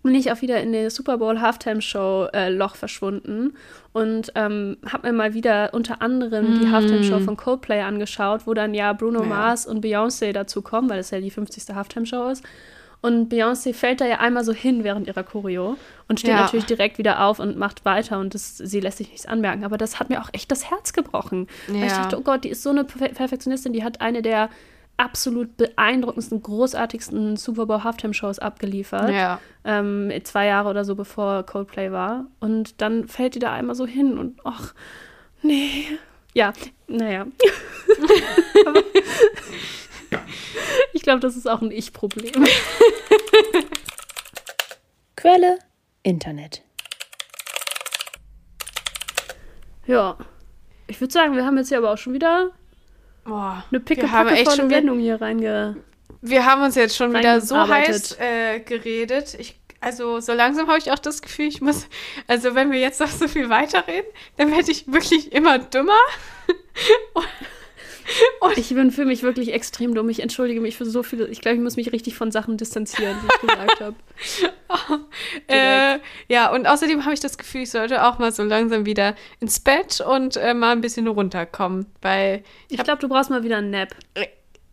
bin 0.02 0.14
ich 0.14 0.32
auch 0.32 0.40
wieder 0.40 0.60
in 0.62 0.72
der 0.72 0.90
Super 0.90 1.18
Bowl 1.18 1.42
Halftime 1.42 1.82
Show 1.82 2.26
äh, 2.32 2.48
Loch 2.48 2.74
verschwunden 2.74 3.52
und 3.92 4.32
ähm, 4.34 4.78
habe 4.90 5.08
mir 5.08 5.12
mal 5.12 5.34
wieder 5.34 5.70
unter 5.74 6.00
anderem 6.00 6.58
die 6.58 6.70
Halftime 6.70 7.04
Show 7.04 7.20
von 7.20 7.36
Coldplay 7.36 7.82
angeschaut, 7.82 8.46
wo 8.46 8.54
dann 8.54 8.72
ja 8.72 8.94
Bruno 8.94 9.20
Ja. 9.20 9.26
Mars 9.26 9.66
und 9.66 9.84
Beyoncé 9.84 10.32
dazu 10.32 10.62
kommen, 10.62 10.88
weil 10.88 11.00
es 11.00 11.10
ja 11.10 11.20
die 11.20 11.30
50. 11.30 11.74
Halftime 11.74 12.06
Show 12.06 12.28
ist. 12.28 12.42
Und 13.02 13.32
Beyoncé 13.32 13.72
fällt 13.72 14.00
da 14.02 14.06
ja 14.06 14.18
einmal 14.18 14.44
so 14.44 14.52
hin 14.52 14.84
während 14.84 15.06
ihrer 15.06 15.22
Choreo 15.22 15.76
und 16.08 16.20
steht 16.20 16.32
Ja. 16.32 16.40
natürlich 16.42 16.66
direkt 16.66 16.98
wieder 16.98 17.24
auf 17.24 17.38
und 17.38 17.56
macht 17.56 17.84
weiter 17.86 18.18
und 18.18 18.34
das, 18.34 18.58
sie 18.58 18.80
lässt 18.80 18.98
sich 18.98 19.08
nichts 19.10 19.24
anmerken. 19.26 19.64
Aber 19.64 19.78
das 19.78 19.98
hat 19.98 20.10
mir 20.10 20.20
auch 20.20 20.28
echt 20.32 20.50
das 20.50 20.70
Herz 20.70 20.92
gebrochen. 20.92 21.46
Weil 21.68 21.84
ich 21.84 21.92
Ja. 21.92 22.02
dachte, 22.02 22.18
oh 22.18 22.22
Gott, 22.22 22.44
die 22.44 22.50
ist 22.50 22.62
so 22.62 22.70
eine 22.70 22.82
Perfe- 22.84 23.14
Perfektionistin, 23.14 23.72
die 23.72 23.82
hat 23.84 24.00
eine 24.02 24.20
der 24.20 24.50
absolut 24.98 25.56
beeindruckendsten, 25.56 26.42
großartigsten 26.42 27.36
Super 27.38 27.64
Bowl 27.64 27.82
Halftime 27.84 28.12
Shows 28.12 28.38
abgeliefert. 28.38 29.08
Ja. 29.10 29.40
Ähm, 29.64 30.12
zwei 30.24 30.44
Jahre 30.44 30.68
oder 30.68 30.84
so 30.84 30.94
bevor 30.94 31.42
Coldplay 31.44 31.90
war. 31.90 32.26
Und 32.38 32.82
dann 32.82 33.08
fällt 33.08 33.34
die 33.34 33.38
da 33.38 33.50
einmal 33.54 33.74
so 33.74 33.86
hin 33.86 34.18
und 34.18 34.38
ach, 34.44 34.74
nee. 35.40 35.86
Ja, 36.34 36.52
naja. 36.86 37.26
Ich 40.92 41.02
glaube, 41.02 41.20
das 41.20 41.36
ist 41.36 41.48
auch 41.48 41.62
ein 41.62 41.70
Ich-Problem. 41.70 42.32
Quelle 45.16 45.58
Internet. 46.02 46.62
Ja. 49.86 50.16
Ich 50.86 51.00
würde 51.00 51.12
sagen, 51.12 51.36
wir 51.36 51.44
haben 51.44 51.56
jetzt 51.56 51.68
hier 51.68 51.78
aber 51.78 51.92
auch 51.92 51.98
schon 51.98 52.14
wieder 52.14 52.50
Boah, 53.24 53.64
eine 53.70 53.82
wir 53.86 54.10
haben 54.10 54.28
echt 54.30 54.56
schon 54.56 54.68
wieder, 54.68 54.78
Sendung 54.78 54.98
hier 54.98 55.20
reinge... 55.20 55.76
wir 56.20 56.44
haben 56.44 56.62
uns 56.62 56.74
jetzt 56.74 56.96
schon 56.96 57.12
wieder 57.14 57.40
so 57.40 57.56
heiß 57.56 58.18
äh, 58.18 58.60
geredet. 58.60 59.34
Ich, 59.38 59.60
also 59.80 60.20
so 60.20 60.32
langsam 60.32 60.68
habe 60.68 60.78
ich 60.78 60.90
auch 60.90 60.98
das 60.98 61.22
Gefühl, 61.22 61.46
ich 61.46 61.60
muss, 61.60 61.86
also 62.26 62.54
wenn 62.54 62.72
wir 62.72 62.80
jetzt 62.80 63.00
noch 63.00 63.08
so 63.08 63.28
viel 63.28 63.48
weiterreden, 63.48 64.10
dann 64.36 64.50
werde 64.50 64.70
ich 64.70 64.90
wirklich 64.90 65.32
immer 65.32 65.58
dümmer. 65.58 65.98
Ich 68.56 68.66
fühle 68.68 69.06
mich 69.06 69.22
wirklich 69.22 69.52
extrem 69.52 69.94
dumm. 69.94 70.08
Ich 70.08 70.20
entschuldige 70.20 70.60
mich 70.60 70.76
für 70.76 70.84
so 70.84 71.02
viele. 71.02 71.26
Ich 71.28 71.40
glaube, 71.40 71.56
ich 71.56 71.62
muss 71.62 71.76
mich 71.76 71.92
richtig 71.92 72.14
von 72.16 72.30
Sachen 72.30 72.56
distanzieren, 72.56 73.16
die 73.22 73.26
ich 73.34 73.40
gesagt 73.48 73.80
habe. 73.80 73.96
Äh, 75.48 75.98
ja, 76.28 76.52
und 76.52 76.66
außerdem 76.66 77.04
habe 77.04 77.14
ich 77.14 77.20
das 77.20 77.36
Gefühl, 77.38 77.62
ich 77.62 77.70
sollte 77.70 78.04
auch 78.04 78.18
mal 78.18 78.30
so 78.32 78.42
langsam 78.44 78.86
wieder 78.86 79.16
ins 79.40 79.58
Bett 79.60 80.00
und 80.00 80.36
äh, 80.36 80.54
mal 80.54 80.70
ein 80.72 80.80
bisschen 80.80 81.08
runterkommen, 81.08 81.86
weil 82.02 82.44
Ich 82.68 82.82
glaube, 82.82 83.00
du 83.00 83.08
brauchst 83.08 83.30
mal 83.30 83.42
wieder 83.42 83.56
einen 83.58 83.70
Nap. 83.70 83.94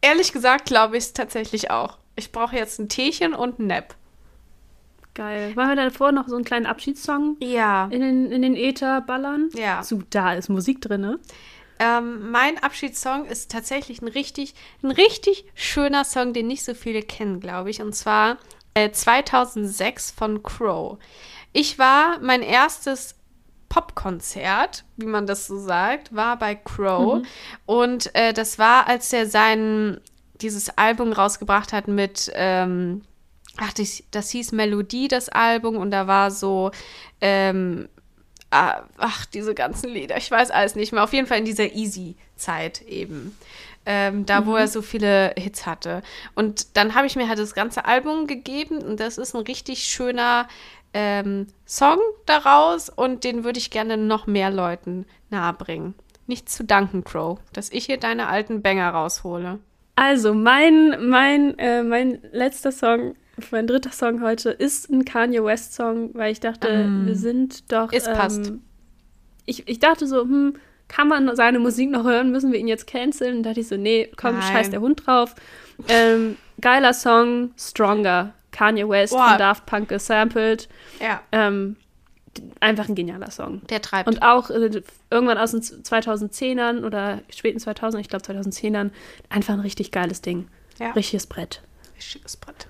ehrlich 0.01 0.33
gesagt 0.33 0.65
glaube 0.65 0.97
ich 0.97 1.05
es 1.05 1.13
tatsächlich 1.13 1.71
auch. 1.71 1.97
Ich 2.15 2.31
brauche 2.31 2.55
jetzt 2.55 2.79
ein 2.79 2.89
Teechen 2.89 3.33
und 3.33 3.59
einen 3.59 3.67
Nap. 3.69 3.95
Geil. 5.15 5.55
Wollen 5.55 5.69
wir 5.69 5.75
davor 5.75 6.11
noch 6.11 6.27
so 6.27 6.35
einen 6.35 6.45
kleinen 6.45 6.67
Abschiedssong 6.67 7.37
Ja. 7.41 7.87
in 7.91 8.01
den, 8.01 8.31
in 8.31 8.43
den 8.43 8.55
Äther 8.55 9.01
ballern? 9.01 9.49
Ja. 9.55 9.81
So, 9.81 10.01
da 10.11 10.33
ist 10.33 10.47
Musik 10.49 10.79
drin, 10.81 11.01
ne? 11.01 11.19
Ähm, 11.79 12.31
mein 12.31 12.61
Abschiedssong 12.61 13.25
ist 13.25 13.51
tatsächlich 13.51 14.01
ein 14.01 14.07
richtig, 14.07 14.53
ein 14.83 14.91
richtig 14.91 15.45
schöner 15.55 16.03
Song, 16.03 16.33
den 16.33 16.47
nicht 16.47 16.63
so 16.63 16.73
viele 16.73 17.01
kennen, 17.01 17.39
glaube 17.39 17.69
ich. 17.69 17.81
Und 17.81 17.93
zwar 17.93 18.37
äh, 18.73 18.91
2006 18.91 20.11
von 20.11 20.43
Crow. 20.43 20.97
Ich 21.53 21.79
war, 21.79 22.19
mein 22.19 22.41
erstes 22.41 23.15
Popkonzert, 23.69 24.85
wie 24.95 25.07
man 25.07 25.27
das 25.27 25.47
so 25.47 25.57
sagt, 25.57 26.15
war 26.15 26.37
bei 26.37 26.55
Crow. 26.55 27.21
Und 27.65 28.15
äh, 28.15 28.33
das 28.33 28.59
war, 28.59 28.87
als 28.87 29.11
er 29.13 29.27
sein, 29.27 29.99
dieses 30.41 30.77
Album 30.77 31.11
rausgebracht 31.11 31.73
hat 31.73 31.87
mit, 31.87 32.31
ähm, 32.35 33.01
ach, 33.57 33.73
das, 33.73 34.03
das 34.11 34.29
hieß 34.29 34.51
Melodie, 34.51 35.07
das 35.07 35.29
Album. 35.29 35.77
Und 35.77 35.91
da 35.91 36.07
war 36.07 36.31
so, 36.31 36.71
ähm, 37.21 37.89
ach, 38.49 39.25
diese 39.25 39.53
ganzen 39.53 39.89
Lieder, 39.89 40.17
ich 40.17 40.31
weiß 40.31 40.51
alles 40.51 40.75
nicht 40.75 40.93
mehr. 40.93 41.03
Auf 41.03 41.13
jeden 41.13 41.27
Fall 41.27 41.39
in 41.39 41.45
dieser 41.45 41.73
Easy-Zeit 41.73 42.81
eben. 42.83 43.37
Ähm, 43.85 44.25
da, 44.25 44.45
wo 44.45 44.55
er 44.55 44.67
so 44.67 44.81
viele 44.81 45.33
Hits 45.37 45.65
hatte. 45.65 46.01
Und 46.35 46.75
dann 46.75 46.93
habe 46.93 47.07
ich 47.07 47.15
mir 47.15 47.29
halt 47.29 47.39
das 47.39 47.55
ganze 47.55 47.85
Album 47.85 48.27
gegeben 48.27 48.79
und 48.79 48.99
das 48.99 49.17
ist 49.17 49.33
ein 49.33 49.43
richtig 49.43 49.83
schöner 49.83 50.49
ähm, 50.93 51.47
Song 51.65 51.99
daraus 52.25 52.89
und 52.89 53.23
den 53.23 53.43
würde 53.45 53.59
ich 53.59 53.69
gerne 53.69 53.95
noch 53.95 54.27
mehr 54.27 54.49
Leuten 54.49 55.05
nahebringen. 55.29 55.95
Nicht 56.25 56.49
zu 56.49 56.65
danken, 56.65 57.05
Crow, 57.05 57.39
dass 57.53 57.71
ich 57.71 57.85
hier 57.85 57.97
deine 57.97 58.27
alten 58.27 58.61
Banger 58.61 58.89
raushole. 58.89 59.59
Also, 59.95 60.33
mein, 60.33 61.09
mein, 61.09 61.57
äh, 61.57 61.81
mein 61.81 62.19
letzter 62.31 62.71
Song, 62.71 63.15
mein 63.51 63.67
dritter 63.67 63.91
Song 63.91 64.21
heute 64.21 64.49
ist 64.49 64.89
ein 64.89 65.05
Kanye 65.05 65.43
West 65.43 65.73
Song, 65.73 66.09
weil 66.13 66.31
ich 66.31 66.39
dachte, 66.39 66.89
wir 67.05 67.15
sind 67.15 67.71
doch. 67.71 67.89
Es 67.91 68.05
passt. 68.05 68.47
Ähm, 68.47 68.61
ich, 69.45 69.67
ich 69.67 69.79
dachte 69.79 70.07
so, 70.07 70.21
hm, 70.23 70.55
kann 70.87 71.07
man 71.07 71.33
seine 71.35 71.59
Musik 71.59 71.89
noch 71.91 72.03
hören? 72.03 72.31
Müssen 72.31 72.51
wir 72.51 72.59
ihn 72.59 72.67
jetzt 72.67 72.87
canceln? 72.87 73.37
Und 73.37 73.43
dachte 73.43 73.59
ich 73.59 73.67
so, 73.67 73.77
nee, 73.77 74.09
komm, 74.17 74.35
Nein. 74.39 74.43
scheiß 74.51 74.69
der 74.71 74.81
Hund 74.81 75.05
drauf. 75.05 75.35
Ähm, 75.87 76.37
geiler 76.61 76.93
Song, 76.93 77.51
Stronger. 77.57 78.33
Kanye 78.51 78.87
West 78.89 79.13
Boah. 79.13 79.29
von 79.29 79.37
Daft 79.37 79.65
Punk 79.67 79.89
gesampled. 79.89 80.67
Ja, 80.99 81.21
Ähm, 81.31 81.75
einfach 82.59 82.87
ein 82.87 82.95
genialer 82.95 83.29
Song. 83.31 83.61
der 83.69 83.81
treibt. 83.81 84.07
Und 84.09 84.21
auch 84.23 84.49
äh, 84.49 84.81
irgendwann 85.11 85.37
aus 85.37 85.51
den 85.51 85.61
2010ern 85.61 86.83
oder 86.85 87.21
späten 87.29 87.59
2000, 87.59 88.01
ich 88.01 88.09
glaube 88.09 88.25
2010ern, 88.25 88.89
einfach 89.29 89.53
ein 89.53 89.59
richtig 89.59 89.91
geiles 89.91 90.21
Ding. 90.21 90.47
ja, 90.79 90.91
Richtiges 90.91 91.27
Brett. 91.27 91.61
richtiges 91.95 92.37
Brett. 92.37 92.67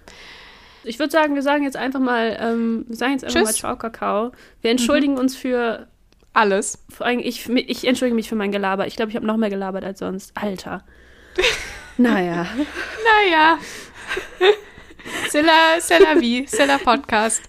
Ich 0.84 1.00
würde 1.00 1.12
sagen, 1.12 1.36
wir 1.36 1.42
sagen 1.42 1.64
jetzt 1.64 1.78
einfach 1.78 2.00
mal, 2.00 2.38
ähm, 2.40 2.86
wir 2.88 2.96
sagen 2.96 3.14
jetzt 3.14 3.24
einfach 3.26 3.36
Tschüss. 3.40 3.46
mal 3.48 3.54
Ciao 3.54 3.76
Kakao. 3.76 4.32
Wir 4.62 4.72
entschuldigen 4.72 5.18
uns 5.18 5.36
für, 5.36 5.88
Alles. 6.34 6.84
ich, 7.20 7.50
ich 7.50 7.88
entschuldige 7.88 8.16
mich 8.16 8.30
für 8.30 8.36
mein 8.36 8.52
Gelaber. 8.52 8.88
Ich 8.88 8.96
glaube, 8.96 9.10
ich 9.10 9.16
habe 9.16 9.26
noch 9.26 9.38
mehr 9.38 9.50
gelabert 9.50 9.84
als 9.84 10.00
sonst. 10.00 10.32
Alter. 10.36 10.84
naja. 11.98 12.46
Naja. 13.06 13.58
C'est 15.30 15.42
la, 15.42 15.80
c'est 15.80 16.00
la 16.00 16.16
vie, 16.20 16.46
c'est 16.48 16.66
la 16.66 16.78
Podcast. 16.78 17.42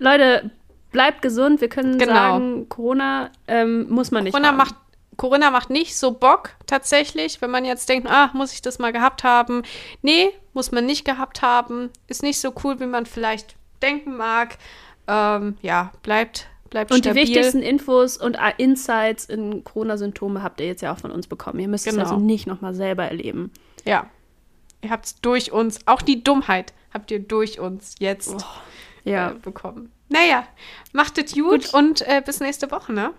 Leute, 0.00 0.50
bleibt 0.90 1.22
gesund. 1.22 1.60
Wir 1.60 1.68
können 1.68 1.96
Genau. 1.98 2.12
sagen, 2.12 2.68
Corona 2.68 3.30
ähm, 3.46 3.86
muss 3.88 4.10
man 4.10 4.24
nicht 4.24 4.32
Corona 4.32 4.48
haben. 4.48 4.56
macht, 4.56 4.74
Corona 5.16 5.50
macht 5.50 5.70
nicht 5.70 5.96
so 5.96 6.12
Bock, 6.12 6.50
tatsächlich, 6.66 7.40
wenn 7.40 7.50
man 7.50 7.64
jetzt 7.64 7.88
denkt, 7.88 8.08
ah, 8.10 8.30
muss 8.34 8.52
ich 8.52 8.62
das 8.62 8.78
mal 8.78 8.92
gehabt 8.92 9.24
haben? 9.24 9.62
Nee, 10.02 10.30
muss 10.52 10.72
man 10.72 10.86
nicht 10.86 11.04
gehabt 11.04 11.42
haben. 11.42 11.90
Ist 12.08 12.22
nicht 12.22 12.40
so 12.40 12.52
cool, 12.64 12.80
wie 12.80 12.86
man 12.86 13.06
vielleicht 13.06 13.56
denken 13.82 14.16
mag. 14.16 14.56
Ähm, 15.06 15.56
ja, 15.62 15.92
bleibt, 16.02 16.48
bleibt 16.70 16.90
Und 16.90 17.04
die 17.04 17.10
stabil. 17.10 17.22
wichtigsten 17.28 17.60
Infos 17.60 18.16
und 18.16 18.36
äh, 18.36 18.52
Insights 18.58 19.26
in 19.26 19.62
Corona-Symptome 19.64 20.42
habt 20.42 20.60
ihr 20.60 20.66
jetzt 20.66 20.80
ja 20.82 20.92
auch 20.92 20.98
von 20.98 21.10
uns 21.10 21.26
bekommen. 21.26 21.58
Ihr 21.60 21.68
müsst 21.68 21.84
Genau. 21.84 22.02
es 22.02 22.08
also 22.10 22.20
nicht 22.20 22.46
nochmal 22.46 22.74
selber 22.74 23.04
erleben. 23.04 23.50
Ja. 23.84 24.08
Ihr 24.80 24.90
habt 24.90 25.06
es 25.06 25.20
durch 25.20 25.52
uns, 25.52 25.80
auch 25.86 26.02
die 26.02 26.22
Dummheit 26.24 26.72
habt 26.92 27.10
ihr 27.10 27.18
durch 27.20 27.58
uns 27.60 27.94
jetzt 27.98 28.34
Oh, 28.34 28.42
Ja. 29.10 29.30
äh, 29.30 29.34
bekommen. 29.34 29.90
Naja, 30.08 30.46
macht 30.92 31.18
es 31.18 31.32
gut, 31.34 31.64
Gut. 31.66 31.74
und 31.74 32.02
äh, 32.02 32.22
bis 32.24 32.40
nächste 32.40 32.70
Woche, 32.70 32.92
ne? 32.92 33.12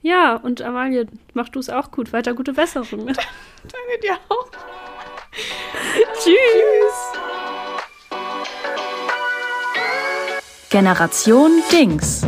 Ja, 0.00 0.36
und 0.36 0.62
Amalie, 0.62 1.06
mach 1.34 1.48
du 1.48 1.58
es 1.58 1.68
auch 1.70 1.90
gut. 1.90 2.12
Weiter 2.12 2.34
gute 2.34 2.52
Besserung. 2.52 3.04
Ne? 3.04 3.12
Danke 3.62 4.00
dir 4.02 4.16
auch. 4.28 4.48
Tschüss. 6.14 7.18
Generation 10.70 11.62
Dings. 11.72 12.22